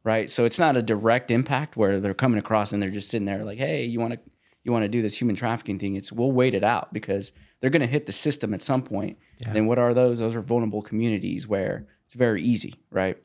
Right? 0.03 0.29
So 0.29 0.45
it's 0.45 0.59
not 0.59 0.77
a 0.77 0.83
direct 0.83 1.31
impact 1.31 1.75
where 1.75 1.99
they're 1.99 2.13
coming 2.13 2.38
across 2.38 2.71
and 2.71 2.79
they're 2.79 2.91
just 2.91 3.09
sitting 3.09 3.25
there 3.25 3.43
like, 3.43 3.57
"Hey, 3.57 3.83
you 3.83 3.99
want 3.99 4.13
to 4.13 4.19
you 4.63 4.71
want 4.71 4.83
to 4.83 4.89
do 4.89 5.01
this 5.01 5.19
human 5.19 5.36
trafficking 5.36 5.79
thing?" 5.79 5.95
It's 5.95 6.12
we'll 6.12 6.33
wait 6.33 6.53
it 6.53 6.63
out 6.63 6.93
because 6.93 7.31
they're 7.59 7.71
going 7.71 7.81
to 7.81 7.88
hit 7.88 8.05
the 8.05 8.12
system 8.12 8.53
at 8.53 8.62
some 8.62 8.83
point. 8.83 9.17
And 9.47 9.55
then 9.55 9.65
what 9.65 9.79
are 9.79 9.95
those? 9.95 10.19
Those 10.19 10.36
are 10.36 10.41
vulnerable 10.41 10.83
communities 10.83 11.47
where 11.47 11.88
it's 12.05 12.13
very 12.13 12.43
easy, 12.43 12.75
right? 12.91 13.17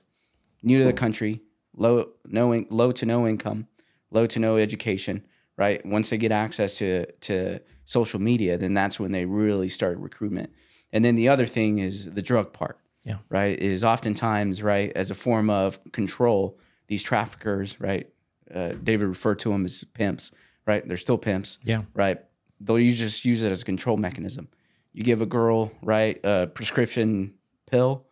New 0.63 0.79
to 0.79 0.85
the 0.85 0.95
country, 0.95 1.43
low 1.79 2.09
no 2.27 2.53
in, 2.53 2.67
low 2.71 2.93
to 2.93 3.07
no 3.07 3.27
income, 3.27 3.69
low 4.11 4.27
to 4.27 4.39
no 4.39 4.57
education, 4.57 5.25
right? 5.57 5.85
Once 5.87 6.11
they 6.11 6.19
get 6.19 6.33
access 6.33 6.79
to 6.79 7.07
to 7.23 7.61
social 7.85 8.21
media, 8.21 8.59
then 8.59 8.75
that's 8.75 9.01
when 9.01 9.13
they 9.13 9.25
really 9.25 9.69
start 9.69 9.99
recruitment. 9.99 10.51
And 10.93 11.05
then 11.05 11.15
the 11.15 11.29
other 11.29 11.47
thing 11.47 11.79
is 11.79 12.13
the 12.13 12.23
drug 12.23 12.53
part. 12.53 12.79
Yeah. 13.05 13.19
Right. 13.31 13.59
Is 13.59 13.85
oftentimes, 13.85 14.63
right, 14.63 14.93
as 14.95 15.11
a 15.11 15.15
form 15.15 15.49
of 15.49 15.79
control, 15.93 16.59
these 16.89 17.03
traffickers, 17.03 17.81
right? 17.81 18.09
Uh, 18.53 18.73
David 18.83 19.07
referred 19.07 19.39
to 19.41 19.51
them 19.51 19.65
as 19.65 19.85
pimps, 19.95 20.33
right? 20.67 20.87
They're 20.87 20.97
still 20.97 21.17
pimps 21.19 21.59
yeah. 21.63 21.83
right? 21.95 22.19
They'll 22.61 22.79
use, 22.79 22.99
just 22.99 23.25
use 23.25 23.45
it 23.45 23.53
as 23.53 23.63
a 23.63 23.65
control 23.65 23.97
mechanism. 23.97 24.49
You 24.93 25.05
give 25.05 25.23
a 25.23 25.27
girl, 25.27 25.71
right, 25.81 26.19
a 26.25 26.49
prescription 26.49 27.35
pill, 27.71 28.08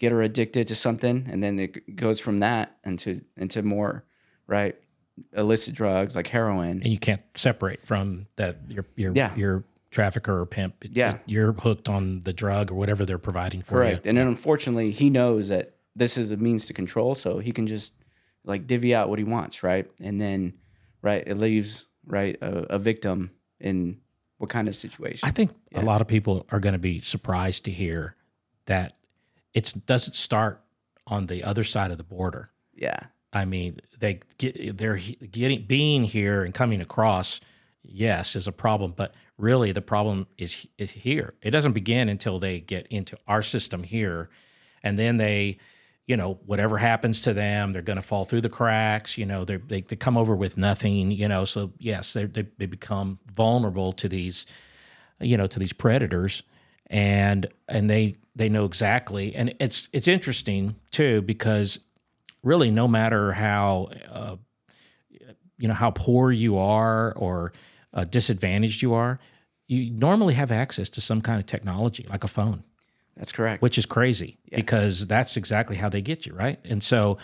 get 0.00 0.10
her 0.12 0.22
addicted 0.22 0.66
to 0.66 0.74
something, 0.74 1.28
and 1.30 1.40
then 1.42 1.58
it 1.60 1.94
goes 1.94 2.18
from 2.18 2.40
that 2.40 2.76
into 2.84 3.20
into 3.36 3.62
more, 3.62 4.02
right, 4.48 4.74
illicit 5.36 5.74
drugs 5.74 6.16
like 6.16 6.26
heroin. 6.26 6.80
And 6.82 6.88
you 6.88 6.98
can't 6.98 7.22
separate 7.36 7.86
from 7.86 8.26
that 8.36 8.56
your 8.68 8.86
your 8.96 9.12
Yeah. 9.14 9.32
your 9.36 9.62
trafficker 9.90 10.40
or 10.40 10.46
pimp. 10.46 10.74
Yeah. 10.90 11.18
you're 11.26 11.52
hooked 11.52 11.88
on 11.88 12.22
the 12.22 12.32
drug 12.32 12.70
or 12.70 12.74
whatever 12.76 13.04
they're 13.04 13.18
providing 13.18 13.60
for 13.62 13.74
Correct. 13.74 14.04
you. 14.06 14.08
And 14.08 14.18
then 14.18 14.26
unfortunately, 14.28 14.90
he 14.92 15.10
knows 15.10 15.48
that 15.48 15.74
this 15.96 16.16
is 16.16 16.30
a 16.30 16.36
means 16.36 16.66
to 16.66 16.72
control, 16.72 17.14
so 17.14 17.38
he 17.38 17.52
can 17.52 17.66
just 17.66 17.94
like 18.44 18.66
divvy 18.66 18.94
out 18.94 19.08
what 19.10 19.18
he 19.18 19.24
wants, 19.24 19.62
right? 19.62 19.86
And 20.00 20.18
then, 20.20 20.54
right, 21.02 21.22
it 21.26 21.36
leaves 21.36 21.84
right 22.06 22.38
a, 22.40 22.74
a 22.76 22.78
victim 22.78 23.32
in 23.60 23.98
what 24.38 24.48
kind 24.48 24.66
of 24.68 24.74
situation? 24.74 25.28
I 25.28 25.32
think 25.32 25.50
a 25.74 25.82
lot 25.82 26.00
of 26.00 26.06
people 26.06 26.46
are 26.50 26.60
going 26.60 26.72
to 26.72 26.78
be 26.78 27.00
surprised 27.00 27.66
to 27.66 27.70
hear 27.70 28.16
that 28.64 28.96
it 29.54 29.74
doesn't 29.86 30.14
start 30.14 30.62
on 31.06 31.26
the 31.26 31.42
other 31.44 31.64
side 31.64 31.90
of 31.90 31.98
the 31.98 32.04
border. 32.04 32.50
yeah. 32.74 33.00
I 33.32 33.44
mean, 33.44 33.78
they 34.00 34.20
get 34.38 34.76
they're 34.76 34.96
getting 34.96 35.64
being 35.64 36.02
here 36.02 36.42
and 36.42 36.52
coming 36.52 36.80
across. 36.80 37.40
Yes, 37.82 38.34
is 38.34 38.48
a 38.48 38.52
problem, 38.52 38.92
but 38.96 39.14
really 39.38 39.70
the 39.72 39.82
problem 39.82 40.26
is 40.36 40.66
is 40.78 40.90
here. 40.90 41.34
It 41.40 41.52
doesn't 41.52 41.72
begin 41.72 42.08
until 42.08 42.40
they 42.40 42.58
get 42.58 42.88
into 42.88 43.16
our 43.28 43.42
system 43.42 43.84
here, 43.84 44.30
and 44.82 44.98
then 44.98 45.16
they, 45.16 45.58
you 46.06 46.16
know, 46.16 46.40
whatever 46.44 46.76
happens 46.78 47.22
to 47.22 47.32
them, 47.32 47.72
they're 47.72 47.82
going 47.82 47.96
to 47.96 48.02
fall 48.02 48.24
through 48.24 48.40
the 48.40 48.48
cracks. 48.48 49.16
You 49.16 49.26
know, 49.26 49.44
they 49.44 49.58
they 49.58 49.82
come 49.82 50.16
over 50.16 50.34
with 50.34 50.56
nothing. 50.56 51.12
You 51.12 51.28
know, 51.28 51.44
so 51.44 51.72
yes, 51.78 52.12
they 52.12 52.24
they 52.24 52.48
they 52.58 52.66
become 52.66 53.20
vulnerable 53.32 53.92
to 53.92 54.08
these, 54.08 54.44
you 55.20 55.36
know, 55.36 55.46
to 55.46 55.58
these 55.60 55.72
predators, 55.72 56.42
and 56.90 57.46
and 57.68 57.88
they 57.88 58.14
they 58.36 58.48
know 58.50 58.66
exactly. 58.66 59.34
And 59.34 59.54
it's 59.60 59.88
it's 59.92 60.08
interesting 60.08 60.74
too 60.90 61.22
because 61.22 61.78
really 62.42 62.70
no 62.70 62.86
matter 62.88 63.32
how 63.32 63.88
uh, 64.10 64.36
you 65.56 65.68
know 65.68 65.74
how 65.74 65.92
poor 65.92 66.32
you 66.32 66.58
are 66.58 67.12
or 67.14 67.52
uh, 67.94 68.04
disadvantaged 68.04 68.82
you 68.82 68.94
are 68.94 69.18
you 69.68 69.90
normally 69.90 70.34
have 70.34 70.50
access 70.50 70.88
to 70.90 71.00
some 71.00 71.20
kind 71.20 71.38
of 71.38 71.46
technology 71.46 72.06
like 72.10 72.24
a 72.24 72.28
phone 72.28 72.64
That's 73.16 73.30
correct. 73.30 73.62
which 73.62 73.78
is 73.78 73.86
crazy 73.86 74.38
because 74.50 75.06
that's 75.06 75.36
exactly 75.36 75.76
how 75.76 75.88
they 75.88 76.02
get 76.02 76.26
you, 76.26 76.34
right? 76.34 76.58
And 76.64 76.82
so 76.82 77.18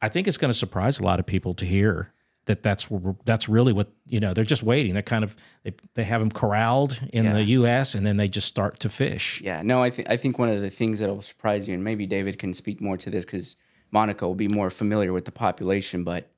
I 0.00 0.08
think 0.08 0.28
it's 0.28 0.36
going 0.38 0.52
to 0.52 0.58
surprise 0.58 1.00
a 1.00 1.02
lot 1.02 1.18
of 1.18 1.26
people 1.26 1.54
to 1.54 1.64
hear 1.64 2.12
that 2.48 2.62
that's 2.62 2.88
that's 3.24 3.48
really 3.48 3.72
what 3.72 3.88
you 4.06 4.18
know. 4.20 4.34
They're 4.34 4.44
just 4.44 4.62
waiting. 4.62 4.92
They're 4.92 5.02
kind 5.02 5.22
of 5.24 5.36
they, 5.62 5.72
they 5.94 6.04
have 6.04 6.20
them 6.20 6.30
corralled 6.30 7.00
in 7.12 7.24
Yeah. 7.24 7.32
the 7.34 7.44
U.S. 7.44 7.94
and 7.94 8.04
then 8.04 8.16
they 8.16 8.28
just 8.28 8.48
start 8.48 8.80
to 8.80 8.88
fish. 8.88 9.40
Yeah, 9.42 9.62
no, 9.62 9.82
I 9.82 9.90
think 9.90 10.10
I 10.10 10.16
think 10.16 10.38
one 10.38 10.48
of 10.48 10.60
the 10.60 10.70
things 10.70 10.98
that 10.98 11.08
will 11.08 11.22
surprise 11.22 11.68
you, 11.68 11.74
and 11.74 11.84
maybe 11.84 12.06
David 12.06 12.38
can 12.38 12.52
speak 12.52 12.80
more 12.80 12.96
to 12.98 13.08
this 13.10 13.24
because 13.24 13.56
Monica 13.92 14.26
will 14.26 14.34
be 14.34 14.48
more 14.48 14.68
familiar 14.70 15.12
with 15.12 15.24
the 15.24 15.32
population, 15.32 16.04
but 16.04 16.30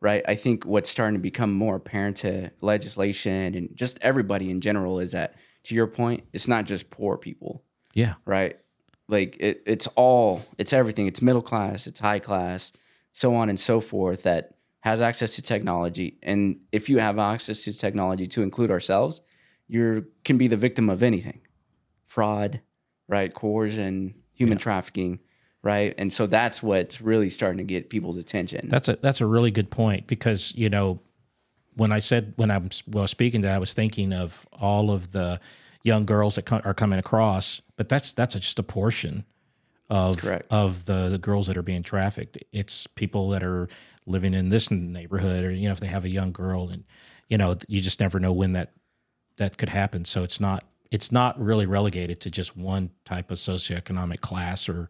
right, 0.00 0.22
I 0.28 0.34
think 0.36 0.64
what's 0.64 0.88
starting 0.90 1.14
to 1.14 1.20
become 1.22 1.52
more 1.52 1.76
apparent 1.76 2.16
to 2.18 2.50
legislation 2.60 3.54
and 3.54 3.68
just 3.74 3.98
everybody 4.02 4.50
in 4.50 4.60
general 4.60 5.00
is 5.00 5.12
that, 5.12 5.34
to 5.64 5.74
your 5.74 5.86
point, 5.86 6.24
it's 6.32 6.46
not 6.48 6.66
just 6.66 6.90
poor 6.90 7.16
people, 7.16 7.62
Yeah, 7.94 8.14
right? 8.26 8.58
Like 9.08 9.36
it, 9.40 9.62
it's 9.66 9.86
all, 9.96 10.42
it's 10.58 10.72
everything. 10.72 11.06
It's 11.06 11.22
middle 11.22 11.42
class, 11.42 11.86
it's 11.86 12.00
high 12.00 12.18
class, 12.18 12.72
so 13.12 13.34
on 13.34 13.48
and 13.48 13.58
so 13.60 13.80
forth 13.80 14.22
that 14.24 14.53
has 14.84 15.00
access 15.00 15.34
to 15.36 15.40
technology. 15.40 16.18
And 16.22 16.60
if 16.70 16.90
you 16.90 16.98
have 16.98 17.18
access 17.18 17.64
to 17.64 17.72
technology, 17.72 18.26
to 18.26 18.42
include 18.42 18.70
ourselves, 18.70 19.22
you 19.66 20.04
can 20.24 20.36
be 20.36 20.46
the 20.46 20.58
victim 20.58 20.90
of 20.90 21.02
anything 21.02 21.40
fraud, 22.04 22.60
right? 23.08 23.32
Coercion, 23.32 24.14
human 24.34 24.58
trafficking, 24.58 25.20
right? 25.62 25.94
And 25.96 26.12
so 26.12 26.26
that's 26.26 26.62
what's 26.62 27.00
really 27.00 27.30
starting 27.30 27.56
to 27.56 27.64
get 27.64 27.88
people's 27.88 28.18
attention. 28.18 28.68
that's 28.68 28.90
a 28.90 28.96
that's 28.96 29.22
a 29.22 29.26
really 29.26 29.50
good 29.50 29.70
point 29.70 30.06
because 30.06 30.54
you 30.54 30.68
know 30.68 31.00
when 31.76 31.90
I 31.90 31.98
said 31.98 32.34
when 32.36 32.50
I 32.50 32.58
was 32.58 32.82
well 32.86 33.06
speaking 33.06 33.40
to, 33.40 33.48
I 33.48 33.58
was 33.58 33.72
thinking 33.72 34.12
of 34.12 34.46
all 34.52 34.90
of 34.90 35.12
the 35.12 35.40
young 35.82 36.04
girls 36.04 36.34
that 36.34 36.42
co- 36.42 36.60
are 36.62 36.74
coming 36.74 36.98
across, 36.98 37.62
but 37.76 37.88
that's 37.88 38.12
that's 38.12 38.34
just 38.34 38.58
a 38.58 38.62
portion 38.62 39.24
of 39.94 40.42
of 40.50 40.84
the, 40.86 41.08
the 41.08 41.18
girls 41.18 41.46
that 41.46 41.56
are 41.56 41.62
being 41.62 41.82
trafficked. 41.82 42.38
It's 42.52 42.86
people 42.88 43.30
that 43.30 43.44
are 43.44 43.68
living 44.06 44.34
in 44.34 44.48
this 44.48 44.70
neighborhood, 44.70 45.44
or 45.44 45.52
you 45.52 45.68
know, 45.68 45.72
if 45.72 45.80
they 45.80 45.86
have 45.86 46.04
a 46.04 46.08
young 46.08 46.32
girl, 46.32 46.68
and 46.68 46.84
you 47.28 47.38
know, 47.38 47.56
you 47.68 47.80
just 47.80 48.00
never 48.00 48.18
know 48.18 48.32
when 48.32 48.52
that 48.52 48.72
that 49.36 49.56
could 49.56 49.68
happen. 49.68 50.04
So 50.04 50.24
it's 50.24 50.40
not 50.40 50.64
it's 50.90 51.12
not 51.12 51.40
really 51.40 51.66
relegated 51.66 52.20
to 52.22 52.30
just 52.30 52.56
one 52.56 52.90
type 53.04 53.30
of 53.30 53.38
socioeconomic 53.38 54.20
class 54.20 54.68
or 54.68 54.88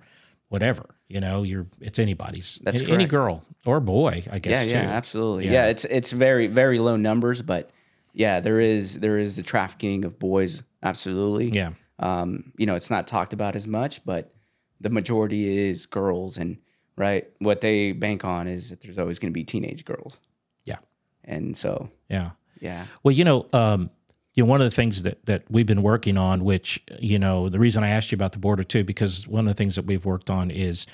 whatever. 0.48 0.94
You 1.08 1.20
know, 1.20 1.42
you're 1.42 1.66
it's 1.80 1.98
anybody's 1.98 2.58
That's 2.62 2.80
any, 2.80 2.92
any 2.92 3.06
girl 3.06 3.44
or 3.66 3.80
boy, 3.80 4.24
I 4.30 4.38
guess. 4.38 4.66
yeah, 4.66 4.82
too. 4.82 4.88
absolutely. 4.88 5.46
Yeah. 5.46 5.52
Yeah. 5.52 5.66
it's 5.66 5.84
it's 5.84 6.12
very 6.12 6.46
very 6.46 6.78
low 6.78 6.96
numbers, 6.96 7.42
but 7.42 7.70
yeah, 8.14 8.40
there 8.40 8.58
is 8.58 9.00
there 9.00 9.18
is 9.18 9.36
the 9.36 9.42
trafficking 9.42 10.06
of 10.06 10.18
boys, 10.18 10.62
absolutely. 10.82 11.50
Yeah. 11.50 11.72
Um, 11.98 12.52
you 12.56 12.64
know, 12.64 12.74
it's 12.74 12.90
not 12.90 13.06
talked 13.06 13.34
about 13.34 13.54
as 13.54 13.68
much, 13.68 14.02
but 14.04 14.34
the 14.80 14.90
majority 14.90 15.68
is 15.68 15.86
girls, 15.86 16.36
and 16.38 16.58
right, 16.96 17.26
what 17.38 17.60
they 17.60 17.92
bank 17.92 18.24
on 18.24 18.46
is 18.48 18.70
that 18.70 18.80
there's 18.80 18.98
always 18.98 19.18
going 19.18 19.32
to 19.32 19.34
be 19.34 19.44
teenage 19.44 19.84
girls, 19.84 20.20
Yeah. 20.64 20.78
and 21.24 21.56
so 21.56 21.88
Yeah. 22.08 22.30
yeah, 22.60 22.86
Well, 23.02 23.12
you 23.12 23.24
know, 23.24 23.46
um, 23.52 23.90
you 24.34 24.42
know, 24.42 24.48
one 24.48 24.60
of 24.60 24.70
the 24.70 24.74
things 24.74 25.02
that 25.04 25.24
that 25.26 25.44
we've 25.48 25.66
been 25.66 25.82
working 25.82 26.18
on, 26.18 26.44
which 26.44 26.82
you 26.98 27.18
know, 27.18 27.48
the 27.48 27.58
reason 27.58 27.84
I 27.84 27.90
asked 27.90 28.10
you 28.12 28.16
about 28.16 28.32
the 28.32 28.38
border 28.38 28.64
too, 28.64 28.82
because 28.84 29.26
one 29.28 29.46
of 29.46 29.54
the 29.54 29.56
things 29.56 29.76
that 29.76 29.86
we've 29.86 30.04
worked 30.04 30.28
on 30.30 30.50
is 30.50 30.86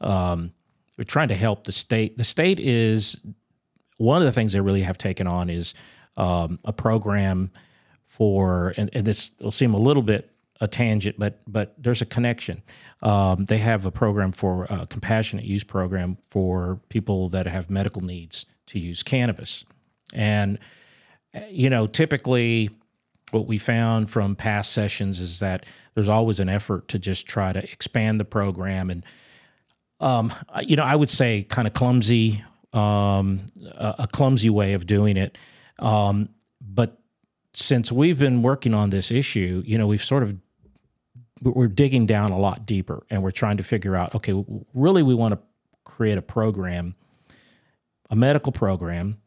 um, 0.00 0.52
we're 0.96 1.04
trying 1.04 1.28
to 1.28 1.34
help 1.34 1.64
the 1.64 1.72
state. 1.72 2.16
The 2.16 2.24
state 2.24 2.60
is 2.60 3.18
one 3.96 4.18
of 4.22 4.26
the 4.26 4.32
things 4.32 4.52
they 4.52 4.60
really 4.60 4.82
have 4.82 4.96
taken 4.98 5.26
on 5.26 5.50
is 5.50 5.74
um, 6.16 6.58
a 6.64 6.72
program 6.72 7.50
for, 8.06 8.74
and, 8.76 8.90
and 8.92 9.04
this 9.04 9.32
will 9.40 9.50
seem 9.50 9.74
a 9.74 9.78
little 9.78 10.02
bit 10.02 10.30
a 10.60 10.68
tangent, 10.68 11.16
but 11.18 11.40
but 11.46 11.74
there's 11.78 12.02
a 12.02 12.06
connection. 12.06 12.62
Um, 13.02 13.44
they 13.46 13.58
have 13.58 13.86
a 13.86 13.90
program 13.90 14.32
for 14.32 14.64
a 14.64 14.86
compassionate 14.86 15.44
use 15.44 15.64
program 15.64 16.16
for 16.28 16.80
people 16.88 17.28
that 17.30 17.46
have 17.46 17.70
medical 17.70 18.02
needs 18.02 18.46
to 18.66 18.78
use 18.78 19.02
cannabis, 19.02 19.64
and 20.12 20.58
you 21.48 21.68
know, 21.70 21.86
typically 21.86 22.70
what 23.30 23.46
we 23.46 23.58
found 23.58 24.10
from 24.10 24.36
past 24.36 24.72
sessions 24.72 25.20
is 25.20 25.40
that 25.40 25.66
there's 25.94 26.08
always 26.08 26.38
an 26.38 26.48
effort 26.48 26.86
to 26.88 26.98
just 26.98 27.26
try 27.26 27.52
to 27.52 27.62
expand 27.64 28.20
the 28.20 28.24
program 28.24 28.90
and 28.90 29.04
um, 30.00 30.32
you 30.62 30.76
know, 30.76 30.84
I 30.84 30.94
would 30.94 31.08
say 31.08 31.44
kind 31.44 31.66
of 31.66 31.72
clumsy, 31.72 32.44
um, 32.72 33.46
a, 33.64 33.94
a 34.00 34.06
clumsy 34.06 34.50
way 34.50 34.74
of 34.74 34.86
doing 34.86 35.16
it. 35.16 35.38
Um, 35.78 36.28
but 36.60 37.00
since 37.54 37.90
we've 37.90 38.18
been 38.18 38.42
working 38.42 38.74
on 38.74 38.90
this 38.90 39.10
issue, 39.10 39.62
you 39.64 39.78
know, 39.78 39.86
we've 39.86 40.04
sort 40.04 40.22
of 40.22 40.36
we're 41.50 41.68
digging 41.68 42.06
down 42.06 42.30
a 42.30 42.38
lot 42.38 42.66
deeper 42.66 43.04
and 43.10 43.22
we're 43.22 43.30
trying 43.30 43.56
to 43.56 43.62
figure 43.62 43.94
out 43.94 44.14
okay 44.14 44.44
really 44.72 45.02
we 45.02 45.14
want 45.14 45.32
to 45.32 45.38
create 45.84 46.16
a 46.16 46.22
program 46.22 46.94
a 48.10 48.16
medical 48.16 48.52
program 48.52 49.18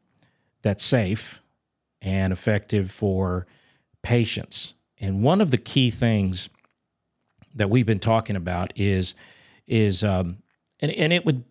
that's 0.61 0.83
safe 0.83 1.41
and 2.01 2.31
effective 2.31 2.91
for 2.91 3.47
patients. 4.01 4.73
And 4.99 5.21
one 5.21 5.41
of 5.41 5.51
the 5.51 5.57
key 5.57 5.91
things 5.91 6.49
that 7.55 7.69
we've 7.69 7.85
been 7.85 7.99
talking 7.99 8.35
about 8.35 8.73
is 8.75 9.15
is 9.67 10.03
um, 10.03 10.37
and, 10.79 10.91
and 10.91 11.11
it 11.11 11.25
would 11.25 11.43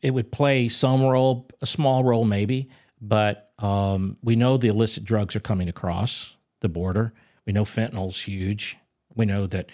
it 0.00 0.12
would 0.12 0.30
play 0.30 0.68
some 0.68 1.02
role 1.02 1.48
a 1.60 1.66
small 1.66 2.04
role 2.04 2.24
maybe 2.24 2.70
but 3.00 3.52
um, 3.58 4.16
we 4.22 4.36
know 4.36 4.56
the 4.56 4.68
illicit 4.68 5.04
drugs 5.04 5.34
are 5.34 5.40
coming 5.40 5.68
across 5.68 6.36
the 6.60 6.68
border. 6.68 7.12
We 7.44 7.52
know 7.52 7.64
fentanyl's 7.64 8.22
huge. 8.22 8.78
We 9.14 9.26
know 9.26 9.46
that 9.48 9.70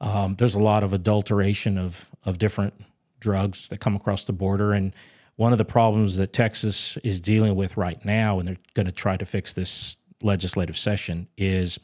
um, 0.00 0.34
there's 0.36 0.54
a 0.54 0.60
lot 0.60 0.82
of 0.82 0.92
adulteration 0.92 1.78
of 1.78 2.10
of 2.24 2.38
different 2.38 2.74
drugs 3.20 3.68
that 3.68 3.78
come 3.78 3.96
across 3.96 4.24
the 4.24 4.32
border. 4.32 4.72
And 4.72 4.92
one 5.36 5.52
of 5.52 5.58
the 5.58 5.64
problems 5.64 6.16
that 6.16 6.32
Texas 6.32 6.96
is 6.98 7.20
dealing 7.20 7.54
with 7.54 7.76
right 7.76 8.02
now 8.04 8.38
and 8.38 8.48
they're 8.48 8.56
going 8.74 8.86
to 8.86 8.92
try 8.92 9.16
to 9.16 9.24
fix 9.24 9.52
this 9.52 9.96
legislative 10.22 10.76
session 10.76 11.28
is 11.36 11.78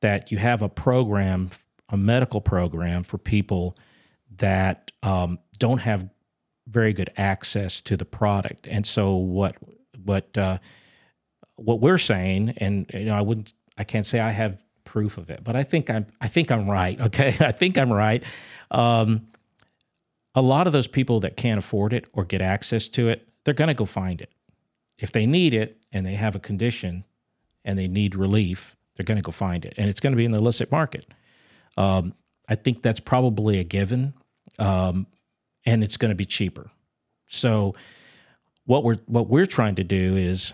that 0.00 0.30
you 0.30 0.38
have 0.38 0.62
a 0.62 0.68
program 0.68 1.50
a 1.90 1.96
medical 1.96 2.40
program 2.40 3.02
for 3.02 3.18
people 3.18 3.76
that 4.36 4.92
um, 5.02 5.38
don't 5.58 5.78
have 5.78 6.08
very 6.68 6.92
good 6.92 7.10
access 7.16 7.80
to 7.80 7.96
the 7.96 8.04
product. 8.04 8.68
And 8.68 8.86
so 8.86 9.14
what 9.16 9.56
what 10.04 10.36
uh, 10.38 10.58
what 11.56 11.80
we're 11.80 11.98
saying 11.98 12.54
and 12.58 12.88
you 12.94 13.06
know 13.06 13.16
I 13.16 13.20
wouldn't 13.20 13.52
I 13.76 13.84
can't 13.84 14.06
say 14.06 14.20
I 14.20 14.30
have 14.30 14.62
proof 14.90 15.18
of 15.18 15.30
it 15.30 15.44
but 15.44 15.54
I 15.54 15.62
think 15.62 15.88
I'm 15.88 16.04
I 16.20 16.26
think 16.26 16.50
I'm 16.50 16.68
right 16.68 17.00
okay? 17.08 17.36
I 17.38 17.52
think 17.52 17.78
I'm 17.78 17.92
right. 17.92 18.24
Um, 18.72 19.28
a 20.34 20.42
lot 20.42 20.66
of 20.66 20.72
those 20.72 20.88
people 20.88 21.20
that 21.20 21.36
can't 21.36 21.58
afford 21.58 21.92
it 21.92 22.08
or 22.12 22.24
get 22.24 22.42
access 22.42 22.88
to 22.88 23.08
it 23.08 23.28
they're 23.44 23.54
going 23.54 23.68
to 23.68 23.74
go 23.74 23.84
find 23.84 24.20
it. 24.20 24.30
If 24.98 25.12
they 25.12 25.26
need 25.26 25.54
it 25.54 25.78
and 25.92 26.04
they 26.04 26.14
have 26.14 26.34
a 26.34 26.40
condition 26.40 27.04
and 27.64 27.78
they 27.78 27.86
need 27.86 28.16
relief 28.16 28.76
they're 28.96 29.04
going 29.04 29.16
to 29.16 29.22
go 29.22 29.30
find 29.32 29.64
it 29.64 29.74
and 29.76 29.88
it's 29.88 30.00
going 30.00 30.12
to 30.12 30.16
be 30.16 30.24
in 30.24 30.32
the 30.32 30.38
illicit 30.38 30.72
market. 30.72 31.06
Um, 31.76 32.14
I 32.48 32.56
think 32.56 32.82
that's 32.82 33.00
probably 33.00 33.60
a 33.60 33.64
given 33.64 34.12
um, 34.58 35.06
and 35.64 35.84
it's 35.84 35.96
going 35.96 36.10
to 36.10 36.16
be 36.16 36.24
cheaper. 36.24 36.68
So 37.28 37.76
what 38.64 38.82
we're 38.82 38.98
what 39.06 39.28
we're 39.28 39.46
trying 39.46 39.76
to 39.76 39.84
do 39.84 40.16
is 40.16 40.52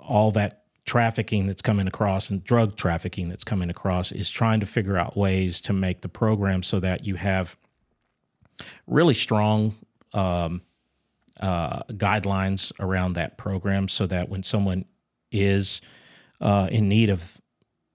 all 0.00 0.30
that 0.30 0.65
trafficking 0.86 1.46
that's 1.46 1.62
coming 1.62 1.86
across 1.86 2.30
and 2.30 2.42
drug 2.44 2.76
trafficking 2.76 3.28
that's 3.28 3.44
coming 3.44 3.68
across 3.68 4.12
is 4.12 4.30
trying 4.30 4.60
to 4.60 4.66
figure 4.66 4.96
out 4.96 5.16
ways 5.16 5.60
to 5.60 5.72
make 5.72 6.00
the 6.00 6.08
program 6.08 6.62
so 6.62 6.80
that 6.80 7.04
you 7.04 7.16
have 7.16 7.56
really 8.86 9.14
strong 9.14 9.74
um, 10.14 10.62
uh, 11.40 11.82
guidelines 11.90 12.72
around 12.80 13.14
that 13.14 13.36
program 13.36 13.88
so 13.88 14.06
that 14.06 14.28
when 14.28 14.42
someone 14.42 14.84
is 15.32 15.80
uh, 16.40 16.68
in 16.70 16.88
need 16.88 17.10
of 17.10 17.40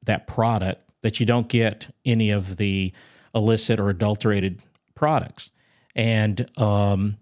that 0.04 0.28
product 0.28 0.84
that 1.02 1.20
you 1.20 1.26
don't 1.26 1.48
get 1.48 1.94
any 2.06 2.30
of 2.30 2.58
the 2.58 2.92
illicit 3.34 3.80
or 3.80 3.90
adulterated 3.90 4.62
products. 4.96 5.50
And 5.96 6.48
um, 6.60 7.18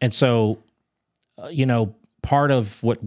and 0.00 0.12
so 0.12 0.58
uh, 1.42 1.48
you 1.48 1.66
know 1.66 1.94
part 2.22 2.50
of 2.50 2.82
what 2.82 2.98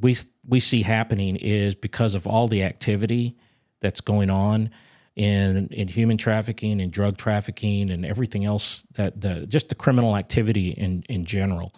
we 0.00 0.16
we 0.46 0.60
see 0.60 0.82
happening 0.82 1.36
is 1.36 1.74
because 1.74 2.14
of 2.14 2.26
all 2.26 2.48
the 2.48 2.62
activity 2.62 3.36
that's 3.80 4.00
going 4.00 4.30
on 4.30 4.70
in 5.16 5.68
in 5.68 5.88
human 5.88 6.18
trafficking 6.18 6.80
and 6.80 6.92
drug 6.92 7.16
trafficking 7.16 7.90
and 7.90 8.04
everything 8.04 8.44
else 8.44 8.84
that 8.94 9.20
the 9.20 9.46
just 9.46 9.70
the 9.70 9.74
criminal 9.74 10.16
activity 10.16 10.68
in 10.68 11.02
in 11.08 11.24
general 11.24 11.72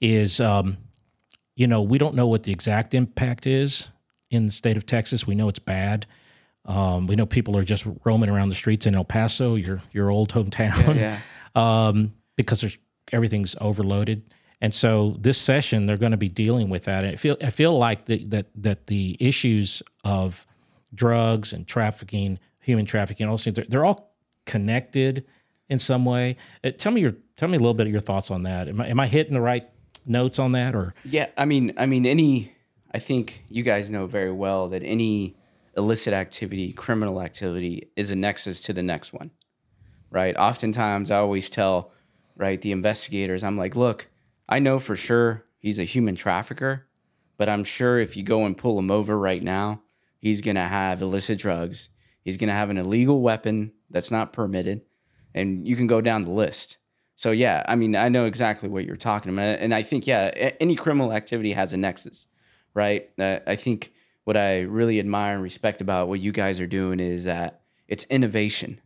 is 0.00 0.40
um, 0.40 0.78
you 1.56 1.66
know 1.66 1.82
we 1.82 1.98
don't 1.98 2.14
know 2.14 2.26
what 2.26 2.44
the 2.44 2.52
exact 2.52 2.94
impact 2.94 3.46
is 3.46 3.88
in 4.30 4.46
the 4.46 4.52
state 4.52 4.76
of 4.76 4.86
Texas. 4.86 5.26
We 5.26 5.34
know 5.34 5.48
it's 5.48 5.58
bad. 5.58 6.06
Um, 6.64 7.06
we 7.06 7.16
know 7.16 7.26
people 7.26 7.56
are 7.56 7.64
just 7.64 7.86
roaming 8.04 8.30
around 8.30 8.48
the 8.48 8.54
streets 8.54 8.86
in 8.86 8.94
El 8.94 9.04
Paso, 9.04 9.56
your 9.56 9.82
your 9.92 10.10
old 10.10 10.32
hometown, 10.32 10.96
yeah, 10.96 11.18
um, 11.54 12.14
because 12.36 12.60
there's 12.60 12.78
everything's 13.12 13.56
overloaded. 13.60 14.22
And 14.60 14.74
so 14.74 15.16
this 15.18 15.38
session, 15.38 15.86
they're 15.86 15.96
going 15.96 16.10
to 16.10 16.18
be 16.18 16.28
dealing 16.28 16.68
with 16.68 16.84
that. 16.84 17.04
And 17.04 17.14
I 17.14 17.16
feel 17.16 17.36
I 17.42 17.50
feel 17.50 17.76
like 17.78 18.04
the, 18.04 18.24
that 18.26 18.46
that 18.56 18.86
the 18.88 19.16
issues 19.18 19.82
of 20.04 20.46
drugs 20.92 21.52
and 21.52 21.66
trafficking, 21.66 22.38
human 22.60 22.84
trafficking, 22.84 23.26
all 23.26 23.34
those 23.34 23.44
things, 23.44 23.56
they're, 23.56 23.64
they're 23.68 23.84
all 23.84 24.14
connected 24.44 25.24
in 25.68 25.78
some 25.78 26.04
way. 26.04 26.36
Uh, 26.62 26.70
tell 26.70 26.92
me 26.92 27.00
your 27.00 27.14
tell 27.36 27.48
me 27.48 27.56
a 27.56 27.60
little 27.60 27.74
bit 27.74 27.86
of 27.86 27.92
your 27.92 28.00
thoughts 28.00 28.30
on 28.30 28.42
that. 28.42 28.68
Am 28.68 28.80
I, 28.80 28.88
am 28.88 29.00
I 29.00 29.06
hitting 29.06 29.32
the 29.32 29.40
right 29.40 29.68
notes 30.06 30.38
on 30.38 30.52
that 30.52 30.74
or 30.74 30.94
Yeah, 31.04 31.28
I 31.36 31.44
mean, 31.44 31.72
I 31.76 31.86
mean, 31.86 32.04
any. 32.06 32.52
I 32.92 32.98
think 32.98 33.44
you 33.48 33.62
guys 33.62 33.88
know 33.88 34.06
very 34.06 34.32
well 34.32 34.68
that 34.70 34.82
any 34.82 35.36
illicit 35.76 36.12
activity, 36.12 36.72
criminal 36.72 37.22
activity, 37.22 37.88
is 37.94 38.10
a 38.10 38.16
nexus 38.16 38.62
to 38.62 38.72
the 38.72 38.82
next 38.82 39.12
one, 39.12 39.30
right? 40.10 40.36
Oftentimes, 40.36 41.12
I 41.12 41.18
always 41.18 41.50
tell, 41.50 41.92
right, 42.36 42.60
the 42.60 42.72
investigators, 42.72 43.44
I'm 43.44 43.56
like, 43.56 43.76
look, 43.76 44.08
I 44.50 44.58
know 44.58 44.80
for 44.80 44.96
sure 44.96 45.44
he's 45.58 45.78
a 45.78 45.84
human 45.84 46.16
trafficker, 46.16 46.88
but 47.38 47.48
I'm 47.48 47.62
sure 47.62 48.00
if 48.00 48.16
you 48.16 48.24
go 48.24 48.44
and 48.44 48.56
pull 48.56 48.76
him 48.78 48.90
over 48.90 49.16
right 49.16 49.42
now, 49.42 49.82
he's 50.18 50.40
gonna 50.40 50.66
have 50.66 51.00
illicit 51.00 51.38
drugs. 51.38 51.88
He's 52.22 52.36
gonna 52.36 52.52
have 52.52 52.68
an 52.68 52.76
illegal 52.76 53.22
weapon 53.22 53.72
that's 53.88 54.10
not 54.10 54.32
permitted, 54.32 54.82
and 55.34 55.66
you 55.66 55.76
can 55.76 55.86
go 55.86 56.00
down 56.00 56.24
the 56.24 56.30
list. 56.30 56.78
So 57.14 57.30
yeah, 57.30 57.64
I 57.68 57.76
mean, 57.76 57.94
I 57.94 58.08
know 58.08 58.24
exactly 58.24 58.68
what 58.68 58.84
you're 58.84 58.96
talking 58.96 59.32
about, 59.32 59.60
and 59.60 59.72
I 59.72 59.82
think 59.82 60.08
yeah, 60.08 60.30
any 60.58 60.74
criminal 60.74 61.12
activity 61.12 61.52
has 61.52 61.72
a 61.72 61.76
nexus, 61.76 62.26
right? 62.74 63.08
Uh, 63.18 63.38
I 63.46 63.54
think 63.54 63.92
what 64.24 64.36
I 64.36 64.62
really 64.62 64.98
admire 64.98 65.34
and 65.34 65.42
respect 65.42 65.80
about 65.80 66.08
what 66.08 66.18
you 66.18 66.32
guys 66.32 66.58
are 66.58 66.66
doing 66.66 66.98
is 66.98 67.24
that 67.24 67.60
it's 67.86 68.04
innovation, 68.06 68.80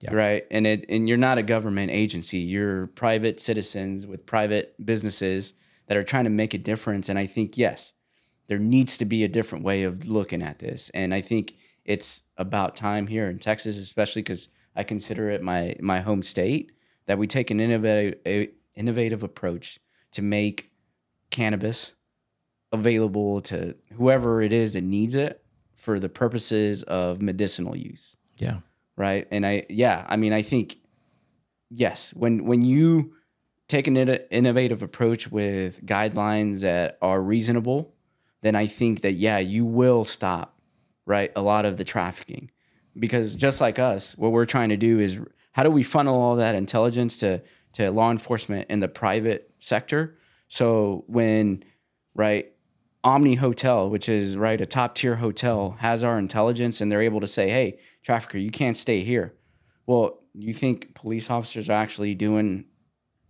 Yeah. 0.00 0.14
right? 0.14 0.46
And 0.50 0.66
it 0.66 0.84
and 0.88 1.08
you're 1.08 1.18
not 1.18 1.38
a 1.38 1.42
government 1.42 1.90
agency; 1.90 2.38
you're 2.38 2.86
private 2.88 3.40
citizens 3.40 4.06
with 4.06 4.26
private 4.26 4.74
businesses 4.84 5.54
that 5.86 5.96
are 5.96 6.04
trying 6.04 6.24
to 6.24 6.30
make 6.30 6.54
a 6.54 6.58
difference. 6.58 7.08
And 7.08 7.18
I 7.18 7.26
think 7.26 7.58
yes, 7.58 7.92
there 8.46 8.58
needs 8.58 8.98
to 8.98 9.04
be 9.04 9.24
a 9.24 9.28
different 9.28 9.64
way 9.64 9.82
of 9.82 10.06
looking 10.06 10.42
at 10.42 10.60
this, 10.60 10.90
and 10.94 11.12
I 11.12 11.20
think 11.20 11.54
it's 11.84 12.22
about 12.36 12.76
time 12.76 13.06
here 13.06 13.28
in 13.28 13.38
Texas, 13.38 13.76
especially 13.76 14.22
because 14.22 14.48
I 14.76 14.84
consider 14.84 15.30
it 15.30 15.42
my 15.42 15.74
my 15.80 16.00
home 16.00 16.22
state 16.22 16.72
that 17.06 17.18
we 17.18 17.26
take 17.26 17.50
an 17.50 17.58
innovative 17.58 18.20
a, 18.24 18.50
innovative 18.76 19.24
approach 19.24 19.80
to 20.12 20.22
make 20.22 20.70
cannabis 21.30 21.92
available 22.70 23.40
to 23.40 23.74
whoever 23.94 24.42
it 24.42 24.52
is 24.52 24.74
that 24.74 24.82
needs 24.82 25.16
it 25.16 25.42
for 25.74 25.98
the 25.98 26.08
purposes 26.08 26.82
of 26.84 27.20
medicinal 27.20 27.76
use 27.76 28.16
yeah. 28.38 28.58
Right? 28.98 29.26
And 29.30 29.46
i 29.46 29.64
yeah 29.70 30.04
i 30.08 30.16
mean 30.16 30.32
i 30.32 30.42
think 30.42 30.76
yes 31.70 32.12
when 32.14 32.44
when 32.44 32.62
you 32.62 33.14
take 33.68 33.86
an 33.86 33.96
innovative 33.96 34.82
approach 34.82 35.30
with 35.30 35.84
guidelines 35.84 36.60
that 36.60 36.98
are 37.00 37.20
reasonable 37.22 37.94
then 38.42 38.54
i 38.54 38.66
think 38.66 39.02
that 39.02 39.12
yeah 39.12 39.38
you 39.38 39.64
will 39.64 40.04
stop 40.04 40.58
right 41.08 41.32
a 41.34 41.42
lot 41.42 41.64
of 41.64 41.78
the 41.78 41.84
trafficking. 41.84 42.50
Because 42.96 43.34
just 43.34 43.60
like 43.60 43.78
us 43.78 44.16
what 44.16 44.30
we're 44.30 44.44
trying 44.44 44.68
to 44.68 44.76
do 44.76 45.00
is 45.00 45.18
how 45.52 45.62
do 45.64 45.70
we 45.70 45.82
funnel 45.82 46.20
all 46.20 46.36
that 46.36 46.54
intelligence 46.54 47.18
to 47.18 47.42
to 47.72 47.90
law 47.90 48.10
enforcement 48.10 48.70
in 48.70 48.80
the 48.80 48.88
private 48.88 49.50
sector? 49.58 50.16
So 50.48 51.04
when 51.08 51.64
right 52.14 52.52
omni 53.04 53.36
hotel 53.36 53.88
which 53.88 54.08
is 54.08 54.36
right 54.36 54.60
a 54.60 54.66
top 54.66 54.96
tier 54.96 55.16
hotel 55.16 55.76
has 55.78 56.02
our 56.02 56.18
intelligence 56.18 56.80
and 56.80 56.90
they're 56.90 57.00
able 57.00 57.20
to 57.20 57.28
say 57.28 57.48
hey 57.48 57.78
trafficker 58.08 58.38
you 58.38 58.50
can't 58.50 58.78
stay 58.78 59.00
here 59.02 59.34
well 59.86 60.18
you 60.32 60.54
think 60.54 60.94
police 60.94 61.28
officers 61.28 61.68
are 61.68 61.74
actually 61.74 62.14
doing 62.14 62.64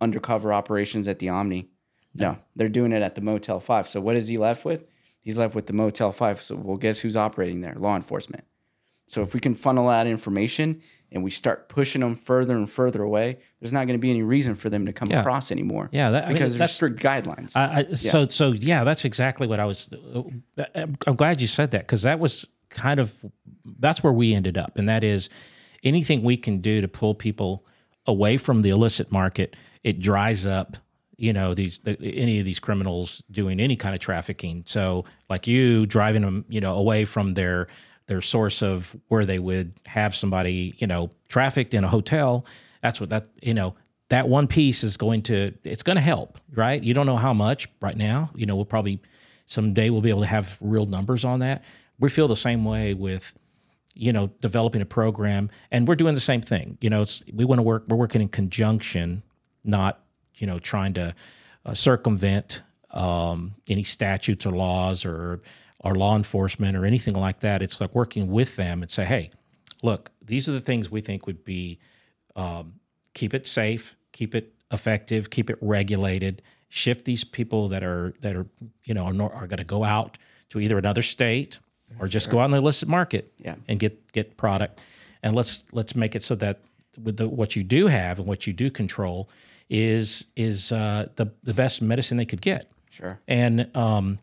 undercover 0.00 0.52
operations 0.52 1.08
at 1.08 1.18
the 1.18 1.28
omni 1.28 1.68
no 2.14 2.38
they're 2.54 2.68
doing 2.68 2.92
it 2.92 3.02
at 3.02 3.16
the 3.16 3.20
motel 3.20 3.58
5 3.58 3.88
so 3.88 4.00
what 4.00 4.14
is 4.14 4.28
he 4.28 4.36
left 4.38 4.64
with 4.64 4.84
he's 5.20 5.36
left 5.36 5.56
with 5.56 5.66
the 5.66 5.72
motel 5.72 6.12
5 6.12 6.40
so 6.40 6.54
well 6.54 6.76
guess 6.76 7.00
who's 7.00 7.16
operating 7.16 7.60
there 7.60 7.74
law 7.76 7.96
enforcement 7.96 8.44
so 9.08 9.22
if 9.22 9.34
we 9.34 9.40
can 9.40 9.54
funnel 9.56 9.88
that 9.88 10.06
information 10.06 10.80
and 11.10 11.24
we 11.24 11.30
start 11.30 11.68
pushing 11.68 12.02
them 12.02 12.14
further 12.14 12.54
and 12.54 12.68
further 12.70 13.02
away, 13.02 13.38
there's 13.58 13.72
not 13.72 13.86
going 13.86 13.98
to 13.98 14.02
be 14.02 14.10
any 14.10 14.22
reason 14.22 14.54
for 14.54 14.68
them 14.68 14.84
to 14.84 14.92
come 14.92 15.10
Yeah. 15.10 15.20
across 15.20 15.50
anymore. 15.50 15.88
Yeah, 15.92 16.10
that- 16.10 16.24
I 16.24 16.26
mean, 16.26 16.34
because 16.34 16.52
there's 16.52 16.58
that's- 16.58 16.74
strict 16.74 17.00
guidelines. 17.00 17.56
I, 17.56 17.86
I, 17.90 17.94
So 17.94 18.28
so 18.28 18.52
yeah, 18.52 18.84
that's 18.84 19.06
exactly 19.06 19.46
what 19.46 19.60
I 19.60 19.64
was. 19.64 19.88
I'm 20.74 20.94
I'm 21.06 21.14
glad 21.14 21.40
you 21.40 21.46
said 21.46 21.70
that 21.70 21.86
because 21.86 22.02
that 22.02 22.20
was 22.20 22.46
kind 22.70 23.00
of 23.00 23.24
that's 23.78 24.02
where 24.02 24.12
we 24.12 24.34
ended 24.34 24.58
up, 24.58 24.76
and 24.76 24.88
that 24.88 25.04
is 25.04 25.28
anything 25.82 26.22
we 26.22 26.36
can 26.36 26.58
do 26.58 26.80
to 26.80 26.88
pull 26.88 27.14
people 27.14 27.64
away 28.06 28.36
from 28.36 28.62
the 28.62 28.70
illicit 28.70 29.12
market. 29.12 29.56
It 29.84 30.00
dries 30.00 30.46
up, 30.46 30.76
you 31.16 31.32
know, 31.32 31.54
these 31.54 31.78
the, 31.80 31.96
any 32.00 32.38
of 32.38 32.44
these 32.44 32.58
criminals 32.58 33.22
doing 33.30 33.60
any 33.60 33.76
kind 33.76 33.94
of 33.94 34.00
trafficking. 34.00 34.62
So 34.66 35.04
like 35.28 35.46
you 35.46 35.86
driving 35.86 36.22
them, 36.22 36.44
you 36.48 36.60
know, 36.60 36.74
away 36.74 37.04
from 37.04 37.34
their 37.34 37.68
their 38.06 38.20
source 38.20 38.62
of 38.62 38.96
where 39.08 39.26
they 39.26 39.38
would 39.38 39.74
have 39.86 40.16
somebody, 40.16 40.74
you 40.78 40.86
know, 40.86 41.10
trafficked 41.28 41.74
in 41.74 41.84
a 41.84 41.88
hotel. 41.88 42.46
That's 42.80 43.00
what 43.00 43.10
that 43.10 43.28
you 43.42 43.54
know 43.54 43.74
that 44.08 44.28
one 44.28 44.46
piece 44.46 44.84
is 44.84 44.96
going 44.96 45.22
to 45.22 45.52
it's 45.64 45.82
going 45.82 45.96
to 45.96 46.02
help 46.02 46.38
right 46.54 46.82
you 46.82 46.94
don't 46.94 47.06
know 47.06 47.16
how 47.16 47.34
much 47.34 47.68
right 47.80 47.96
now 47.96 48.30
you 48.34 48.46
know 48.46 48.56
we'll 48.56 48.64
probably 48.64 49.00
someday 49.46 49.90
we'll 49.90 50.00
be 50.00 50.10
able 50.10 50.20
to 50.20 50.26
have 50.26 50.56
real 50.60 50.86
numbers 50.86 51.24
on 51.24 51.40
that 51.40 51.64
we 51.98 52.08
feel 52.08 52.28
the 52.28 52.36
same 52.36 52.64
way 52.64 52.94
with 52.94 53.36
you 53.94 54.12
know 54.12 54.28
developing 54.40 54.82
a 54.82 54.86
program 54.86 55.50
and 55.70 55.88
we're 55.88 55.96
doing 55.96 56.14
the 56.14 56.20
same 56.20 56.40
thing 56.40 56.78
you 56.80 56.90
know 56.90 57.02
it's 57.02 57.22
we 57.32 57.44
want 57.44 57.58
to 57.58 57.62
work 57.62 57.84
we're 57.88 57.96
working 57.96 58.20
in 58.20 58.28
conjunction 58.28 59.22
not 59.64 60.00
you 60.36 60.46
know 60.46 60.58
trying 60.58 60.92
to 60.94 61.14
uh, 61.66 61.74
circumvent 61.74 62.62
um, 62.92 63.54
any 63.68 63.82
statutes 63.82 64.46
or 64.46 64.52
laws 64.52 65.04
or 65.04 65.40
or 65.80 65.94
law 65.94 66.16
enforcement 66.16 66.76
or 66.76 66.84
anything 66.84 67.14
like 67.14 67.40
that 67.40 67.62
it's 67.62 67.80
like 67.80 67.94
working 67.94 68.28
with 68.28 68.56
them 68.56 68.82
and 68.82 68.90
say 68.90 69.04
hey 69.04 69.30
look 69.82 70.10
these 70.22 70.48
are 70.48 70.52
the 70.52 70.60
things 70.60 70.90
we 70.90 71.00
think 71.00 71.26
would 71.26 71.44
be 71.44 71.78
keep 73.14 73.34
it 73.34 73.46
safe, 73.46 73.96
keep 74.12 74.34
it 74.34 74.54
effective, 74.72 75.30
keep 75.30 75.50
it 75.50 75.58
regulated. 75.60 76.42
Shift 76.68 77.04
these 77.04 77.24
people 77.24 77.68
that 77.70 77.82
are 77.82 78.14
that 78.20 78.36
are 78.36 78.46
you 78.84 78.94
know 78.94 79.06
are, 79.06 79.32
are 79.32 79.46
going 79.46 79.58
to 79.58 79.64
go 79.64 79.84
out 79.84 80.18
to 80.50 80.60
either 80.60 80.78
another 80.78 81.02
state 81.02 81.58
or 81.98 82.08
just 82.08 82.30
go 82.30 82.38
out 82.40 82.46
in 82.46 82.50
the 82.50 82.56
illicit 82.58 82.88
market 82.88 83.32
Yeah. 83.38 83.56
and 83.68 83.78
get 83.78 84.12
get 84.12 84.36
product. 84.36 84.80
And 85.22 85.34
let's 85.34 85.62
let's 85.72 85.94
make 85.96 86.14
it 86.14 86.22
so 86.22 86.34
that 86.36 86.60
with 87.02 87.16
the, 87.16 87.28
what 87.28 87.56
you 87.56 87.62
do 87.64 87.86
have 87.86 88.18
and 88.18 88.26
what 88.28 88.46
you 88.46 88.52
do 88.52 88.70
control 88.70 89.28
is 89.70 90.26
is 90.36 90.72
uh, 90.72 91.08
the 91.16 91.26
the 91.42 91.54
best 91.54 91.82
medicine 91.82 92.16
they 92.16 92.24
could 92.26 92.40
get. 92.40 92.70
sure. 92.90 93.18
And 93.28 93.74
um, 93.76 94.18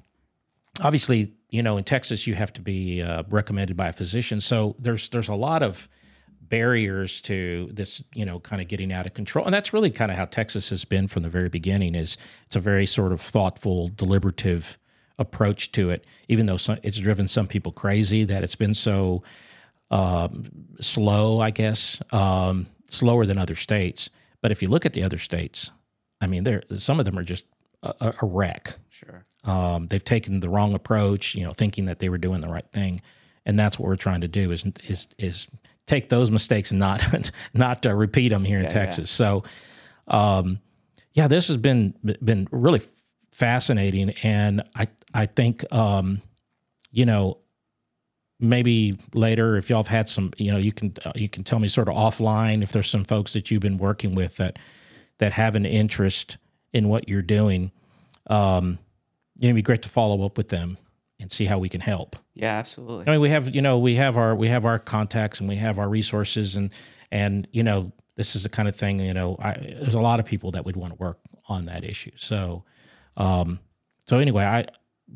obviously, 0.82 1.34
you 1.50 1.64
know, 1.64 1.78
in 1.78 1.84
Texas, 1.84 2.28
you 2.28 2.36
have 2.36 2.52
to 2.54 2.62
be 2.62 3.02
uh, 3.02 3.24
recommended 3.30 3.76
by 3.78 3.88
a 3.90 3.94
physician. 3.94 4.40
So 4.42 4.76
there's 4.80 5.10
there's 5.10 5.30
a 5.30 5.36
lot 5.36 5.64
of 5.64 5.88
barriers 6.42 7.22
to 7.22 7.70
this, 7.74 8.04
you 8.14 8.24
know, 8.26 8.40
kind 8.40 8.62
of 8.62 8.68
getting 8.68 8.94
out 8.94 9.06
of 9.06 9.14
control. 9.14 9.46
And 9.46 9.54
that's 9.54 9.74
really 9.74 9.90
kind 9.90 10.12
of 10.12 10.18
how 10.18 10.26
Texas 10.26 10.70
has 10.70 10.86
been 10.86 11.08
from 11.08 11.24
the 11.24 11.30
very 11.30 11.50
beginning. 11.50 11.96
Is 11.96 12.18
it's 12.46 12.56
a 12.56 12.60
very 12.60 12.86
sort 12.86 13.12
of 13.12 13.22
thoughtful, 13.22 13.90
deliberative 13.90 14.78
approach 15.20 15.72
to 15.74 15.90
it. 15.90 16.06
Even 16.28 16.46
though 16.46 16.58
some, 16.58 16.78
it's 16.84 16.98
driven 16.98 17.28
some 17.28 17.48
people 17.48 17.72
crazy 17.72 18.24
that 18.26 18.44
it's 18.44 18.56
been 18.56 18.74
so 18.74 19.24
um, 19.92 20.46
slow, 20.80 21.40
I 21.40 21.52
guess, 21.52 22.02
um, 22.12 22.68
slower 22.90 23.26
than 23.26 23.38
other 23.38 23.56
states. 23.56 24.10
But 24.42 24.52
if 24.52 24.62
you 24.62 24.70
look 24.70 24.86
at 24.86 24.94
the 24.94 25.04
other 25.04 25.18
states, 25.18 25.72
I 26.22 26.28
mean, 26.28 26.44
there 26.44 26.64
some 26.78 27.00
of 27.00 27.06
them 27.06 27.18
are 27.18 27.24
just 27.24 27.46
a, 27.84 28.14
a 28.22 28.26
wreck. 28.26 28.78
Sure. 28.90 29.24
Um, 29.44 29.88
they've 29.88 30.04
taken 30.04 30.40
the 30.40 30.50
wrong 30.50 30.74
approach, 30.74 31.36
you 31.36 31.44
know, 31.44 31.52
thinking 31.52 31.86
that 31.86 32.00
they 32.00 32.10
were 32.10 32.18
doing 32.18 32.42
the 32.42 32.48
right 32.48 32.66
thing, 32.66 33.02
and 33.46 33.60
that's 33.60 33.78
what 33.78 33.88
we're 33.88 33.96
trying 33.96 34.22
to 34.22 34.28
do 34.28 34.52
is 34.52 34.66
is 34.88 35.08
is 35.18 35.48
take 35.86 36.10
those 36.10 36.32
mistakes 36.32 36.72
and 36.72 36.80
not 36.80 37.32
not 37.54 37.86
uh, 37.86 37.94
repeat 37.94 38.30
them 38.30 38.44
here 38.44 38.60
in 38.60 38.68
Texas. 38.68 39.10
So, 39.10 39.44
um, 40.08 40.60
yeah, 41.14 41.28
this 41.28 41.48
has 41.48 41.58
been 41.58 41.94
been 42.24 42.48
really 42.52 42.82
fascinating, 43.36 44.12
and 44.24 44.64
I 44.76 44.88
I 45.14 45.26
think 45.26 45.66
um, 45.74 46.22
you 46.92 47.06
know 47.06 47.38
maybe 48.40 48.98
later 49.14 49.58
if 49.58 49.70
y'all 49.70 49.80
have 49.80 49.88
had 49.88 50.10
some 50.10 50.32
you 50.38 50.52
know 50.52 50.58
you 50.58 50.72
can 50.72 50.94
uh, 51.06 51.12
you 51.16 51.28
can 51.28 51.44
tell 51.44 51.60
me 51.60 51.68
sort 51.68 51.90
of 51.90 51.96
offline 51.96 52.64
if 52.64 52.72
there's 52.72 52.90
some 52.90 53.04
folks 53.04 53.34
that 53.34 53.52
you've 53.52 53.62
been 53.62 53.78
working 53.78 54.16
with 54.16 54.38
that 54.38 54.58
that 55.18 55.34
have 55.34 55.56
an 55.56 55.66
interest 55.66 56.38
in 56.74 56.88
what 56.88 57.10
you're 57.10 57.22
doing. 57.22 57.72
Um 58.28 58.80
it'd 59.42 59.56
be 59.56 59.62
great 59.62 59.82
to 59.82 59.90
follow 59.90 60.26
up 60.26 60.38
with 60.38 60.48
them 60.48 60.78
and 61.20 61.30
see 61.30 61.46
how 61.46 61.60
we 61.60 61.68
can 61.68 61.82
help. 61.82 62.16
Yeah, 62.34 62.56
absolutely. 62.56 63.06
i 63.08 63.12
mean 63.12 63.22
we 63.22 63.30
have 63.30 63.54
you 63.54 63.62
know 63.62 63.78
we 63.80 63.96
have 63.96 64.18
our 64.18 64.34
we 64.36 64.48
have 64.48 64.66
our 64.66 64.80
contacts 64.80 65.40
and 65.40 65.50
we 65.50 65.58
have 65.58 65.78
our 65.78 65.90
resources 65.90 66.56
and 66.56 66.72
and 67.12 67.48
you 67.52 67.64
know 67.64 67.92
this 68.16 68.36
is 68.36 68.44
the 68.44 68.50
kind 68.50 68.68
of 68.68 68.76
thing 68.76 69.00
you 69.00 69.14
know 69.14 69.36
I, 69.40 69.54
there's 69.82 69.96
a 69.96 70.02
lot 70.02 70.20
of 70.22 70.26
people 70.26 70.52
that 70.52 70.66
would 70.66 70.78
want 70.78 70.94
to 70.94 70.98
work 70.98 71.20
on 71.48 71.66
that 71.66 71.84
issue. 71.84 72.12
So 72.16 72.64
um 73.18 73.60
so 74.06 74.18
anyway 74.20 74.44
i 74.44 74.66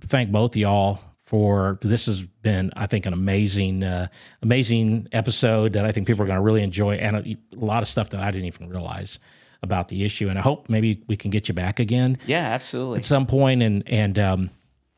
thank 0.02 0.32
both 0.32 0.52
of 0.52 0.58
y'all 0.58 1.00
for 1.24 1.78
this 1.82 2.06
has 2.08 2.22
been 2.22 2.72
i 2.76 2.88
think 2.88 3.06
an 3.06 3.14
amazing 3.14 3.84
uh, 3.84 4.08
amazing 4.42 5.08
episode 5.12 5.74
that 5.74 5.86
i 5.86 5.92
think 5.92 6.08
people 6.08 6.24
are 6.24 6.28
going 6.28 6.38
to 6.38 6.42
really 6.44 6.64
enjoy 6.64 6.96
and 6.96 7.16
a, 7.18 7.20
a 7.30 7.38
lot 7.56 7.82
of 7.82 7.88
stuff 7.88 8.10
that 8.10 8.22
i 8.22 8.32
didn't 8.32 8.48
even 8.48 8.70
realize 8.70 9.20
about 9.62 9.90
the 9.90 10.04
issue 10.06 10.30
and 10.30 10.38
i 10.40 10.42
hope 10.42 10.70
maybe 10.70 11.04
we 11.08 11.16
can 11.18 11.30
get 11.32 11.48
you 11.48 11.54
back 11.54 11.80
again 11.80 12.18
Yeah, 12.26 12.48
absolutely. 12.48 13.00
at 13.00 13.06
some 13.06 13.26
point 13.26 13.62
and 13.62 13.84
and 13.88 14.18
um 14.18 14.50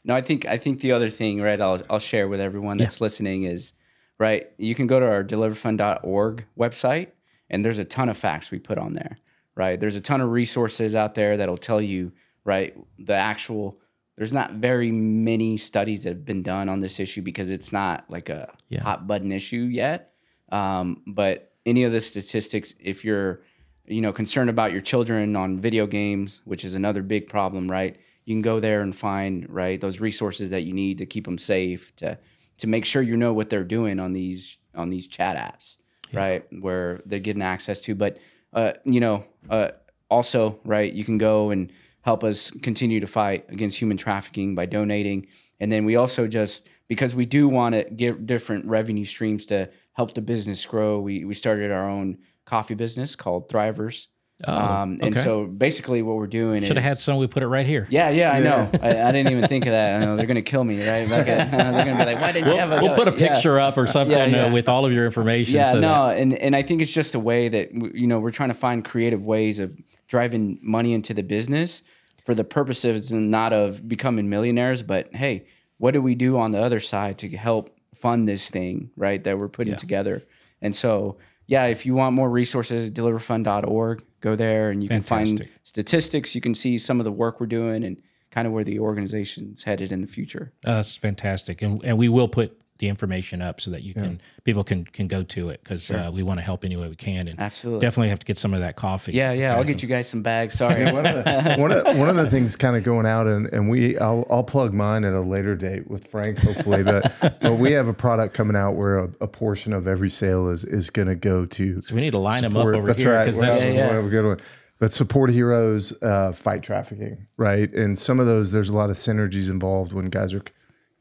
No, 0.04 0.16
I 0.16 0.22
think 0.22 0.45
I 0.45 0.58
think 0.58 0.80
the 0.80 0.93
other 0.93 1.10
thing, 1.12 1.41
right, 1.41 1.60
I'll 1.62 1.82
I'll 1.89 1.99
share 1.99 2.28
with 2.28 2.39
everyone 2.41 2.78
that's 2.78 3.02
listening 3.02 3.43
is 3.43 3.74
right, 4.20 4.47
you 4.58 4.74
can 4.76 4.88
go 4.88 4.99
to 4.99 5.06
our 5.06 5.24
deliverfund.org 5.24 6.45
website 6.58 7.08
and 7.49 7.64
there's 7.66 7.80
a 7.80 7.86
ton 7.86 8.10
of 8.10 8.18
facts 8.18 8.52
we 8.52 8.60
put 8.60 8.78
on 8.78 8.93
there, 8.93 9.18
right? 9.56 9.80
There's 9.80 9.95
a 9.95 10.02
ton 10.02 10.22
of 10.22 10.30
resources 10.32 10.95
out 10.95 11.14
there 11.16 11.38
that'll 11.38 11.58
tell 11.58 11.82
you, 11.82 12.12
right, 12.46 12.76
the 13.00 13.14
actual. 13.16 13.80
There's 14.18 14.34
not 14.34 14.54
very 14.56 14.92
many 14.92 15.58
studies 15.58 16.04
that 16.04 16.10
have 16.10 16.26
been 16.26 16.44
done 16.44 16.70
on 16.70 16.80
this 16.80 17.00
issue 17.00 17.22
because 17.22 17.50
it's 17.50 17.72
not 17.74 18.06
like 18.10 18.30
a 18.30 18.54
Yeah. 18.70 18.82
hot 18.84 19.08
button 19.08 19.32
issue 19.32 19.64
yet. 19.72 20.14
Um, 20.52 21.02
but 21.08 21.54
any 21.66 21.86
of 21.86 21.92
the 21.92 22.02
statistics, 22.02 22.76
if 22.80 23.04
you're, 23.06 23.42
you 23.88 24.02
know, 24.02 24.12
concerned 24.14 24.50
about 24.50 24.74
your 24.74 24.82
children 24.82 25.36
on 25.36 25.58
video 25.58 25.88
games, 25.88 26.42
which 26.46 26.64
is 26.66 26.76
another 26.76 27.02
big 27.02 27.28
problem, 27.30 27.72
right? 27.72 27.98
You 28.26 28.36
can 28.36 28.42
go 28.44 28.60
there 28.60 28.82
and 28.82 28.96
find 28.96 29.50
right 29.50 29.80
those 29.80 30.00
resources 30.00 30.50
that 30.52 30.64
you 30.66 30.74
need 30.74 30.98
to 31.00 31.06
keep 31.06 31.26
them 31.26 31.38
safe, 31.38 31.96
to 31.96 32.20
to 32.58 32.68
make 32.68 32.86
sure 32.86 33.02
you 33.02 33.18
know 33.18 33.34
what 33.34 33.50
they're 33.50 33.64
doing 33.64 34.00
on 34.00 34.14
these 34.14 34.58
on 34.76 34.89
these 34.92 35.08
chat 35.08 35.36
apps, 35.36 35.78
right? 36.14 36.46
Where 36.52 37.02
they're 37.08 37.20
getting 37.20 37.42
access 37.42 37.82
to. 37.82 37.96
But 37.96 38.20
uh, 38.54 38.74
you 38.86 39.00
know, 39.00 39.24
uh, 39.50 39.70
also, 40.10 40.60
right, 40.64 40.92
you 40.94 41.04
can 41.06 41.18
go 41.18 41.50
and 41.50 41.72
help 42.02 42.24
us 42.24 42.52
continue 42.52 42.99
to 42.99 43.08
fight 43.08 43.45
against 43.49 43.78
human 43.78 43.97
trafficking 43.97 44.56
by 44.56 44.66
donating. 44.66 45.28
And 45.60 45.72
then 45.72 45.86
we 45.86 45.95
also 45.95 46.28
just 46.28 46.68
because 46.88 47.16
we 47.16 47.26
do 47.26 47.47
want 47.47 47.74
to 47.76 47.84
get 47.84 48.26
different 48.26 48.66
revenue 48.66 49.06
streams 49.06 49.45
to 49.47 49.70
help 49.93 50.14
the 50.14 50.22
business 50.22 50.66
grow, 50.66 50.99
we 50.99 51.26
we 51.26 51.34
started 51.34 51.72
our 51.72 51.89
own 51.89 52.18
coffee 52.45 52.76
business 52.76 53.16
called 53.16 53.49
Thrivers. 53.49 54.08
Um, 54.46 54.94
and 54.94 55.04
Oh, 55.04 55.08
okay. 55.08 55.20
so 55.22 55.46
basically, 55.46 56.02
what 56.02 56.16
we're 56.16 56.28
doing 56.28 56.64
Should 56.64 56.78
have 56.78 56.84
had 56.84 57.00
some. 57.00 57.18
We 57.18 57.28
put 57.28 57.44
it 57.44 57.48
right 57.48 57.66
here. 57.66 57.86
yeah, 57.89 58.10
yeah, 58.10 58.32
I 58.32 58.39
know. 58.39 58.70
I, 58.82 58.89
I 59.08 59.12
didn't 59.12 59.32
even 59.32 59.48
think 59.48 59.66
of 59.66 59.72
that. 59.72 60.02
I 60.02 60.06
know 60.06 60.16
they're 60.16 60.26
gonna 60.26 60.42
kill 60.42 60.64
me, 60.64 60.78
right? 60.88 61.08
Like, 61.10 61.28
uh, 61.28 61.46
they're 61.46 61.86
gonna 61.86 61.98
be 61.98 62.06
like, 62.14 62.22
"Why 62.22 62.32
didn't 62.32 62.48
you 62.48 62.54
We'll, 62.56 62.68
have 62.68 62.82
a?" 62.82 62.84
we'll 62.86 62.96
put 62.96 63.08
a 63.08 63.12
Yeah. 63.12 63.34
picture 63.34 63.60
up 63.60 63.78
or 63.78 63.88
something 63.88 64.18
Yeah, 64.18 64.26
yeah. 64.26 64.46
Uh, 64.46 64.52
with 64.54 64.68
all 64.70 64.86
of 64.86 64.94
your 64.94 65.06
information. 65.06 65.56
Yeah, 65.56 65.72
so 65.72 65.80
no, 65.80 66.08
that- 66.08 66.18
and 66.18 66.34
and 66.34 66.56
I 66.56 66.62
think 66.64 66.82
it's 66.82 66.92
just 66.92 67.14
a 67.16 67.20
way 67.20 67.50
that 67.50 67.72
you 67.96 68.08
know 68.08 68.20
we're 68.20 68.32
trying 68.32 68.50
to 68.50 68.56
find 68.56 68.84
creative 68.84 69.26
ways 69.26 69.60
of 69.60 69.76
driving 70.08 70.60
money 70.62 70.94
into 70.94 71.14
the 71.14 71.24
business 71.24 71.84
for 72.24 72.34
the 72.36 72.44
purposes 72.44 73.12
and 73.12 73.32
not 73.32 73.52
of 73.54 73.88
becoming 73.88 74.30
millionaires, 74.30 74.84
but 74.84 75.14
hey, 75.16 75.46
what 75.78 75.92
do 75.92 76.02
we 76.02 76.14
do 76.16 76.38
on 76.38 76.52
the 76.52 76.60
other 76.62 76.80
side 76.80 77.18
to 77.18 77.28
help 77.30 77.76
fund 77.96 78.28
this 78.28 78.50
thing, 78.50 78.92
right? 78.96 79.24
That 79.24 79.38
we're 79.38 79.50
putting 79.50 79.76
together, 79.76 80.24
and 80.62 80.76
so 80.76 81.18
yeah, 81.48 81.66
if 81.66 81.86
you 81.86 81.96
want 81.96 82.16
more 82.16 82.30
resources, 82.30 82.89
deliverfund.org, 82.92 84.04
go 84.22 84.36
there 84.36 84.69
and 84.69 84.82
you 84.82 84.89
can 84.89 85.01
find 85.01 85.47
statistics. 85.63 86.34
You 86.34 86.41
can 86.41 86.55
see 86.55 86.78
some 86.78 86.99
of 86.99 87.03
the 87.03 87.11
work 87.11 87.39
we're 87.39 87.47
doing 87.47 87.84
and 87.84 88.01
kind 88.30 88.47
of 88.47 88.53
where 88.53 88.63
the 88.63 88.80
organization's 88.80 89.63
headed 89.63 89.91
in 89.91 90.01
the 90.01 90.07
future. 90.07 90.53
Uh, 90.65 90.76
that's 90.76 90.95
fantastic, 90.95 91.61
and 91.61 91.84
and 91.84 91.97
we 91.97 92.07
will 92.07 92.28
put 92.30 92.61
the 92.82 92.90
information 92.90 93.42
up 93.44 93.62
so 93.62 93.70
that 93.72 93.84
you 93.84 93.94
can 93.94 94.20
people 94.44 94.64
can 94.64 94.84
can 94.84 95.08
go 95.08 95.22
to 95.22 95.50
it 95.50 95.64
because 95.64 95.92
uh, 95.92 96.10
we 96.12 96.24
want 96.24 96.40
to 96.40 96.44
help 96.44 96.66
any 96.66 96.76
way 96.76 96.90
we 96.90 96.96
can, 96.96 97.28
and 97.28 97.40
Absolutely. 97.40 97.80
definitely 97.80 98.10
have 98.10 98.18
to 98.20 98.26
get 98.26 98.40
some 98.40 98.56
of 98.56 98.60
that 98.60 98.76
coffee. 98.76 99.14
Yeah, 99.14 99.32
yeah, 99.34 99.56
I'll 99.56 99.64
get 99.64 99.84
you 99.84 99.88
guys 99.88 100.10
some 100.10 100.24
bags. 100.24 100.56
Sorry. 100.56 100.84
one 100.92 101.06
of 101.06 101.24
the, 101.24 101.56
one 101.60 101.72
of, 101.72 101.98
one 102.00 102.10
of 102.10 102.16
the 102.16 102.28
things 102.30 102.56
kind 102.56 102.76
of 102.76 102.84
going 102.84 103.06
out 103.06 103.28
and, 103.28 103.46
and 103.54 103.70
we 103.70 103.98
I'll, 104.00 104.26
I'll 104.32 104.44
plug 104.44 104.74
mine 104.74 105.06
at 105.06 105.14
a 105.14 105.22
later 105.22 105.56
date 105.56 105.88
with 105.90 106.08
Frank 106.08 106.40
hopefully 106.40 106.84
but, 106.84 107.14
but 107.42 107.60
we 107.60 107.72
have 107.74 107.88
a 107.88 107.94
product 107.94 108.34
coming 108.34 108.56
out 108.56 108.72
where 108.74 108.98
a, 108.98 109.10
a 109.22 109.28
portion 109.28 109.74
of 109.74 109.86
every 109.88 110.10
sale 110.10 110.50
is 110.50 110.64
is 110.64 110.90
going 110.90 111.08
to 111.08 111.16
go 111.16 111.46
to 111.46 111.82
So 111.82 111.94
we 111.94 112.02
need 112.02 112.12
to 112.12 112.18
line 112.18 112.42
them 112.42 112.58
up 112.58 112.66
over 112.66 112.88
that's 112.88 113.02
here 113.04 113.14
right 113.14 113.26
because 113.26 113.40
we 113.40 113.48
that's 113.48 113.62
have, 113.62 113.74
Yeah, 113.74 113.80
yeah. 113.80 113.90
we 113.90 113.96
have 113.98 114.06
a 114.06 114.10
good 114.10 114.26
one 114.26 114.40
but 114.80 114.92
support 114.92 115.30
heroes 115.30 115.94
uh, 116.02 116.32
fight 116.32 116.64
trafficking 116.64 117.28
right 117.38 117.72
and 117.76 117.98
some 118.00 118.20
of 118.20 118.26
those 118.26 118.52
there's 118.52 118.70
a 118.70 118.76
lot 118.76 118.90
of 118.90 118.96
synergies 118.96 119.52
involved 119.52 119.94
when 119.94 120.06
guys 120.08 120.34
are 120.34 120.40
c- 120.40 120.46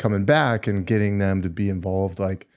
coming 0.00 0.24
back 0.24 0.66
and 0.66 0.86
getting 0.86 1.18
them 1.18 1.42
to 1.42 1.50
be 1.50 1.68
involved 1.68 2.18
like 2.18 2.48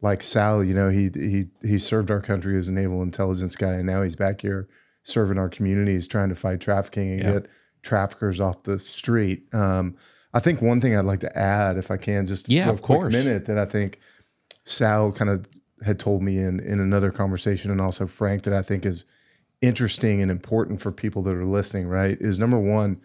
like 0.00 0.22
Sal, 0.22 0.62
you 0.62 0.74
know, 0.74 0.90
he 0.90 1.10
he 1.14 1.46
he 1.62 1.78
served 1.78 2.10
our 2.10 2.20
country 2.20 2.58
as 2.58 2.68
a 2.68 2.72
naval 2.72 3.02
intelligence 3.02 3.56
guy, 3.56 3.74
and 3.74 3.86
now 3.86 4.02
he's 4.02 4.16
back 4.16 4.40
here 4.42 4.68
serving 5.04 5.38
our 5.38 5.48
communities, 5.48 6.06
trying 6.06 6.28
to 6.28 6.34
fight 6.34 6.60
trafficking 6.60 7.12
and 7.12 7.22
get 7.22 7.46
traffickers 7.82 8.40
off 8.40 8.64
the 8.64 8.78
street. 8.78 9.42
Um, 9.54 9.96
I 10.34 10.40
think 10.40 10.60
one 10.60 10.80
thing 10.80 10.94
I'd 10.94 11.06
like 11.06 11.20
to 11.20 11.38
add, 11.38 11.78
if 11.78 11.90
I 11.90 11.96
can, 11.96 12.26
just 12.26 12.50
Yeah, 12.50 12.68
of 12.68 12.82
quick 12.82 13.00
course. 13.00 13.12
minute 13.12 13.46
that 13.46 13.58
I 13.58 13.64
think 13.64 13.98
Sal 14.64 15.12
kind 15.12 15.30
of 15.30 15.46
had 15.84 15.98
told 15.98 16.22
me 16.22 16.38
in 16.38 16.60
in 16.60 16.80
another 16.80 17.10
conversation, 17.10 17.70
and 17.70 17.80
also 17.80 18.06
Frank 18.06 18.42
that 18.42 18.52
I 18.52 18.62
think 18.62 18.84
is 18.84 19.04
interesting 19.62 20.20
and 20.20 20.30
important 20.30 20.80
for 20.80 20.92
people 20.92 21.22
that 21.22 21.34
are 21.34 21.46
listening. 21.46 21.88
Right, 21.88 22.18
is 22.20 22.38
number 22.38 22.58
one 22.58 23.00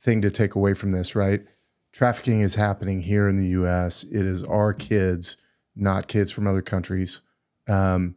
thing 0.00 0.22
to 0.22 0.30
take 0.30 0.54
away 0.54 0.74
from 0.74 0.92
this. 0.92 1.14
Right, 1.16 1.44
trafficking 1.98 2.42
is 2.42 2.54
happening 2.54 3.02
here 3.02 3.28
in 3.28 3.34
the 3.34 3.48
U.S. 3.48 4.04
It 4.04 4.24
is 4.24 4.44
our 4.44 4.72
kids, 4.72 5.36
not 5.74 6.06
kids 6.06 6.30
from 6.30 6.46
other 6.46 6.62
countries, 6.62 7.22
um, 7.66 8.14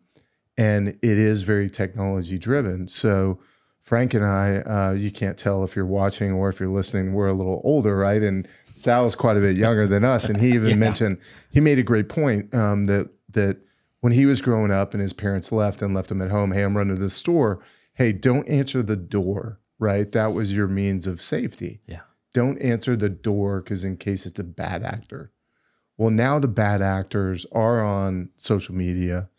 and 0.56 0.90
it 0.90 1.04
is 1.04 1.42
very 1.42 1.70
technology 1.70 2.38
driven. 2.38 2.88
So. 2.88 3.40
Frank 3.80 4.14
and 4.14 4.24
I, 4.24 4.58
uh, 4.58 4.92
you 4.92 5.10
can't 5.10 5.40
tell 5.40 5.64
if 5.64 5.76
you're 5.76 5.88
watching 5.88 6.32
or 6.32 6.50
if 6.50 6.60
you're 6.60 6.70
listening. 6.70 7.14
We're 7.14 7.30
a 7.30 7.34
little 7.34 7.62
older, 7.64 7.98
right? 7.98 8.22
And 8.22 8.48
Sal 8.76 9.08
is 9.08 9.16
quite 9.16 9.38
a 9.38 9.40
bit 9.40 9.56
younger 9.56 9.88
than 9.88 10.06
us, 10.06 10.30
and 10.30 10.40
he 10.40 10.50
even 10.54 10.78
mentioned 10.78 11.18
he 11.50 11.62
made 11.62 11.80
a 11.80 11.84
great 11.84 12.08
point 12.08 12.54
um, 12.54 12.86
that 12.86 13.10
that 13.30 13.58
when 14.02 14.14
he 14.14 14.28
was 14.28 14.40
growing 14.40 14.72
up 14.72 14.94
and 14.94 15.02
his 15.02 15.14
parents 15.14 15.52
left 15.52 15.82
and 15.82 15.96
left 15.96 16.12
him 16.12 16.22
at 16.22 16.30
home, 16.30 16.52
hey, 16.52 16.62
I'm 16.62 16.78
running 16.78 16.96
to 16.96 17.02
the 17.02 17.10
store. 17.10 17.60
Hey, 17.96 18.14
don't 18.14 18.48
answer 18.48 18.84
the 18.84 18.96
door, 18.96 19.60
right? 19.80 20.12
That 20.12 20.34
was 20.34 20.56
your 20.56 20.68
means 20.68 21.08
of 21.08 21.20
safety. 21.20 21.82
Yeah. 21.88 22.02
Don't 22.34 22.62
answer 22.62 22.96
the 22.96 23.10
door 23.10 23.62
because 23.62 23.84
in 23.84 23.98
case 23.98 24.26
it's 24.26 24.40
a 24.40 24.44
bad 24.44 24.84
actor. 24.84 25.32
Well, 25.98 26.10
now 26.10 26.40
the 26.40 26.48
bad 26.48 26.82
actors 26.82 27.46
are 27.52 27.84
on 27.84 28.30
social 28.38 28.74
media, 28.74 29.30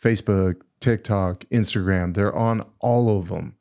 Facebook, 0.00 0.62
TikTok, 0.80 1.44
Instagram. 1.46 2.14
They're 2.14 2.34
on 2.34 2.62
all 2.80 3.18
of 3.18 3.28
them 3.28 3.56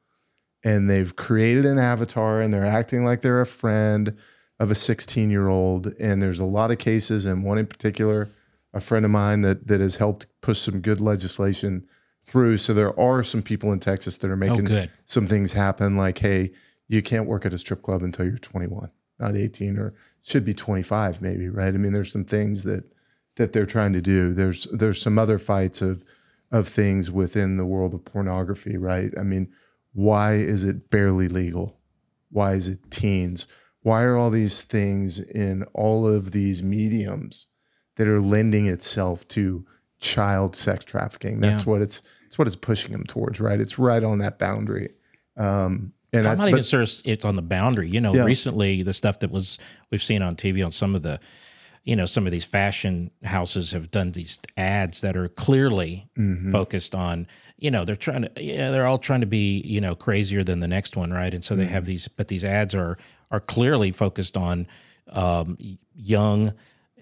and 0.65 0.89
they've 0.89 1.15
created 1.15 1.63
an 1.63 1.77
avatar 1.77 2.41
and 2.41 2.53
they're 2.53 2.65
acting 2.65 3.05
like 3.05 3.21
they're 3.21 3.39
a 3.39 3.45
friend 3.45 4.17
of 4.59 4.71
a 4.71 4.75
16 4.75 5.29
year 5.29 5.47
old. 5.47 5.93
And 5.99 6.21
there's 6.21 6.39
a 6.39 6.45
lot 6.45 6.71
of 6.71 6.79
cases, 6.79 7.25
and 7.25 7.43
one 7.43 7.57
in 7.57 7.67
particular, 7.67 8.29
a 8.73 8.79
friend 8.79 9.05
of 9.05 9.11
mine 9.11 9.41
that 9.41 9.67
that 9.67 9.79
has 9.79 9.95
helped 9.95 10.25
push 10.41 10.59
some 10.59 10.81
good 10.81 10.99
legislation 10.99 11.85
through. 12.23 12.57
So 12.57 12.73
there 12.73 12.99
are 12.99 13.21
some 13.21 13.43
people 13.43 13.71
in 13.71 13.79
Texas 13.79 14.17
that 14.17 14.29
are 14.29 14.33
oh, 14.33 14.37
making 14.37 14.65
good. 14.65 14.91
some 15.05 15.27
things 15.27 15.53
happen, 15.53 15.95
like, 15.95 16.17
hey, 16.17 16.51
you 16.87 17.01
can't 17.01 17.27
work 17.27 17.45
at 17.45 17.53
a 17.53 17.57
strip 17.57 17.81
club 17.81 18.01
until 18.03 18.25
you're 18.25 18.37
21, 18.37 18.89
not 19.19 19.35
18, 19.35 19.77
or 19.77 19.93
should 20.21 20.45
be 20.45 20.53
25, 20.53 21.21
maybe, 21.21 21.49
right? 21.49 21.73
I 21.73 21.77
mean, 21.77 21.93
there's 21.93 22.11
some 22.11 22.25
things 22.25 22.63
that 22.63 22.83
that 23.37 23.51
they're 23.51 23.65
trying 23.65 23.91
to 23.93 24.01
do. 24.01 24.31
There's 24.31 24.65
there's 24.67 25.01
some 25.01 25.17
other 25.19 25.37
fights 25.39 25.81
of 25.81 26.03
of 26.51 26.67
things 26.67 27.11
within 27.11 27.57
the 27.57 27.65
world 27.65 27.93
of 27.93 28.05
pornography, 28.05 28.77
right? 28.77 29.11
I 29.17 29.23
mean, 29.23 29.51
why 29.93 30.35
is 30.35 30.63
it 30.63 30.89
barely 30.89 31.27
legal? 31.27 31.77
Why 32.31 32.53
is 32.53 32.67
it 32.67 32.91
teens? 32.91 33.45
Why 33.81 34.03
are 34.03 34.15
all 34.15 34.29
these 34.29 34.61
things 34.63 35.19
in 35.19 35.63
all 35.73 36.07
of 36.07 36.31
these 36.31 36.63
mediums 36.63 37.47
that 37.95 38.07
are 38.07 38.19
lending 38.21 38.67
itself 38.67 39.27
to 39.29 39.65
child 39.99 40.55
sex 40.55 40.85
trafficking? 40.85 41.39
That's 41.39 41.65
Yeah. 41.65 41.71
what 41.71 41.81
it's 41.81 42.01
it's 42.27 42.37
what 42.37 42.47
it's 42.47 42.55
pushing 42.55 42.91
them 42.93 43.03
towards, 43.03 43.39
right? 43.41 43.59
It's 43.59 43.77
right 43.79 44.03
on 44.03 44.19
that 44.19 44.39
boundary. 44.39 44.93
Um, 45.37 45.93
and 46.13 46.27
I'm 46.27 46.33
I, 46.33 46.35
not 46.35 46.43
but- 46.43 46.49
even 46.49 46.63
sure 46.63 46.81
it's, 46.81 47.25
on 47.25 47.35
the 47.35 47.41
boundary. 47.41 47.89
You 47.89 48.01
know, 48.01 48.13
Yeah. 48.13 48.25
recently 48.25 48.83
the 48.83 48.93
stuff 48.93 49.19
that 49.19 49.31
was 49.31 49.59
we've 49.91 50.03
seen 50.03 50.21
on 50.21 50.35
TV 50.35 50.63
on 50.65 50.71
some 50.71 50.95
of 50.95 51.01
the, 51.03 51.19
you 51.83 51.95
know, 51.95 52.05
some 52.05 52.25
of 52.25 52.31
these 52.31 52.45
fashion 52.45 53.11
houses 53.23 53.71
have 53.71 53.91
done 53.91 54.11
these 54.11 54.39
ads 54.57 55.01
that 55.01 55.15
are 55.17 55.27
clearly 55.27 56.07
Mm-hmm. 56.17 56.51
focused 56.51 56.95
on, 56.95 57.27
you 57.57 57.69
know, 57.71 57.85
they're 57.85 57.95
trying 57.95 58.23
to, 58.23 58.31
yeah, 58.41 58.71
they're 58.71 58.85
all 58.87 58.97
trying 58.97 59.21
to 59.21 59.27
be, 59.27 59.61
you 59.65 59.79
know, 59.81 59.95
crazier 59.95 60.43
than 60.43 60.59
the 60.61 60.67
next 60.67 60.95
one, 60.97 61.11
right? 61.11 61.33
And 61.33 61.43
so 61.43 61.55
they 61.55 61.65
Mm-hmm. 61.65 61.73
have 61.73 61.85
these, 61.85 62.07
but 62.07 62.27
these 62.27 62.45
ads 62.45 62.73
are 62.75 62.97
are 63.31 63.39
clearly 63.39 63.91
focused 63.91 64.37
on 64.37 64.67
um, 65.09 65.57
young, 65.95 66.49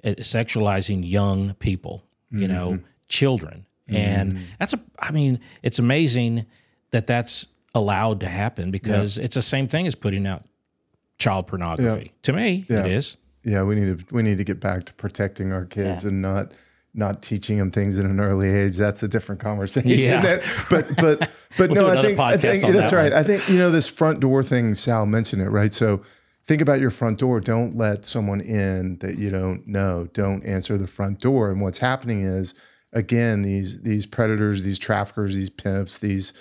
uh, 0.03 0.09
sexualizing 0.19 1.07
young 1.09 1.53
people, 1.55 2.03
you 2.31 2.47
know, 2.47 2.71
Mm-hmm. 2.73 2.85
children, 3.07 3.65
and 3.87 4.39
that's 4.59 4.73
a. 4.73 4.79
I 4.99 5.11
mean, 5.11 5.39
it's 5.61 5.77
amazing 5.79 6.45
that 6.91 7.05
that's 7.07 7.47
allowed 7.75 8.19
to 8.21 8.27
happen 8.27 8.71
because 8.71 9.17
it's 9.17 9.35
the 9.35 9.41
same 9.41 9.67
thing 9.67 9.87
as 9.87 9.95
putting 9.95 10.25
out 10.27 10.45
child 11.17 11.47
pornography. 11.47 12.11
To 12.23 12.33
me, 12.33 12.65
Yeah. 12.69 12.85
it 12.85 12.91
is. 12.91 13.17
Yeah, 13.43 13.63
we 13.63 13.75
need 13.75 13.99
to 14.07 14.15
we 14.15 14.23
need 14.23 14.37
to 14.37 14.43
get 14.45 14.59
back 14.59 14.85
to 14.85 14.93
protecting 14.93 15.51
our 15.51 15.65
kids 15.65 16.05
and 16.05 16.21
not 16.21 16.51
not 16.95 17.21
teaching 17.23 17.57
them 17.57 17.71
things 17.71 17.97
at 17.99 18.05
an 18.05 18.19
early 18.19 18.49
age. 18.49 18.77
That's 18.77 19.01
a 19.03 19.07
different 19.07 19.41
conversation. 19.41 19.89
Yeah. 19.89 20.21
That- 20.21 20.43
but 20.69 20.87
but 20.97 21.19
but 21.57 21.69
We'll 21.71 21.81
no, 21.81 21.87
I 21.89 22.01
think, 22.01 22.19
I 22.19 22.37
think 22.37 22.61
that's 22.61 22.91
that 22.91 22.95
right. 22.95 23.11
one. 23.11 23.19
I 23.19 23.23
think 23.23 23.49
you 23.49 23.57
know 23.57 23.69
this 23.69 23.89
front 23.89 24.19
door 24.21 24.43
thing. 24.43 24.75
Sal 24.75 25.05
mentioned 25.05 25.41
it, 25.41 25.49
right? 25.49 25.73
So 25.73 26.01
think 26.45 26.61
about 26.61 26.79
your 26.79 26.89
front 26.89 27.19
door. 27.19 27.39
Don't 27.41 27.75
let 27.75 28.05
someone 28.05 28.39
in 28.41 28.97
that 28.99 29.17
you 29.17 29.29
don't 29.29 29.67
know. 29.67 30.07
Don't 30.13 30.43
answer 30.45 30.77
the 30.77 30.87
front 30.87 31.19
door. 31.19 31.51
And 31.51 31.59
what's 31.61 31.79
happening 31.79 32.21
is 32.21 32.53
again 32.93 33.41
these 33.41 33.81
these 33.81 34.05
predators, 34.05 34.63
these 34.63 34.79
traffickers, 34.79 35.35
these 35.35 35.49
pimps, 35.49 35.97
these 35.99 36.31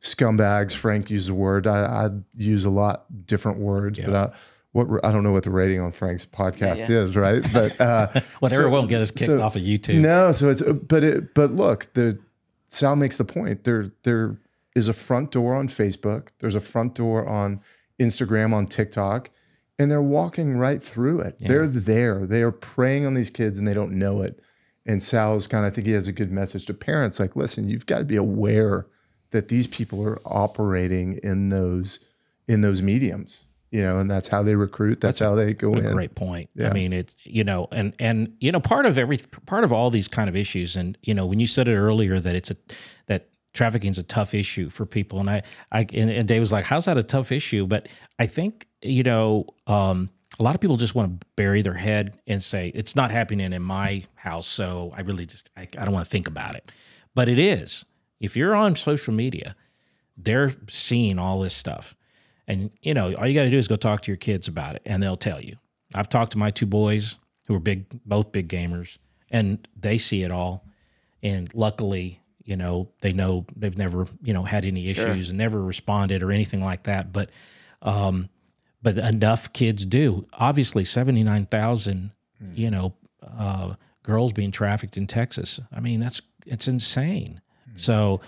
scumbags. 0.00 0.74
Frank 0.74 1.10
used 1.10 1.28
a 1.28 1.34
word. 1.34 1.66
I, 1.66 2.06
I 2.06 2.08
use 2.36 2.64
a 2.64 2.70
lot 2.70 3.26
different 3.26 3.58
words, 3.58 3.98
but 3.98 4.14
I, 4.14 4.34
what 4.72 5.04
I 5.04 5.10
don't 5.12 5.22
know 5.22 5.32
what 5.32 5.44
the 5.44 5.50
rating 5.50 5.80
on 5.80 5.92
Frank's 5.92 6.26
podcast 6.26 6.88
Yeah, 6.88 6.96
is, 6.98 7.16
right? 7.16 7.42
But 7.52 7.80
uh, 7.80 8.06
Whatever 8.40 8.62
so- 8.64 8.70
won't 8.70 8.88
get 8.88 9.00
us 9.00 9.10
kicked 9.10 9.26
so- 9.26 9.42
off 9.42 9.56
of 9.56 9.62
YouTube. 9.62 10.00
no, 10.00 10.32
so 10.32 10.50
it's 10.50 10.62
but 10.62 11.02
it 11.04 11.34
but 11.34 11.50
look 11.52 11.92
the 11.94 12.18
Sal 12.68 12.96
makes 12.96 13.16
the 13.16 13.24
point. 13.24 13.64
There 13.64 13.90
there 14.02 14.36
is 14.76 14.88
a 14.88 14.92
front 14.92 15.30
door 15.32 15.54
on 15.54 15.68
Facebook. 15.68 16.28
There's 16.38 16.54
a 16.54 16.60
front 16.60 16.94
door 16.94 17.26
on 17.26 17.60
Instagram, 17.98 18.52
on 18.52 18.66
TikTok, 18.66 19.30
and 19.78 19.90
they're 19.90 20.02
walking 20.02 20.56
right 20.56 20.80
through 20.82 21.20
it. 21.20 21.36
They're 21.40 21.66
there. 21.66 22.26
They 22.26 22.42
are 22.42 22.52
preying 22.52 23.04
on 23.06 23.14
these 23.14 23.30
kids 23.30 23.58
and 23.58 23.66
they 23.66 23.74
don't 23.74 23.92
know 23.98 24.22
it. 24.22 24.38
And 24.86 25.02
Sal's 25.02 25.46
kind 25.48 25.66
of 25.66 25.72
I 25.72 25.74
think 25.74 25.86
he 25.86 25.94
has 25.94 26.06
a 26.06 26.12
good 26.12 26.30
message 26.30 26.66
to 26.66 26.74
parents 26.74 27.18
like, 27.18 27.34
listen, 27.36 27.68
you've 27.68 27.86
got 27.86 27.98
to 27.98 28.04
be 28.04 28.16
aware 28.16 28.86
that 29.30 29.48
these 29.48 29.66
people 29.66 30.02
are 30.06 30.18
operating 30.24 31.18
in 31.22 31.48
those 31.48 32.00
in 32.46 32.60
those 32.60 32.82
mediums. 32.82 33.44
You 33.70 33.82
know, 33.82 33.98
and 33.98 34.10
that's 34.10 34.28
how 34.28 34.42
they 34.42 34.54
recruit. 34.54 34.98
That's, 34.98 35.18
how 35.18 35.34
they 35.34 35.52
go 35.52 35.74
in. 35.74 35.92
great 35.92 36.14
point. 36.14 36.48
Yeah. 36.54 36.70
I 36.70 36.72
mean, 36.72 36.94
it's 36.94 37.18
you 37.24 37.44
know, 37.44 37.68
and 37.70 37.92
and 37.98 38.34
you 38.40 38.50
know, 38.50 38.60
part 38.60 38.86
of 38.86 38.96
every 38.96 39.18
part 39.44 39.62
of 39.62 39.74
all 39.74 39.90
these 39.90 40.08
kind 40.08 40.26
of 40.26 40.36
issues, 40.36 40.74
and 40.74 40.96
you 41.02 41.12
know, 41.12 41.26
when 41.26 41.38
you 41.38 41.46
said 41.46 41.68
it 41.68 41.76
earlier 41.76 42.18
that 42.18 42.34
it's 42.34 42.50
a 42.50 42.56
that 43.08 43.28
trafficking 43.52 43.90
is 43.90 43.98
a 43.98 44.02
tough 44.02 44.32
issue 44.32 44.70
for 44.70 44.86
people, 44.86 45.20
and 45.20 45.28
I, 45.28 45.42
I 45.70 45.80
and, 45.92 46.08
and 46.08 46.26
Dave 46.26 46.40
was 46.40 46.50
like, 46.50 46.64
"How's 46.64 46.86
that 46.86 46.96
a 46.96 47.02
tough 47.02 47.30
issue?" 47.30 47.66
But 47.66 47.88
I 48.18 48.24
think 48.24 48.66
you 48.80 49.02
know, 49.02 49.44
um, 49.66 50.08
a 50.40 50.42
lot 50.42 50.54
of 50.54 50.62
people 50.62 50.78
just 50.78 50.94
want 50.94 51.20
to 51.20 51.26
bury 51.36 51.60
their 51.60 51.74
head 51.74 52.18
and 52.26 52.42
say 52.42 52.72
it's 52.74 52.96
not 52.96 53.10
happening 53.10 53.52
in 53.52 53.62
my 53.62 54.02
house, 54.14 54.46
so 54.46 54.94
I 54.96 55.02
really 55.02 55.26
just 55.26 55.50
I, 55.58 55.68
I 55.76 55.84
don't 55.84 55.92
want 55.92 56.06
to 56.06 56.10
think 56.10 56.26
about 56.26 56.54
it. 56.54 56.72
But 57.14 57.28
it 57.28 57.38
is. 57.38 57.84
If 58.20 58.36
you're 58.36 58.54
on 58.54 58.76
social 58.76 59.14
media, 59.14 59.54
they're 60.16 60.52
seeing 60.68 61.18
all 61.18 61.40
this 61.40 61.54
stuff. 61.54 61.94
And 62.46 62.70
you 62.82 62.94
know, 62.94 63.14
all 63.14 63.26
you 63.26 63.34
got 63.34 63.44
to 63.44 63.50
do 63.50 63.58
is 63.58 63.68
go 63.68 63.76
talk 63.76 64.02
to 64.02 64.10
your 64.10 64.16
kids 64.16 64.48
about 64.48 64.74
it, 64.76 64.82
and 64.84 65.02
they'll 65.02 65.16
tell 65.16 65.40
you. 65.42 65.56
I've 65.94 66.08
talked 66.08 66.32
to 66.32 66.38
my 66.38 66.50
two 66.50 66.66
boys 66.66 67.16
who 67.46 67.54
are 67.54 67.60
big, 67.60 67.86
both 68.04 68.32
big 68.32 68.48
gamers, 68.48 68.98
and 69.30 69.66
they 69.78 69.98
see 69.98 70.22
it 70.22 70.30
all. 70.30 70.64
And 71.22 71.52
luckily, 71.54 72.20
you 72.44 72.56
know, 72.56 72.90
they 73.00 73.12
know 73.12 73.46
they've 73.56 73.76
never, 73.76 74.06
you 74.22 74.32
know, 74.32 74.42
had 74.42 74.64
any 74.64 74.88
issues 74.88 75.28
and 75.30 75.38
never 75.38 75.62
responded 75.62 76.22
or 76.22 76.32
anything 76.32 76.62
like 76.64 76.84
that. 76.84 77.12
But, 77.12 77.30
um, 77.82 78.28
but 78.82 78.96
enough 78.98 79.52
kids 79.52 79.84
do. 79.84 80.26
Obviously, 80.32 80.84
seventy 80.84 81.22
nine 81.24 81.46
thousand, 81.46 82.12
you 82.54 82.70
know, 82.70 82.94
uh, 83.22 83.74
girls 84.02 84.32
being 84.32 84.50
trafficked 84.52 84.96
in 84.96 85.06
Texas. 85.06 85.60
I 85.72 85.80
mean, 85.80 86.00
that's 86.00 86.22
it's 86.46 86.68
insane. 86.68 87.40
So, 87.78 88.20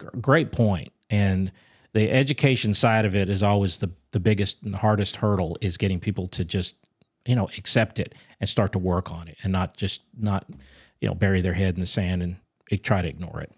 g- 0.00 0.06
great 0.20 0.52
point. 0.52 0.92
And 1.10 1.50
the 1.92 2.10
education 2.10 2.74
side 2.74 3.04
of 3.04 3.16
it 3.16 3.28
is 3.28 3.42
always 3.42 3.78
the 3.78 3.90
the 4.12 4.20
biggest 4.20 4.62
and 4.62 4.74
hardest 4.74 5.16
hurdle 5.16 5.58
is 5.60 5.76
getting 5.76 6.00
people 6.00 6.28
to 6.28 6.44
just 6.44 6.76
you 7.26 7.34
know 7.34 7.48
accept 7.58 7.98
it 7.98 8.14
and 8.40 8.48
start 8.48 8.72
to 8.72 8.78
work 8.78 9.12
on 9.12 9.28
it 9.28 9.36
and 9.42 9.52
not 9.52 9.76
just 9.76 10.02
not 10.18 10.46
you 11.00 11.08
know 11.08 11.14
bury 11.14 11.40
their 11.40 11.52
head 11.52 11.74
in 11.74 11.80
the 11.80 11.86
sand 11.86 12.22
and 12.22 12.36
try 12.82 13.02
to 13.02 13.08
ignore 13.08 13.40
it. 13.40 13.52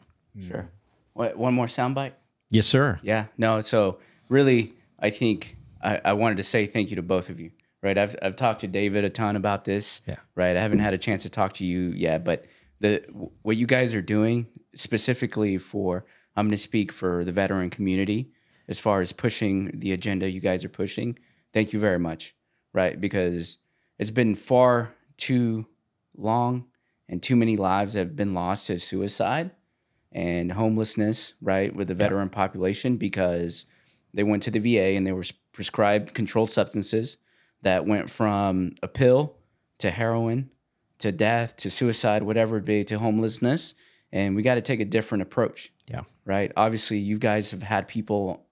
Sure. 0.46 0.68
What, 1.14 1.36
one 1.36 1.54
more 1.54 1.66
soundbite? 1.66 2.12
Yes, 2.50 2.66
sir. 2.66 3.00
Yeah, 3.02 3.26
no. 3.36 3.60
So 3.60 3.98
really, 4.28 4.74
I 4.98 5.10
think 5.10 5.56
I, 5.82 6.00
I 6.04 6.12
wanted 6.12 6.36
to 6.38 6.44
say 6.44 6.66
thank 6.66 6.90
you 6.90 6.96
to 6.96 7.02
both 7.02 7.28
of 7.28 7.40
you. 7.40 7.50
Right, 7.82 7.96
I've 7.96 8.14
I've 8.20 8.36
talked 8.36 8.60
to 8.60 8.66
David 8.66 9.04
a 9.04 9.10
ton 9.10 9.36
about 9.36 9.64
this. 9.64 10.02
Yeah. 10.06 10.16
Right, 10.34 10.56
I 10.56 10.60
haven't 10.60 10.80
had 10.80 10.92
a 10.92 10.98
chance 10.98 11.22
to 11.22 11.30
talk 11.30 11.54
to 11.54 11.64
you 11.64 11.88
yet, 11.90 12.24
but 12.24 12.44
the 12.80 13.04
what 13.42 13.56
you 13.56 13.66
guys 13.66 13.94
are 13.94 14.02
doing 14.02 14.46
specifically 14.74 15.58
for 15.58 16.04
I'm 16.36 16.46
going 16.46 16.52
to 16.52 16.58
speak 16.58 16.92
for 16.92 17.24
the 17.24 17.32
veteran 17.32 17.70
community 17.70 18.30
as 18.68 18.78
far 18.78 19.00
as 19.00 19.12
pushing 19.12 19.78
the 19.80 19.92
agenda 19.92 20.30
you 20.30 20.40
guys 20.40 20.64
are 20.64 20.70
pushing. 20.70 21.18
Thank 21.52 21.72
you 21.72 21.78
very 21.78 21.98
much. 21.98 22.34
Right, 22.72 22.98
because 23.00 23.58
it's 23.98 24.12
been 24.12 24.36
far 24.36 24.94
too 25.16 25.66
long 26.16 26.66
and 27.08 27.20
too 27.20 27.34
many 27.34 27.56
lives 27.56 27.94
have 27.94 28.14
been 28.14 28.32
lost 28.32 28.68
to 28.68 28.78
suicide 28.78 29.50
and 30.12 30.52
homelessness, 30.52 31.34
right, 31.42 31.74
with 31.74 31.88
the 31.88 31.94
veteran 31.94 32.28
population 32.28 32.96
because 32.96 33.66
they 34.14 34.22
went 34.22 34.44
to 34.44 34.50
the 34.50 34.60
VA 34.60 34.96
and 34.96 35.04
they 35.06 35.12
were 35.12 35.24
prescribed 35.52 36.14
controlled 36.14 36.50
substances 36.50 37.16
that 37.62 37.86
went 37.86 38.08
from 38.08 38.74
a 38.82 38.88
pill 38.88 39.36
to 39.78 39.90
heroin 39.90 40.50
to 41.00 41.12
death 41.12 41.56
to 41.58 41.70
suicide, 41.70 42.22
whatever 42.22 42.56
it 42.58 42.64
be, 42.64 42.84
to 42.84 42.98
homelessness. 42.98 43.74
And 44.12 44.34
we 44.34 44.42
got 44.42 44.56
to 44.56 44.60
take 44.62 44.80
a 44.80 44.84
different 44.84 45.22
approach, 45.22 45.72
Yeah. 45.88 46.02
right? 46.24 46.50
Obviously, 46.56 46.98
you 46.98 47.18
guys 47.18 47.50
have 47.52 47.62
had 47.62 47.86
people 47.88 48.46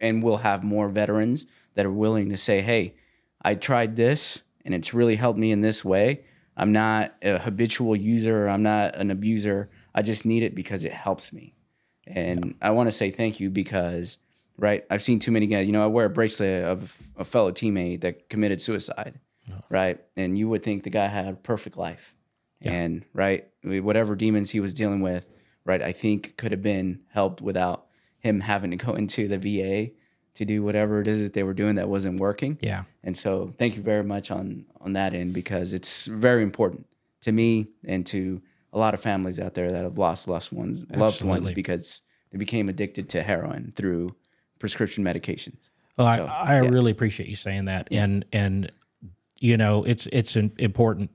and 0.00 0.22
will 0.22 0.38
have 0.38 0.64
more 0.64 0.88
veterans 0.88 1.46
that 1.74 1.86
are 1.86 1.92
willing 1.92 2.30
to 2.30 2.36
say, 2.36 2.60
hey, 2.62 2.94
I 3.42 3.54
tried 3.54 3.96
this 3.96 4.42
and 4.64 4.74
it's 4.74 4.94
really 4.94 5.16
helped 5.16 5.38
me 5.38 5.52
in 5.52 5.60
this 5.60 5.84
way. 5.84 6.24
I'm 6.56 6.72
not 6.72 7.14
a 7.22 7.38
habitual 7.38 7.94
user, 7.96 8.48
I'm 8.48 8.62
not 8.62 8.94
an 8.96 9.10
abuser. 9.10 9.70
I 9.94 10.02
just 10.02 10.24
need 10.26 10.42
it 10.42 10.54
because 10.54 10.84
it 10.84 10.92
helps 10.92 11.32
me. 11.32 11.54
And 12.06 12.54
I 12.60 12.70
want 12.70 12.88
to 12.88 12.92
say 12.92 13.10
thank 13.10 13.40
you 13.40 13.50
because, 13.50 14.18
right, 14.58 14.84
I've 14.90 15.02
seen 15.02 15.18
too 15.20 15.30
many 15.30 15.46
guys. 15.46 15.66
You 15.66 15.72
know, 15.72 15.82
I 15.82 15.86
wear 15.86 16.06
a 16.06 16.10
bracelet 16.10 16.64
of 16.64 16.96
a 17.16 17.24
fellow 17.24 17.50
teammate 17.52 18.00
that 18.02 18.28
committed 18.28 18.60
suicide, 18.60 19.18
right? 19.68 20.00
And 20.16 20.38
you 20.38 20.48
would 20.48 20.62
think 20.62 20.82
the 20.82 20.90
guy 20.90 21.06
had 21.06 21.28
a 21.28 21.36
perfect 21.36 21.76
life. 21.76 22.14
And, 22.72 23.04
right, 23.12 23.46
whatever 23.62 24.16
demons 24.16 24.50
he 24.50 24.60
was 24.60 24.72
dealing 24.72 25.02
with, 25.02 25.28
right, 25.64 25.82
I 25.82 25.92
think 25.92 26.36
could 26.38 26.50
have 26.52 26.62
been 26.62 27.00
helped 27.08 27.42
without 27.42 27.86
him 28.20 28.40
having 28.40 28.70
to 28.70 28.76
go 28.76 28.94
into 28.96 29.28
the 29.28 29.38
VA 29.38 29.92
to 30.34 30.44
do 30.44 30.62
whatever 30.62 31.00
it 31.00 31.06
is 31.06 31.22
that 31.22 31.32
they 31.32 31.42
were 31.42 31.54
doing 31.54 31.76
that 31.76 31.88
wasn't 31.88 32.18
working. 32.18 32.58
Yeah. 32.60 32.84
And 33.02 33.16
so 33.16 33.52
thank 33.58 33.76
you 33.76 33.82
very 33.82 34.02
much 34.02 34.30
on 34.30 34.66
on 34.80 34.94
that 34.94 35.14
end 35.14 35.32
because 35.32 35.72
it's 35.72 36.06
very 36.06 36.42
important 36.42 36.86
to 37.22 37.32
me 37.32 37.68
and 37.86 38.04
to 38.06 38.42
a 38.72 38.78
lot 38.78 38.94
of 38.94 39.00
families 39.00 39.38
out 39.38 39.54
there 39.54 39.70
that 39.70 39.84
have 39.84 39.98
lost 39.98 40.26
loved 40.26 40.50
ones 40.52 40.84
loved 40.90 41.22
ones 41.22 41.50
because 41.50 42.02
they 42.32 42.38
became 42.38 42.68
addicted 42.68 43.08
to 43.10 43.22
heroin 43.22 43.72
through 43.76 44.10
prescription 44.58 45.04
medications. 45.04 45.70
Well, 45.96 46.12
So, 46.16 46.24
I, 46.26 46.56
I 46.56 46.62
yeah. 46.62 46.68
really 46.68 46.90
appreciate 46.90 47.28
you 47.28 47.36
saying 47.36 47.66
that, 47.66 47.86
and 47.92 48.24
and 48.32 48.72
you 49.38 49.56
know 49.56 49.84
it's 49.84 50.06
it's 50.12 50.36
an 50.36 50.52
important 50.58 51.10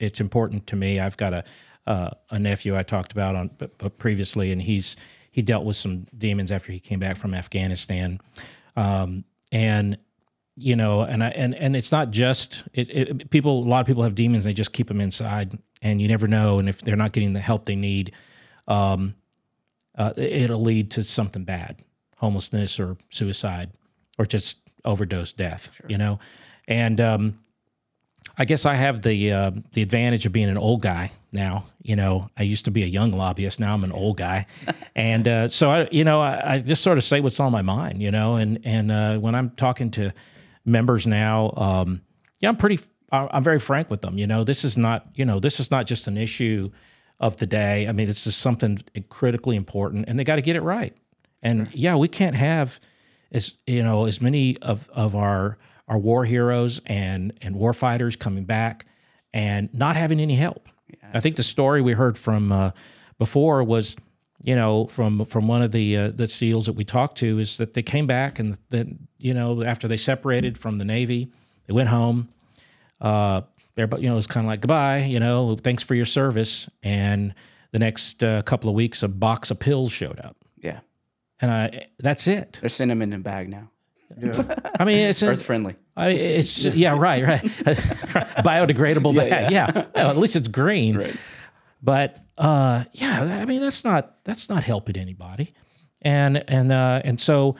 it's 0.00 0.20
important 0.20 0.66
to 0.68 0.76
me. 0.76 1.00
I've 1.00 1.16
got 1.16 1.32
a 1.32 1.44
uh, 1.86 2.10
a 2.30 2.38
nephew 2.38 2.76
I 2.76 2.82
talked 2.82 3.12
about 3.12 3.36
on 3.36 3.50
previously, 3.98 4.52
and 4.52 4.60
he's 4.60 4.96
he 5.30 5.42
dealt 5.42 5.64
with 5.64 5.76
some 5.76 6.06
demons 6.16 6.50
after 6.52 6.72
he 6.72 6.80
came 6.80 6.98
back 6.98 7.16
from 7.16 7.34
Afghanistan, 7.34 8.20
um, 8.76 9.24
and 9.52 9.98
you 10.56 10.76
know, 10.76 11.02
and 11.02 11.22
I 11.22 11.28
and 11.30 11.54
and 11.54 11.76
it's 11.76 11.92
not 11.92 12.10
just 12.10 12.64
it, 12.72 12.90
it, 12.90 13.30
people. 13.30 13.62
A 13.62 13.68
lot 13.68 13.80
of 13.80 13.86
people 13.86 14.02
have 14.02 14.14
demons; 14.14 14.44
they 14.44 14.52
just 14.52 14.72
keep 14.72 14.86
them 14.88 15.00
inside, 15.00 15.58
and 15.82 16.00
you 16.00 16.08
never 16.08 16.26
know. 16.26 16.58
And 16.58 16.68
if 16.68 16.80
they're 16.80 16.96
not 16.96 17.12
getting 17.12 17.32
the 17.32 17.40
help 17.40 17.66
they 17.66 17.76
need, 17.76 18.14
um, 18.68 19.14
uh, 19.96 20.12
it'll 20.16 20.62
lead 20.62 20.92
to 20.92 21.02
something 21.02 21.44
bad, 21.44 21.82
homelessness 22.16 22.80
or 22.80 22.96
suicide, 23.10 23.70
or 24.18 24.24
just 24.24 24.58
overdose 24.84 25.32
death. 25.32 25.80
You 25.88 25.98
know, 25.98 26.18
and 26.66 27.00
um, 27.00 27.38
I 28.36 28.44
guess 28.44 28.66
I 28.66 28.74
have 28.74 29.02
the 29.02 29.32
uh, 29.32 29.50
the 29.72 29.82
advantage 29.82 30.26
of 30.26 30.32
being 30.32 30.48
an 30.48 30.58
old 30.58 30.82
guy 30.82 31.12
now. 31.32 31.66
You 31.82 31.96
know, 31.96 32.28
I 32.36 32.42
used 32.42 32.64
to 32.64 32.70
be 32.70 32.82
a 32.82 32.86
young 32.86 33.12
lobbyist. 33.12 33.60
Now 33.60 33.74
I'm 33.74 33.84
an 33.84 33.92
old 33.92 34.16
guy, 34.16 34.46
and 34.96 35.26
uh, 35.28 35.48
so 35.48 35.70
I, 35.70 35.88
you 35.90 36.04
know, 36.04 36.20
I, 36.20 36.54
I 36.54 36.58
just 36.58 36.82
sort 36.82 36.98
of 36.98 37.04
say 37.04 37.20
what's 37.20 37.38
on 37.40 37.52
my 37.52 37.62
mind. 37.62 38.02
You 38.02 38.10
know, 38.10 38.36
and 38.36 38.60
and 38.64 38.90
uh, 38.90 39.18
when 39.18 39.34
I'm 39.34 39.50
talking 39.50 39.90
to 39.92 40.12
members 40.64 41.06
now, 41.06 41.52
um, 41.56 42.00
yeah, 42.40 42.48
I'm 42.48 42.56
pretty. 42.56 42.80
I'm 43.12 43.44
very 43.44 43.60
frank 43.60 43.90
with 43.90 44.00
them. 44.00 44.18
You 44.18 44.26
know, 44.26 44.42
this 44.42 44.64
is 44.64 44.76
not. 44.76 45.06
You 45.14 45.24
know, 45.24 45.38
this 45.38 45.60
is 45.60 45.70
not 45.70 45.86
just 45.86 46.08
an 46.08 46.18
issue 46.18 46.70
of 47.20 47.36
the 47.36 47.46
day. 47.46 47.86
I 47.86 47.92
mean, 47.92 48.06
this 48.06 48.26
is 48.26 48.34
something 48.34 48.82
critically 49.08 49.56
important, 49.56 50.06
and 50.08 50.18
they 50.18 50.24
got 50.24 50.36
to 50.36 50.42
get 50.42 50.56
it 50.56 50.62
right. 50.62 50.96
And 51.42 51.70
yeah, 51.72 51.94
we 51.94 52.08
can't 52.08 52.34
have 52.34 52.80
as 53.30 53.58
you 53.66 53.82
know 53.82 54.06
as 54.06 54.20
many 54.20 54.56
of 54.58 54.88
of 54.90 55.14
our 55.14 55.58
our 55.88 55.98
war 55.98 56.24
heroes 56.24 56.80
and 56.86 57.32
and 57.42 57.56
war 57.56 57.72
fighters 57.72 58.16
coming 58.16 58.44
back 58.44 58.86
and 59.32 59.72
not 59.74 59.96
having 59.96 60.20
any 60.20 60.34
help. 60.36 60.68
I 61.12 61.20
think 61.20 61.36
the 61.36 61.42
story 61.42 61.82
we 61.82 61.92
heard 61.92 62.16
from 62.16 62.50
uh, 62.52 62.70
before 63.18 63.62
was, 63.64 63.96
you 64.42 64.54
know, 64.56 64.86
from 64.86 65.24
from 65.24 65.46
one 65.48 65.62
of 65.62 65.72
the 65.72 65.96
uh, 65.96 66.10
the 66.14 66.26
SEALs 66.26 66.66
that 66.66 66.72
we 66.74 66.84
talked 66.84 67.18
to 67.18 67.38
is 67.38 67.56
that 67.58 67.74
they 67.74 67.82
came 67.82 68.06
back 68.06 68.38
and 68.38 68.58
then 68.70 69.06
you 69.18 69.32
know 69.34 69.62
after 69.62 69.86
they 69.88 69.96
separated 69.96 70.56
from 70.58 70.78
the 70.78 70.84
Navy, 70.84 71.30
they 71.66 71.72
went 71.74 71.88
home. 71.88 72.28
Uh, 73.00 73.42
everybody, 73.76 74.02
you 74.04 74.08
know, 74.08 74.14
it 74.14 74.16
was 74.16 74.26
kind 74.26 74.46
of 74.46 74.50
like 74.50 74.60
goodbye. 74.60 75.04
You 75.04 75.20
know, 75.20 75.56
thanks 75.56 75.82
for 75.82 75.94
your 75.94 76.06
service. 76.06 76.68
And 76.82 77.34
the 77.72 77.78
next 77.80 78.22
uh, 78.24 78.40
couple 78.42 78.70
of 78.70 78.76
weeks, 78.76 79.02
a 79.02 79.08
box 79.08 79.50
of 79.50 79.58
pills 79.58 79.90
showed 79.92 80.20
up, 80.20 80.36
Yeah. 80.62 80.80
and 81.40 81.50
I 81.50 81.86
that's 81.98 82.26
it. 82.28 82.58
They're 82.60 82.68
sending 82.70 82.98
them 82.98 83.12
in 83.12 83.20
a 83.20 83.22
bag 83.22 83.48
now. 83.50 83.68
I 84.78 84.84
mean, 84.84 84.98
it's 84.98 85.22
Earth 85.22 85.42
friendly. 85.42 85.76
I, 85.96 86.08
mean, 86.08 86.18
it's 86.18 86.64
yeah, 86.64 86.96
right, 86.96 87.24
right. 87.24 87.42
Biodegradable 87.42 89.16
bag. 89.16 89.52
Yeah, 89.52 89.86
Well, 89.94 90.10
at 90.10 90.16
least 90.16 90.36
it's 90.36 90.48
green. 90.48 90.96
Right. 90.96 91.16
But 91.82 92.24
uh, 92.38 92.84
yeah, 92.92 93.22
I 93.22 93.44
mean 93.44 93.60
that's 93.60 93.84
not 93.84 94.16
that's 94.24 94.48
not 94.48 94.64
helping 94.64 94.96
anybody, 94.96 95.52
and 96.02 96.42
and 96.48 96.72
uh, 96.72 97.02
and 97.04 97.20
so 97.20 97.56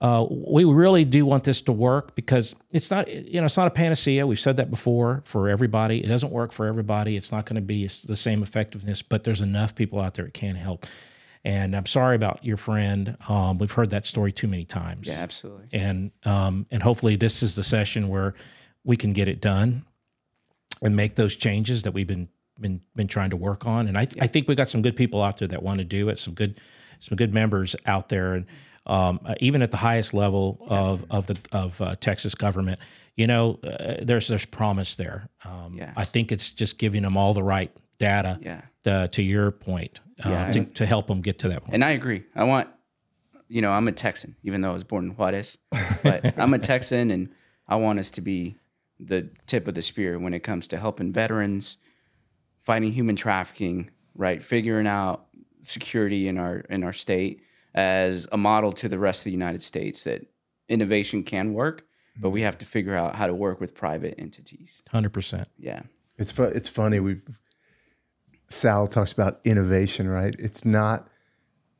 uh, 0.00 0.26
we 0.30 0.64
really 0.64 1.04
do 1.04 1.24
want 1.24 1.44
this 1.44 1.60
to 1.62 1.72
work 1.72 2.14
because 2.14 2.54
it's 2.70 2.90
not 2.90 3.08
you 3.08 3.40
know 3.40 3.46
it's 3.46 3.56
not 3.56 3.66
a 3.66 3.70
panacea. 3.70 4.26
We've 4.26 4.40
said 4.40 4.56
that 4.58 4.70
before 4.70 5.22
for 5.24 5.48
everybody. 5.48 6.02
It 6.02 6.08
doesn't 6.08 6.32
work 6.32 6.52
for 6.52 6.66
everybody. 6.66 7.16
It's 7.16 7.32
not 7.32 7.46
going 7.46 7.56
to 7.56 7.62
be 7.62 7.86
the 7.86 8.16
same 8.16 8.42
effectiveness, 8.42 9.02
but 9.02 9.24
there's 9.24 9.40
enough 9.40 9.74
people 9.74 10.00
out 10.00 10.14
there 10.14 10.26
it 10.26 10.34
can 10.34 10.56
help. 10.56 10.86
And 11.48 11.74
I'm 11.74 11.86
sorry 11.86 12.14
about 12.14 12.44
your 12.44 12.58
friend. 12.58 13.16
Um, 13.26 13.56
we've 13.56 13.72
heard 13.72 13.88
that 13.90 14.04
story 14.04 14.32
too 14.32 14.46
many 14.48 14.66
times. 14.66 15.08
Yeah, 15.08 15.14
absolutely. 15.14 15.66
And 15.72 16.10
um, 16.24 16.66
and 16.70 16.82
hopefully 16.82 17.16
this 17.16 17.42
is 17.42 17.54
the 17.56 17.62
session 17.62 18.08
where 18.10 18.34
we 18.84 18.96
can 18.98 19.14
get 19.14 19.28
it 19.28 19.40
done 19.40 19.84
and 20.82 20.94
make 20.94 21.14
those 21.14 21.34
changes 21.34 21.84
that 21.84 21.92
we've 21.92 22.06
been 22.06 22.28
been 22.60 22.82
been 22.94 23.08
trying 23.08 23.30
to 23.30 23.36
work 23.38 23.66
on. 23.66 23.88
And 23.88 23.96
I 23.96 24.04
th- 24.04 24.22
I 24.22 24.26
think 24.26 24.46
we 24.46 24.54
got 24.54 24.68
some 24.68 24.82
good 24.82 24.94
people 24.94 25.22
out 25.22 25.38
there 25.38 25.48
that 25.48 25.62
want 25.62 25.78
to 25.78 25.84
do 25.84 26.10
it. 26.10 26.18
Some 26.18 26.34
good 26.34 26.60
some 26.98 27.16
good 27.16 27.32
members 27.32 27.74
out 27.86 28.10
there, 28.10 28.34
and 28.34 28.46
um, 28.84 29.18
uh, 29.24 29.34
even 29.40 29.62
at 29.62 29.70
the 29.70 29.78
highest 29.78 30.12
level 30.12 30.58
of 30.68 31.06
of 31.10 31.28
the 31.28 31.38
of 31.52 31.80
uh, 31.80 31.94
Texas 31.98 32.34
government, 32.34 32.78
you 33.16 33.26
know, 33.26 33.58
uh, 33.64 33.94
there's 34.02 34.28
there's 34.28 34.44
promise 34.44 34.96
there. 34.96 35.30
Um, 35.46 35.76
Yeah. 35.78 35.94
I 35.96 36.04
think 36.04 36.30
it's 36.30 36.50
just 36.50 36.78
giving 36.78 37.02
them 37.02 37.16
all 37.16 37.32
the 37.32 37.42
right 37.42 37.70
data. 37.98 38.38
Yeah. 38.42 38.60
To, 38.84 39.08
to 39.08 39.22
your 39.22 39.50
point, 39.50 40.00
uh, 40.24 40.30
Yeah, 40.30 40.52
to, 40.52 40.64
to 40.64 40.86
help 40.86 41.08
them 41.08 41.20
get 41.20 41.40
to 41.40 41.48
that 41.48 41.62
point. 41.62 41.74
And 41.74 41.84
I 41.84 41.90
agree. 41.90 42.24
I 42.34 42.44
want, 42.44 42.68
you 43.48 43.60
know, 43.60 43.72
I'm 43.72 43.88
a 43.88 43.92
Texan, 43.92 44.36
even 44.42 44.60
though 44.60 44.70
I 44.70 44.74
was 44.74 44.84
born 44.84 45.06
in 45.06 45.10
Juarez, 45.12 45.58
but 46.02 46.38
I'm 46.38 46.54
a 46.54 46.58
Texan 46.58 47.10
and 47.10 47.30
I 47.66 47.76
want 47.76 47.98
us 47.98 48.10
to 48.12 48.20
be 48.20 48.56
the 49.00 49.28
tip 49.46 49.68
of 49.68 49.74
the 49.74 49.82
spear 49.82 50.18
when 50.18 50.32
it 50.34 50.40
comes 50.40 50.68
to 50.68 50.76
helping 50.76 51.12
veterans, 51.12 51.78
fighting 52.64 52.92
human 52.92 53.16
trafficking, 53.16 53.90
right? 54.14 54.42
Figuring 54.42 54.86
out 54.86 55.26
security 55.60 56.28
in 56.28 56.38
our 56.38 56.58
in 56.70 56.84
our 56.84 56.92
state 56.92 57.42
as 57.74 58.28
a 58.32 58.36
model 58.36 58.72
to 58.72 58.88
the 58.88 58.98
rest 58.98 59.20
of 59.20 59.24
the 59.24 59.32
United 59.32 59.62
States 59.62 60.04
that 60.04 60.24
innovation 60.68 61.22
can 61.22 61.52
work, 61.52 61.84
but 62.18 62.30
we 62.30 62.42
have 62.42 62.58
to 62.58 62.64
figure 62.64 62.94
out 62.94 63.16
how 63.16 63.26
to 63.26 63.34
work 63.34 63.60
with 63.60 63.74
private 63.74 64.14
entities. 64.18 64.82
Hundred 64.90 65.12
percent. 65.12 65.48
Yeah. 65.58 65.82
It's 66.16 66.32
fu- 66.32 66.42
it's 66.44 66.68
funny. 66.68 67.00
We've 67.00 67.22
Sal 68.48 68.88
talks 68.88 69.12
about 69.12 69.40
innovation, 69.44 70.08
right? 70.08 70.34
It's 70.38 70.64
not 70.64 71.08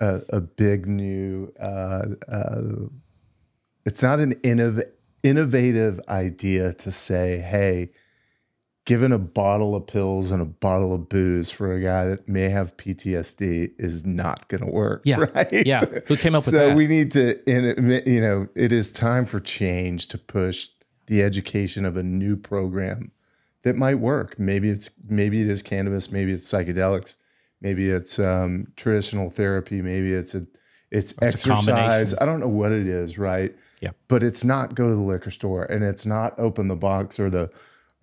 a, 0.00 0.22
a 0.30 0.40
big 0.40 0.86
new. 0.86 1.52
Uh, 1.60 2.06
uh, 2.30 2.62
it's 3.86 4.02
not 4.02 4.20
an 4.20 4.34
innov- 4.42 4.84
innovative 5.22 6.00
idea 6.08 6.74
to 6.74 6.92
say, 6.92 7.38
"Hey, 7.38 7.90
given 8.84 9.12
a 9.12 9.18
bottle 9.18 9.74
of 9.74 9.86
pills 9.86 10.30
and 10.30 10.42
a 10.42 10.46
bottle 10.46 10.94
of 10.94 11.08
booze 11.08 11.50
for 11.50 11.72
a 11.72 11.80
guy 11.82 12.06
that 12.06 12.28
may 12.28 12.48
have 12.50 12.76
PTSD 12.76 13.70
is 13.78 14.04
not 14.04 14.48
going 14.48 14.64
to 14.64 14.70
work." 14.70 15.02
Yeah. 15.04 15.24
right? 15.34 15.66
Yeah. 15.66 15.84
Who 16.06 16.16
came 16.16 16.34
up 16.34 16.44
with 16.44 16.54
that? 16.54 16.70
so 16.70 16.74
we 16.74 16.86
need 16.86 17.12
to, 17.12 17.38
in- 17.50 18.02
you 18.06 18.20
know, 18.20 18.46
it 18.54 18.72
is 18.72 18.92
time 18.92 19.24
for 19.24 19.40
change 19.40 20.08
to 20.08 20.18
push 20.18 20.68
the 21.06 21.22
education 21.22 21.86
of 21.86 21.96
a 21.96 22.02
new 22.02 22.36
program 22.36 23.10
that 23.62 23.76
might 23.76 23.96
work. 23.96 24.38
Maybe 24.38 24.70
it's 24.70 24.90
maybe 25.06 25.40
it 25.40 25.48
is 25.48 25.62
cannabis, 25.62 26.10
maybe 26.10 26.32
it's 26.32 26.50
psychedelics, 26.50 27.16
maybe 27.60 27.90
it's 27.90 28.18
um, 28.18 28.66
traditional 28.76 29.30
therapy, 29.30 29.82
maybe 29.82 30.12
it's 30.12 30.34
a 30.34 30.46
it's 30.90 31.16
a 31.18 31.24
exercise. 31.24 32.14
I 32.18 32.24
don't 32.24 32.40
know 32.40 32.48
what 32.48 32.72
it 32.72 32.86
is, 32.86 33.18
right? 33.18 33.54
Yeah. 33.80 33.90
But 34.08 34.22
it's 34.22 34.44
not 34.44 34.74
go 34.74 34.88
to 34.88 34.94
the 34.94 35.00
liquor 35.00 35.30
store 35.30 35.64
and 35.64 35.84
it's 35.84 36.06
not 36.06 36.38
open 36.38 36.68
the 36.68 36.76
box 36.76 37.20
or 37.20 37.30
the 37.30 37.50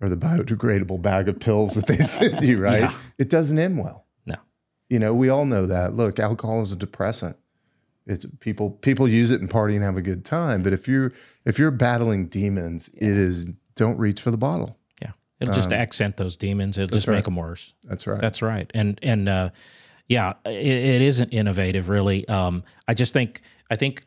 or 0.00 0.08
the 0.08 0.16
biodegradable 0.16 1.00
bag 1.00 1.28
of 1.28 1.40
pills 1.40 1.74
that 1.74 1.86
they 1.86 1.96
send 1.98 2.46
you, 2.46 2.58
right? 2.58 2.82
Yeah. 2.82 2.96
It 3.18 3.30
doesn't 3.30 3.58
end 3.58 3.78
well. 3.78 4.06
No. 4.26 4.36
You 4.88 4.98
know, 4.98 5.14
we 5.14 5.28
all 5.28 5.46
know 5.46 5.66
that. 5.66 5.94
Look, 5.94 6.18
alcohol 6.18 6.60
is 6.62 6.72
a 6.72 6.76
depressant. 6.76 7.36
It's 8.06 8.24
people 8.38 8.70
people 8.70 9.08
use 9.08 9.30
it 9.30 9.40
and 9.40 9.50
party 9.50 9.74
and 9.74 9.84
have 9.84 9.96
a 9.96 10.02
good 10.02 10.24
time. 10.24 10.62
But 10.62 10.72
if 10.72 10.86
you're 10.86 11.12
if 11.44 11.58
you're 11.58 11.72
battling 11.72 12.28
demons, 12.28 12.88
it 12.94 13.16
is 13.16 13.50
don't 13.74 13.98
reach 13.98 14.20
for 14.20 14.30
the 14.30 14.38
bottle. 14.38 14.78
It'll 15.40 15.54
just 15.54 15.72
accent 15.72 16.16
those 16.16 16.36
demons. 16.36 16.78
It'll 16.78 16.94
just 16.94 17.08
make 17.08 17.16
right. 17.16 17.24
them 17.24 17.36
worse. 17.36 17.74
That's 17.84 18.06
right. 18.06 18.20
That's 18.20 18.40
right. 18.40 18.70
And 18.74 18.98
and 19.02 19.28
uh, 19.28 19.50
yeah, 20.08 20.34
it, 20.46 20.66
it 20.66 21.02
isn't 21.02 21.32
innovative 21.32 21.88
really. 21.88 22.26
Um, 22.28 22.64
I 22.88 22.94
just 22.94 23.12
think 23.12 23.42
I 23.70 23.76
think 23.76 24.04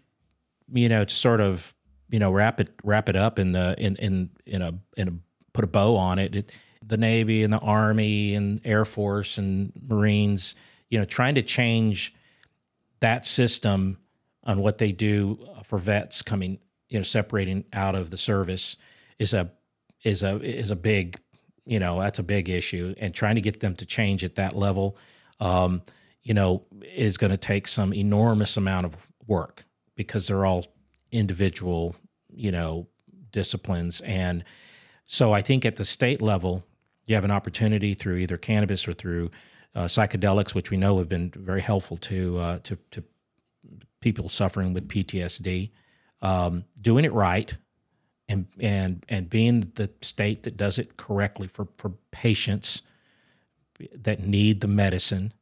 you 0.73 0.89
know 0.89 1.05
to 1.05 1.13
sort 1.13 1.39
of 1.39 1.75
you 2.09 2.19
know 2.19 2.31
wrap 2.31 2.59
it 2.59 2.71
wrap 2.83 3.09
it 3.09 3.15
up 3.15 3.37
in 3.37 3.51
the 3.51 3.75
in 3.77 3.95
in 3.97 4.29
in 4.45 4.61
a 4.61 4.73
in 4.97 5.07
a 5.07 5.13
put 5.53 5.63
a 5.63 5.67
bow 5.67 5.95
on 5.95 6.17
it. 6.17 6.35
it 6.35 6.51
the 6.85 6.97
Navy 6.97 7.43
and 7.43 7.53
the 7.53 7.59
Army 7.59 8.33
and 8.33 8.61
Air 8.65 8.85
Force 8.85 9.37
and 9.37 9.71
Marines, 9.87 10.55
you 10.89 10.99
know, 10.99 11.05
trying 11.05 11.35
to 11.35 11.41
change 11.41 12.13
that 12.99 13.25
system 13.25 13.97
on 14.43 14.59
what 14.59 14.77
they 14.77 14.91
do 14.91 15.37
for 15.63 15.77
vets 15.77 16.21
coming, 16.21 16.59
you 16.89 16.97
know, 16.97 17.03
separating 17.03 17.65
out 17.73 17.95
of 17.95 18.09
the 18.09 18.17
service 18.17 18.75
is 19.19 19.33
a 19.33 19.51
is 20.03 20.23
a 20.23 20.37
is 20.41 20.71
a 20.71 20.75
big, 20.75 21.17
you 21.65 21.79
know, 21.79 21.99
that's 21.99 22.19
a 22.19 22.23
big 22.23 22.49
issue, 22.49 22.95
and 22.97 23.13
trying 23.13 23.35
to 23.35 23.41
get 23.41 23.59
them 23.59 23.75
to 23.75 23.85
change 23.85 24.23
at 24.23 24.35
that 24.35 24.55
level, 24.55 24.97
um, 25.39 25.81
you 26.23 26.33
know, 26.33 26.63
is 26.83 27.17
going 27.17 27.31
to 27.31 27.37
take 27.37 27.67
some 27.67 27.93
enormous 27.93 28.57
amount 28.57 28.85
of 28.85 29.07
work 29.27 29.65
because 29.95 30.27
they're 30.27 30.45
all 30.45 30.65
individual, 31.11 31.95
you 32.33 32.51
know, 32.51 32.87
disciplines, 33.31 34.01
and 34.01 34.43
so 35.11 35.33
I 35.33 35.41
think 35.41 35.65
at 35.65 35.75
the 35.75 35.85
state 35.85 36.21
level, 36.21 36.63
you 37.05 37.15
have 37.15 37.25
an 37.25 37.31
opportunity 37.31 37.95
through 37.95 38.17
either 38.17 38.37
cannabis 38.37 38.87
or 38.87 38.93
through 38.93 39.31
uh, 39.73 39.85
psychedelics, 39.85 40.53
which 40.53 40.69
we 40.69 40.77
know 40.77 40.99
have 40.99 41.09
been 41.09 41.31
very 41.31 41.61
helpful 41.61 41.97
to 41.97 42.37
uh, 42.37 42.59
to, 42.59 42.77
to 42.91 43.03
people 44.01 44.29
suffering 44.29 44.71
with 44.71 44.87
PTSD, 44.87 45.71
um, 46.21 46.63
doing 46.79 47.05
it 47.05 47.11
right, 47.11 47.57
and 48.29 48.45
and 48.59 49.05
and 49.09 49.29
being 49.29 49.71
the 49.75 49.89
state 50.01 50.43
that 50.43 50.55
does 50.55 50.79
it 50.79 50.95
correctly 50.95 51.47
for 51.47 51.67
for 51.77 51.89
patients 52.11 52.83
that 53.93 54.25
need 54.25 54.61
the 54.61 54.67
medicine 54.67 55.33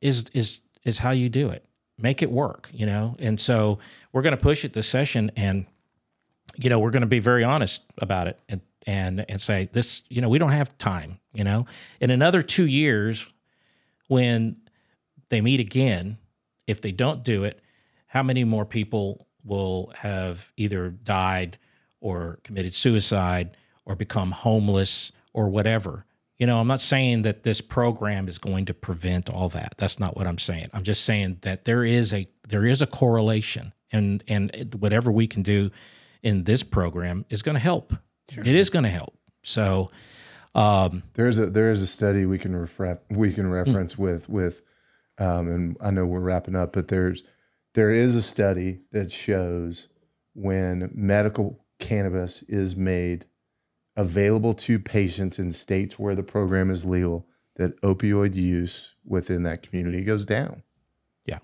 is 0.00 0.26
is 0.34 0.60
is 0.84 0.98
how 1.00 1.10
you 1.10 1.28
do 1.28 1.48
it. 1.48 1.64
Make 1.98 2.22
it 2.22 2.30
work, 2.30 2.68
you 2.72 2.86
know. 2.86 3.16
And 3.18 3.40
so 3.40 3.78
we're 4.12 4.22
going 4.22 4.36
to 4.36 4.42
push 4.42 4.64
it 4.64 4.74
this 4.74 4.88
session, 4.88 5.32
and 5.34 5.66
you 6.56 6.68
know 6.70 6.78
we're 6.78 6.90
going 6.90 7.00
to 7.00 7.06
be 7.06 7.18
very 7.18 7.42
honest 7.42 7.84
about 7.98 8.28
it, 8.28 8.38
and 8.48 8.60
and 8.86 9.24
and 9.28 9.40
say 9.40 9.68
this. 9.72 10.02
You 10.08 10.20
know, 10.20 10.28
we 10.28 10.38
don't 10.38 10.52
have 10.52 10.76
time. 10.78 11.18
You 11.32 11.44
know, 11.44 11.66
in 12.00 12.10
another 12.10 12.42
two 12.42 12.66
years, 12.66 13.30
when 14.08 14.60
they 15.30 15.40
meet 15.40 15.60
again, 15.60 16.18
if 16.66 16.82
they 16.82 16.92
don't 16.92 17.24
do 17.24 17.44
it, 17.44 17.60
how 18.06 18.22
many 18.22 18.44
more 18.44 18.66
people 18.66 19.26
will 19.42 19.92
have 19.96 20.52
either 20.56 20.90
died 20.90 21.56
or 22.00 22.38
committed 22.44 22.74
suicide 22.74 23.56
or 23.84 23.94
become 23.96 24.30
homeless 24.30 25.12
or 25.32 25.48
whatever? 25.48 26.04
You 26.38 26.46
know, 26.46 26.60
I'm 26.60 26.68
not 26.68 26.80
saying 26.80 27.22
that 27.22 27.44
this 27.44 27.60
program 27.62 28.28
is 28.28 28.38
going 28.38 28.66
to 28.66 28.74
prevent 28.74 29.30
all 29.30 29.48
that. 29.50 29.74
That's 29.78 29.98
not 29.98 30.16
what 30.16 30.26
I'm 30.26 30.36
saying. 30.38 30.68
I'm 30.74 30.82
just 30.82 31.04
saying 31.04 31.38
that 31.42 31.64
there 31.64 31.82
is 31.84 32.12
a 32.12 32.28
there 32.48 32.66
is 32.66 32.82
a 32.82 32.86
correlation, 32.86 33.72
and 33.90 34.22
and 34.28 34.74
whatever 34.78 35.10
we 35.10 35.26
can 35.26 35.42
do 35.42 35.70
in 36.22 36.44
this 36.44 36.62
program 36.62 37.24
is 37.30 37.42
going 37.42 37.54
to 37.54 37.60
help. 37.60 37.94
It 38.28 38.54
is 38.54 38.68
going 38.68 38.82
to 38.82 38.90
help. 38.90 39.16
So, 39.44 39.90
um, 40.54 41.04
There's 41.14 41.38
a 41.38 41.46
there 41.46 41.70
is 41.70 41.80
a 41.82 41.86
study 41.86 42.26
we 42.26 42.38
can 42.38 42.54
refer 42.54 42.98
we 43.08 43.32
can 43.32 43.48
reference 43.50 43.94
Hmm. 43.94 44.02
with 44.02 44.28
with, 44.28 44.62
um, 45.18 45.48
and 45.48 45.76
I 45.80 45.90
know 45.90 46.04
we're 46.04 46.20
wrapping 46.20 46.56
up, 46.56 46.72
but 46.74 46.88
there's 46.88 47.22
there 47.74 47.92
is 47.92 48.14
a 48.14 48.22
study 48.22 48.80
that 48.92 49.10
shows 49.10 49.88
when 50.34 50.90
medical 50.94 51.64
cannabis 51.78 52.42
is 52.42 52.76
made 52.76 53.26
available 53.96 54.54
to 54.54 54.78
patients 54.78 55.38
in 55.38 55.52
states 55.52 55.98
where 55.98 56.14
the 56.14 56.22
program 56.22 56.70
is 56.70 56.84
legal, 56.84 57.26
that 57.54 57.80
opioid 57.80 58.34
use 58.34 58.94
within 59.04 59.42
that 59.44 59.62
community 59.62 60.04
goes 60.04 60.26
down. 60.26 60.62
Yeah. 61.24 61.38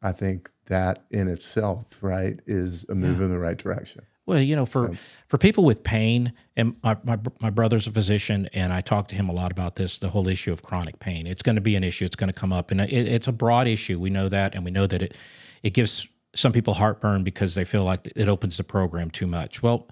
I 0.00 0.12
think 0.12 0.50
that 0.66 1.04
in 1.10 1.28
itself, 1.28 1.98
right, 2.02 2.38
is 2.46 2.84
a 2.88 2.94
move 2.94 3.20
in 3.20 3.30
the 3.30 3.38
right 3.38 3.56
direction. 3.56 4.02
Well, 4.26 4.42
you 4.42 4.54
know, 4.54 4.66
for 4.66 4.92
for 5.26 5.38
people 5.38 5.64
with 5.64 5.82
pain, 5.82 6.34
and 6.54 6.76
my, 6.82 6.98
my 7.02 7.18
my 7.40 7.48
brother's 7.48 7.86
a 7.86 7.90
physician, 7.90 8.46
and 8.52 8.74
I 8.74 8.82
talk 8.82 9.08
to 9.08 9.14
him 9.14 9.30
a 9.30 9.32
lot 9.32 9.50
about 9.50 9.76
this, 9.76 10.00
the 10.00 10.10
whole 10.10 10.28
issue 10.28 10.52
of 10.52 10.62
chronic 10.62 11.00
pain. 11.00 11.26
It's 11.26 11.40
going 11.40 11.56
to 11.56 11.62
be 11.62 11.76
an 11.76 11.82
issue. 11.82 12.04
It's 12.04 12.14
going 12.14 12.28
to 12.28 12.38
come 12.38 12.52
up, 12.52 12.70
and 12.70 12.78
it, 12.82 12.92
it's 12.92 13.26
a 13.26 13.32
broad 13.32 13.66
issue. 13.66 13.98
We 13.98 14.10
know 14.10 14.28
that, 14.28 14.54
and 14.54 14.66
we 14.66 14.70
know 14.70 14.86
that 14.86 15.00
it 15.00 15.16
it 15.62 15.70
gives 15.70 16.06
some 16.38 16.52
people 16.52 16.74
heartburn 16.74 17.24
because 17.24 17.54
they 17.54 17.64
feel 17.64 17.82
like 17.82 18.08
it 18.14 18.28
opens 18.28 18.56
the 18.56 18.64
program 18.64 19.10
too 19.10 19.26
much. 19.26 19.60
Well, 19.62 19.88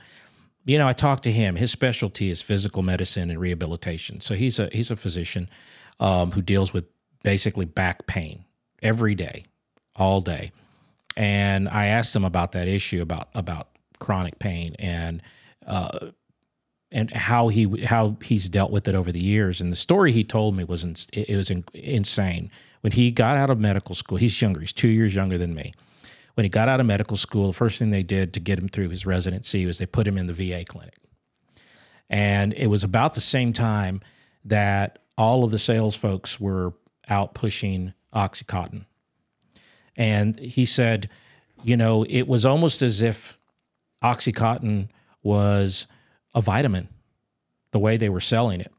you 0.65 0.79
know, 0.79 0.87
I 0.87 0.93
talked 0.93 1.25
to 1.25 1.33
him. 1.33 1.57
His 1.57 1.73
specialty 1.73 2.31
is 2.31 2.41
physical 2.41 2.83
medicine 2.83 3.31
and 3.31 3.41
rehabilitation. 3.41 4.21
So 4.21 4.35
he's 4.35 4.59
a 4.59 4.69
he's 4.73 4.91
a 4.91 4.97
physician 4.97 5.49
um, 5.99 6.31
who 6.31 6.43
deals 6.43 6.73
with 6.73 6.85
basically 7.23 7.65
back 7.65 8.07
pain 8.07 8.45
every 8.83 9.15
day, 9.15 9.47
all 9.97 10.21
day. 10.21 10.53
And 11.17 11.69
I 11.69 11.87
asked 11.87 12.15
him 12.15 12.25
about 12.25 12.53
that 12.53 12.69
issue 12.69 13.03
about 13.03 13.29
about 13.35 13.69
chronic 13.99 14.39
pain 14.39 14.77
and 14.79 15.23
uh, 15.67 16.11
and 16.93 17.13
how 17.13 17.49
he 17.49 17.85
how 17.85 18.17
he's 18.23 18.49
dealt 18.49 18.71
with 18.71 18.87
it 18.87 18.95
over 18.95 19.11
the 19.11 19.23
years. 19.23 19.61
And 19.61 19.73
the 19.73 19.77
story 19.77 20.13
he 20.13 20.23
told 20.23 20.57
me 20.57 20.63
was 20.63 20.85
ins- 20.85 21.09
it 21.13 21.37
was 21.37 21.51
in, 21.51 21.65
insane. 21.75 22.51
When 22.83 22.93
he 22.93 23.11
got 23.11 23.37
out 23.37 23.51
of 23.51 23.59
medical 23.59 23.97
school, 23.97 24.19
he's 24.19 24.41
younger. 24.41 24.61
He's 24.61 24.73
two 24.73 24.89
years 24.89 25.15
younger 25.15 25.39
than 25.39 25.55
me. 25.55 25.73
When 26.37 26.45
he 26.45 26.51
got 26.51 26.68
out 26.68 26.80
of 26.80 26.87
medical 26.87 27.16
school, 27.16 27.47
the 27.47 27.53
first 27.55 27.78
thing 27.78 27.91
they 27.91 28.03
did 28.03 28.34
to 28.34 28.41
get 28.41 28.59
him 28.59 28.68
through 28.68 28.91
his 28.91 29.07
residency 29.07 29.64
was 29.64 29.78
they 29.78 29.87
put 29.87 30.07
him 30.07 30.18
in 30.18 30.26
the 30.26 30.34
VA 30.34 30.64
clinic. 30.66 30.99
And 32.11 32.53
it 32.53 32.66
was 32.66 32.84
about 32.84 33.14
the 33.14 33.22
same 33.22 33.55
time 33.55 34.03
that 34.45 34.99
all 35.16 35.45
of 35.45 35.51
the 35.51 35.59
sales 35.59 35.97
folks 35.97 36.39
were 36.39 36.74
out 37.09 37.32
pushing 37.32 37.95
OxyContin. 38.14 38.84
And 39.97 40.39
he 40.39 40.66
said, 40.66 41.09
you 41.64 41.76
know, 41.76 42.05
it 42.05 42.28
was 42.28 42.45
almost 42.45 42.82
as 42.82 43.01
if 43.01 43.39
Oxycontin 44.03 44.89
was 45.22 45.87
a 46.34 46.43
vitamin, 46.43 46.89
the 47.70 47.78
way 47.78 47.97
they 47.97 48.11
were 48.11 48.20
selling 48.20 48.61
it. 48.61 48.72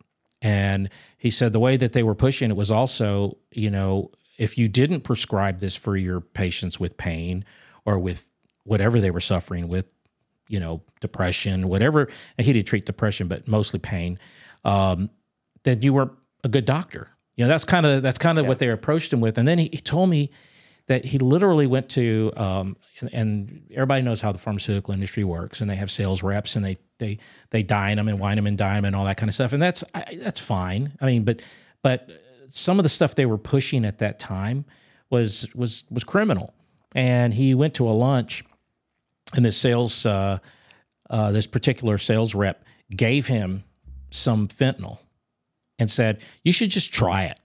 And 0.43 0.91
he 1.17 1.31
said 1.31 1.53
the 1.53 1.59
way 1.59 1.75
that 1.77 1.93
they 1.93 2.03
were 2.03 2.13
pushing 2.13 2.51
it 2.51 2.55
was 2.55 2.69
also, 2.69 3.37
you 3.51 3.71
know, 3.71 4.11
if 4.37 4.57
you 4.57 4.67
didn't 4.67 5.01
prescribe 5.01 5.59
this 5.59 5.75
for 5.75 5.95
your 5.95 6.21
patients 6.21 6.79
with 6.79 6.97
pain 6.97 7.43
or 7.85 7.99
with 7.99 8.29
whatever 8.63 8.99
they 8.99 9.11
were 9.11 9.19
suffering 9.19 9.67
with, 9.67 9.93
you 10.47 10.59
know, 10.59 10.81
depression, 10.99 11.67
whatever, 11.67 12.07
and 12.37 12.45
he 12.45 12.53
did 12.53 12.67
treat 12.67 12.85
depression, 12.85 13.27
but 13.27 13.47
mostly 13.47 13.79
pain, 13.79 14.19
um, 14.63 15.09
then 15.63 15.81
you 15.81 15.93
were 15.93 16.11
a 16.43 16.49
good 16.49 16.65
doctor. 16.65 17.09
You 17.35 17.45
know, 17.45 17.49
that's 17.49 17.65
kind 17.65 17.85
of 17.85 18.01
that's 18.01 18.17
kind 18.17 18.37
of 18.37 18.45
yeah. 18.45 18.49
what 18.49 18.59
they 18.59 18.69
approached 18.69 19.13
him 19.13 19.21
with. 19.21 19.37
And 19.37 19.47
then 19.47 19.59
he, 19.59 19.69
he 19.71 19.77
told 19.77 20.09
me 20.09 20.31
that 20.87 21.05
he 21.05 21.19
literally 21.19 21.67
went 21.67 21.89
to 21.89 22.31
um, 22.37 22.77
and, 22.99 23.09
and, 23.13 23.67
everybody 23.71 24.01
knows 24.01 24.21
how 24.21 24.31
the 24.31 24.39
pharmaceutical 24.39 24.93
industry 24.93 25.23
works 25.23 25.61
and 25.61 25.69
they 25.69 25.75
have 25.75 25.91
sales 25.91 26.23
reps 26.23 26.55
and 26.55 26.65
they 26.65 26.77
they 26.97 27.19
they 27.51 27.61
dine 27.61 27.97
them 27.97 28.07
and 28.07 28.19
wine 28.19 28.37
them 28.37 28.47
and 28.47 28.57
dine 28.57 28.77
them 28.77 28.85
and 28.85 28.95
all 28.95 29.05
that 29.05 29.17
kind 29.17 29.29
of 29.29 29.35
stuff 29.35 29.53
and 29.53 29.61
that's 29.61 29.83
I, 29.93 30.17
that's 30.21 30.39
fine 30.39 30.93
i 30.99 31.05
mean 31.05 31.23
but 31.23 31.43
but 31.83 32.09
some 32.49 32.79
of 32.79 32.83
the 32.83 32.89
stuff 32.89 33.15
they 33.15 33.25
were 33.25 33.37
pushing 33.37 33.85
at 33.85 33.99
that 33.99 34.19
time 34.19 34.65
was 35.09 35.47
was 35.55 35.83
was 35.89 36.03
criminal 36.03 36.53
and 36.95 37.33
he 37.33 37.53
went 37.53 37.73
to 37.75 37.87
a 37.87 37.91
lunch 37.91 38.43
and 39.35 39.43
this 39.43 39.57
sales 39.57 40.05
uh, 40.05 40.37
uh, 41.09 41.31
this 41.31 41.47
particular 41.47 41.97
sales 41.97 42.35
rep 42.35 42.63
gave 42.95 43.27
him 43.27 43.63
some 44.09 44.47
fentanyl 44.47 44.99
and 45.79 45.89
said 45.89 46.21
you 46.43 46.51
should 46.51 46.69
just 46.69 46.93
try 46.93 47.23
it 47.23 47.39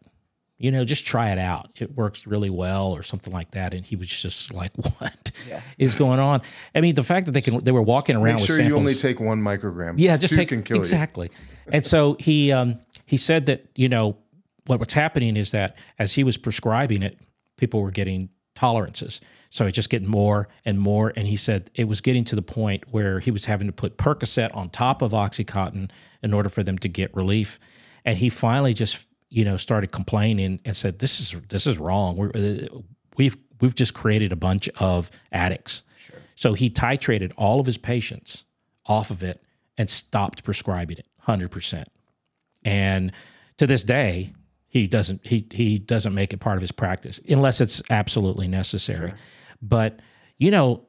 you 0.62 0.70
know, 0.70 0.84
just 0.84 1.05
try 1.05 1.32
it 1.32 1.38
out. 1.40 1.70
It 1.80 1.96
works 1.96 2.24
really 2.24 2.48
well, 2.48 2.92
or 2.92 3.03
something 3.03 3.32
like 3.32 3.50
that. 3.50 3.74
And 3.74 3.84
he 3.84 3.96
was 3.96 4.07
just 4.07 4.55
like, 4.55 4.70
"What 4.76 5.32
yeah. 5.48 5.61
is 5.76 5.96
going 5.96 6.20
on?" 6.20 6.40
I 6.72 6.80
mean, 6.80 6.94
the 6.94 7.03
fact 7.03 7.26
that 7.26 7.32
they 7.32 7.40
can 7.40 7.59
they 7.64 7.72
were 7.72 7.82
walking 7.82 8.14
around 8.14 8.36
Make 8.36 8.46
sure 8.46 8.55
with 8.55 8.66
samples, 8.66 8.68
you 8.68 8.76
only 8.76 8.94
take 8.94 9.18
one 9.18 9.42
microgram. 9.42 9.94
Yeah, 9.96 10.16
just 10.16 10.34
Two 10.34 10.36
take 10.36 10.50
can 10.50 10.62
kill 10.62 10.76
exactly. 10.76 11.32
and 11.72 11.84
so 11.84 12.16
he 12.20 12.53
um, 12.53 12.78
he 13.07 13.16
said 13.16 13.46
that 13.46 13.66
you 13.74 13.88
know 13.88 14.16
what 14.66 14.78
what's 14.78 14.94
happening 14.94 15.36
is 15.36 15.52
that 15.52 15.76
as 15.98 16.14
he 16.14 16.24
was 16.24 16.36
prescribing 16.36 17.02
it, 17.02 17.18
people 17.56 17.82
were 17.82 17.90
getting 17.90 18.28
tolerances. 18.54 19.20
So 19.50 19.66
it 19.66 19.72
just 19.72 19.90
getting 19.90 20.08
more 20.08 20.48
and 20.64 20.78
more. 20.78 21.12
And 21.16 21.26
he 21.26 21.36
said 21.36 21.70
it 21.74 21.84
was 21.84 22.00
getting 22.00 22.24
to 22.24 22.36
the 22.36 22.42
point 22.42 22.84
where 22.90 23.18
he 23.18 23.30
was 23.30 23.44
having 23.44 23.66
to 23.66 23.72
put 23.72 23.98
Percocet 23.98 24.54
on 24.54 24.70
top 24.70 25.02
of 25.02 25.12
OxyContin 25.12 25.90
in 26.22 26.32
order 26.32 26.48
for 26.48 26.62
them 26.62 26.78
to 26.78 26.88
get 26.88 27.14
relief. 27.14 27.58
And 28.04 28.16
he 28.16 28.28
finally 28.28 28.74
just 28.74 29.08
you 29.32 29.46
know, 29.46 29.56
started 29.56 29.90
complaining 29.90 30.60
and 30.66 30.76
said, 30.76 30.98
"This 30.98 31.18
is 31.18 31.40
this 31.48 31.66
is 31.66 31.78
wrong. 31.78 32.16
We're, 32.16 32.32
uh, 32.34 32.80
we've 33.16 33.36
we've 33.60 33.74
just 33.74 33.94
created 33.94 34.30
a 34.30 34.36
bunch 34.36 34.68
of 34.78 35.10
addicts." 35.32 35.84
Sure. 35.96 36.18
So 36.34 36.52
he 36.52 36.68
titrated 36.68 37.32
all 37.38 37.58
of 37.58 37.64
his 37.64 37.78
patients 37.78 38.44
off 38.84 39.10
of 39.10 39.22
it 39.22 39.42
and 39.78 39.88
stopped 39.88 40.44
prescribing 40.44 40.98
it 40.98 41.08
100%. 41.26 41.84
And 42.62 43.10
to 43.56 43.66
this 43.66 43.84
day, 43.84 44.34
he 44.73 44.87
doesn't 44.87 45.20
he 45.23 45.47
he 45.53 45.79
doesn't 45.79 46.14
make 46.14 46.33
it 46.33 46.39
part 46.39 46.57
of 46.57 46.62
his 46.62 46.73
practice 46.73 47.20
unless 47.29 47.61
it's 47.61 47.83
absolutely 47.91 48.49
necessary. 48.49 49.11
Sure. 49.11 49.18
But 49.61 50.01
you 50.39 50.51
know, 50.51 50.87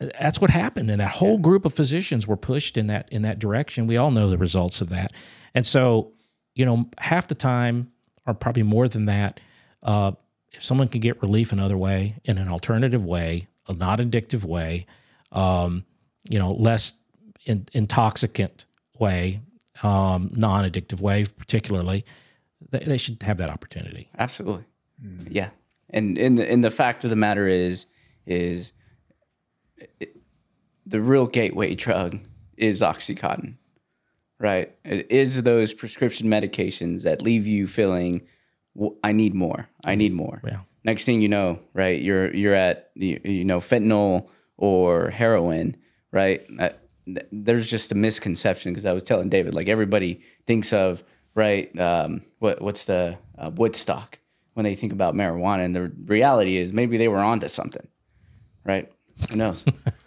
that's 0.00 0.40
what 0.40 0.48
happened 0.48 0.90
and 0.90 1.00
that 1.02 1.10
whole 1.10 1.36
group 1.36 1.66
of 1.66 1.74
physicians 1.74 2.26
were 2.26 2.38
pushed 2.38 2.78
in 2.78 2.86
that 2.86 3.10
in 3.12 3.20
that 3.22 3.38
direction. 3.38 3.86
We 3.86 3.98
all 3.98 4.10
know 4.10 4.30
the 4.30 4.38
results 4.38 4.80
of 4.80 4.88
that. 4.88 5.12
And 5.54 5.66
so 5.66 6.14
you 6.54 6.64
know, 6.64 6.88
half 6.96 7.28
the 7.28 7.34
time, 7.34 7.92
or 8.26 8.32
probably 8.32 8.62
more 8.62 8.88
than 8.88 9.04
that, 9.04 9.38
uh, 9.82 10.12
if 10.52 10.64
someone 10.64 10.88
can 10.88 11.02
get 11.02 11.20
relief 11.20 11.52
another 11.52 11.76
way, 11.76 12.16
in 12.24 12.38
an 12.38 12.48
alternative 12.48 13.04
way, 13.04 13.48
a 13.68 13.74
not 13.74 13.98
addictive 13.98 14.44
way, 14.44 14.86
um, 15.32 15.84
you 16.30 16.38
know, 16.38 16.52
less 16.52 16.94
in, 17.44 17.66
intoxicant 17.74 18.64
way, 18.98 19.42
um, 19.82 20.30
non 20.32 20.64
addictive 20.64 21.02
way, 21.02 21.26
particularly, 21.26 22.06
they, 22.80 22.84
they, 22.84 22.96
should 22.96 23.22
have 23.22 23.38
that 23.38 23.50
opportunity. 23.50 24.10
Absolutely. 24.18 24.64
Mm. 25.04 25.28
Yeah. 25.30 25.50
And, 25.90 26.18
and, 26.18 26.38
the, 26.38 26.50
and 26.50 26.64
the 26.64 26.70
fact 26.70 27.04
of 27.04 27.10
the 27.10 27.16
matter 27.16 27.46
is, 27.46 27.86
is 28.26 28.72
it, 30.00 30.16
the 30.84 31.00
real 31.00 31.26
gateway 31.26 31.74
drug 31.74 32.18
is 32.56 32.80
Oxycontin 32.80 33.56
right? 34.38 34.74
It 34.84 35.10
is 35.10 35.42
those 35.42 35.72
prescription 35.72 36.28
medications 36.28 37.02
that 37.02 37.22
leave 37.22 37.46
you 37.46 37.66
feeling, 37.66 38.22
I 39.02 39.12
need 39.12 39.34
more. 39.34 39.68
I 39.84 39.94
need 39.94 40.12
more. 40.12 40.40
Yeah. 40.44 40.60
Next 40.84 41.04
thing 41.04 41.20
you 41.20 41.28
know, 41.28 41.60
right? 41.74 42.00
You're 42.00 42.32
you're 42.34 42.54
at 42.54 42.90
you, 42.94 43.20
you 43.24 43.44
know 43.44 43.58
fentanyl 43.58 44.28
or 44.56 45.10
heroin, 45.10 45.76
right? 46.12 46.42
Uh, 46.58 46.70
there's 47.32 47.68
just 47.68 47.90
a 47.92 47.94
misconception 47.94 48.72
because 48.72 48.86
I 48.86 48.92
was 48.92 49.02
telling 49.02 49.28
David, 49.28 49.54
like 49.54 49.68
everybody 49.68 50.20
thinks 50.46 50.72
of 50.72 51.02
right. 51.36 51.78
Um, 51.78 52.22
what 52.40 52.60
what's 52.60 52.86
the 52.86 53.16
uh, 53.38 53.52
Woodstock 53.54 54.18
when 54.54 54.64
they 54.64 54.74
think 54.74 54.92
about 54.92 55.14
marijuana, 55.14 55.64
and 55.64 55.76
the 55.76 55.92
reality 56.06 56.56
is 56.56 56.72
maybe 56.72 56.96
they 56.96 57.06
were 57.06 57.18
onto 57.18 57.46
something, 57.46 57.86
right? 58.64 58.90
Who 59.30 59.36
knows? 59.36 59.64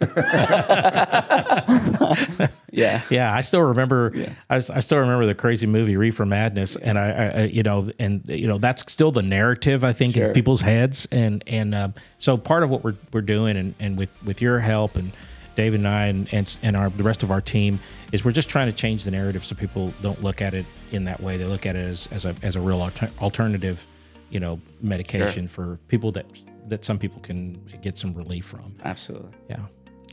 yeah, 2.70 3.02
yeah. 3.10 3.34
I 3.34 3.40
still 3.40 3.62
remember. 3.62 4.12
Yeah. 4.14 4.32
I, 4.48 4.56
I, 4.56 4.80
still 4.80 4.98
remember 4.98 5.26
the 5.26 5.34
crazy 5.34 5.66
movie 5.66 5.96
Reefer 5.96 6.26
Madness, 6.26 6.76
and 6.76 6.96
I, 6.96 7.10
I, 7.10 7.42
you 7.46 7.64
know, 7.64 7.90
and 7.98 8.22
you 8.28 8.46
know, 8.46 8.58
that's 8.58 8.90
still 8.92 9.10
the 9.10 9.22
narrative 9.22 9.82
I 9.82 9.92
think 9.92 10.14
sure. 10.14 10.28
in 10.28 10.32
people's 10.32 10.60
heads, 10.60 11.08
and 11.10 11.42
and 11.48 11.74
uh, 11.74 11.88
so 12.18 12.36
part 12.36 12.62
of 12.62 12.70
what 12.70 12.84
we're 12.84 12.94
we're 13.12 13.20
doing, 13.20 13.56
and 13.56 13.74
and 13.80 13.98
with 13.98 14.10
with 14.22 14.40
your 14.40 14.60
help 14.60 14.94
and 14.94 15.10
David 15.56 15.80
and 15.80 15.88
I 15.88 16.06
and 16.06 16.32
and, 16.32 16.58
and 16.62 16.76
our 16.76 16.90
the 16.90 17.02
rest 17.02 17.22
of 17.22 17.30
our 17.30 17.40
team 17.40 17.80
is 18.12 18.24
we're 18.24 18.32
just 18.32 18.48
trying 18.48 18.66
to 18.66 18.72
change 18.72 19.04
the 19.04 19.10
narrative 19.10 19.44
so 19.44 19.54
people 19.54 19.92
don't 20.02 20.22
look 20.22 20.40
at 20.40 20.54
it 20.54 20.66
in 20.92 21.04
that 21.04 21.20
way. 21.20 21.36
They 21.36 21.44
look 21.44 21.66
at 21.66 21.76
it 21.76 21.86
as 21.86 22.08
as 22.12 22.24
a 22.24 22.34
as 22.42 22.56
a 22.56 22.60
real 22.60 22.80
alter- 22.80 23.10
alternative 23.20 23.86
you 24.30 24.40
know 24.40 24.60
medication 24.80 25.46
sure. 25.46 25.76
for 25.76 25.76
people 25.88 26.12
that 26.12 26.26
that 26.68 26.84
some 26.84 26.98
people 26.98 27.20
can 27.20 27.60
get 27.82 27.98
some 27.98 28.14
relief 28.14 28.46
from. 28.46 28.74
Absolutely. 28.84 29.32
Yeah. 29.48 29.60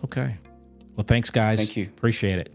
Okay. 0.04 0.36
Well, 0.96 1.06
thanks, 1.06 1.30
guys. 1.30 1.60
Thank 1.60 1.78
you. 1.78 1.84
Appreciate 1.86 2.40
it. 2.40 2.54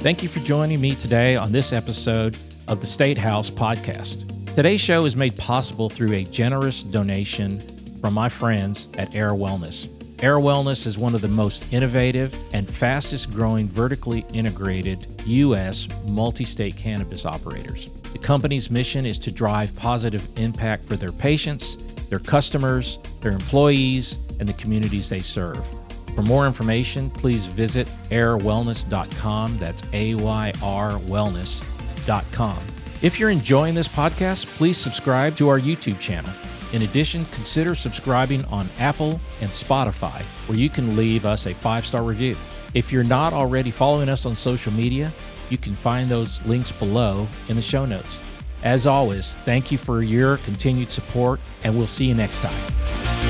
Thank 0.00 0.22
you 0.22 0.28
for 0.28 0.40
joining 0.40 0.80
me 0.80 0.96
today 0.96 1.36
on 1.36 1.52
this 1.52 1.72
episode 1.72 2.36
of 2.66 2.80
the 2.80 2.86
State 2.86 3.16
House 3.16 3.50
podcast. 3.50 4.28
Today's 4.56 4.80
show 4.80 5.04
is 5.04 5.14
made 5.14 5.36
possible 5.36 5.88
through 5.88 6.12
a 6.12 6.24
generous 6.24 6.82
donation 6.82 7.60
from 8.00 8.14
my 8.14 8.28
friends 8.28 8.88
at 8.98 9.14
Ayr 9.14 9.30
Wellness. 9.30 9.88
Ayr 10.22 10.36
Wellness 10.36 10.86
is 10.86 11.00
one 11.00 11.16
of 11.16 11.20
the 11.20 11.26
most 11.26 11.66
innovative 11.72 12.32
and 12.52 12.70
fastest 12.70 13.32
growing 13.32 13.66
vertically 13.66 14.24
integrated 14.32 15.04
U.S. 15.26 15.88
multi 16.06 16.44
state 16.44 16.76
cannabis 16.76 17.26
operators. 17.26 17.90
The 18.12 18.20
company's 18.20 18.70
mission 18.70 19.04
is 19.04 19.18
to 19.18 19.32
drive 19.32 19.74
positive 19.74 20.28
impact 20.36 20.84
for 20.84 20.94
their 20.94 21.10
patients, 21.10 21.76
their 22.08 22.20
customers, 22.20 23.00
their 23.20 23.32
employees, 23.32 24.20
and 24.38 24.48
the 24.48 24.52
communities 24.52 25.08
they 25.08 25.22
serve. 25.22 25.66
For 26.14 26.22
more 26.22 26.46
information, 26.46 27.10
please 27.10 27.46
visit 27.46 27.88
ayrwellness.com. 28.10 29.58
That's 29.58 29.82
A 29.92 30.14
Y 30.14 30.52
R 30.62 30.92
wellness.com. 30.92 32.58
If 33.00 33.18
you're 33.18 33.30
enjoying 33.30 33.74
this 33.74 33.88
podcast, 33.88 34.46
please 34.56 34.76
subscribe 34.76 35.34
to 35.38 35.48
our 35.48 35.58
YouTube 35.58 35.98
channel. 35.98 36.30
In 36.72 36.82
addition, 36.82 37.24
consider 37.26 37.74
subscribing 37.74 38.44
on 38.46 38.68
Apple 38.78 39.20
and 39.40 39.50
Spotify, 39.50 40.22
where 40.46 40.58
you 40.58 40.70
can 40.70 40.96
leave 40.96 41.26
us 41.26 41.46
a 41.46 41.54
five 41.54 41.84
star 41.84 42.02
review. 42.02 42.36
If 42.74 42.90
you're 42.90 43.04
not 43.04 43.32
already 43.32 43.70
following 43.70 44.08
us 44.08 44.24
on 44.24 44.34
social 44.34 44.72
media, 44.72 45.12
you 45.50 45.58
can 45.58 45.74
find 45.74 46.10
those 46.10 46.44
links 46.46 46.72
below 46.72 47.28
in 47.48 47.56
the 47.56 47.62
show 47.62 47.84
notes. 47.84 48.18
As 48.62 48.86
always, 48.86 49.36
thank 49.44 49.70
you 49.70 49.76
for 49.76 50.02
your 50.02 50.38
continued 50.38 50.90
support, 50.90 51.40
and 51.64 51.76
we'll 51.76 51.86
see 51.86 52.06
you 52.06 52.14
next 52.14 52.40
time. 52.40 53.21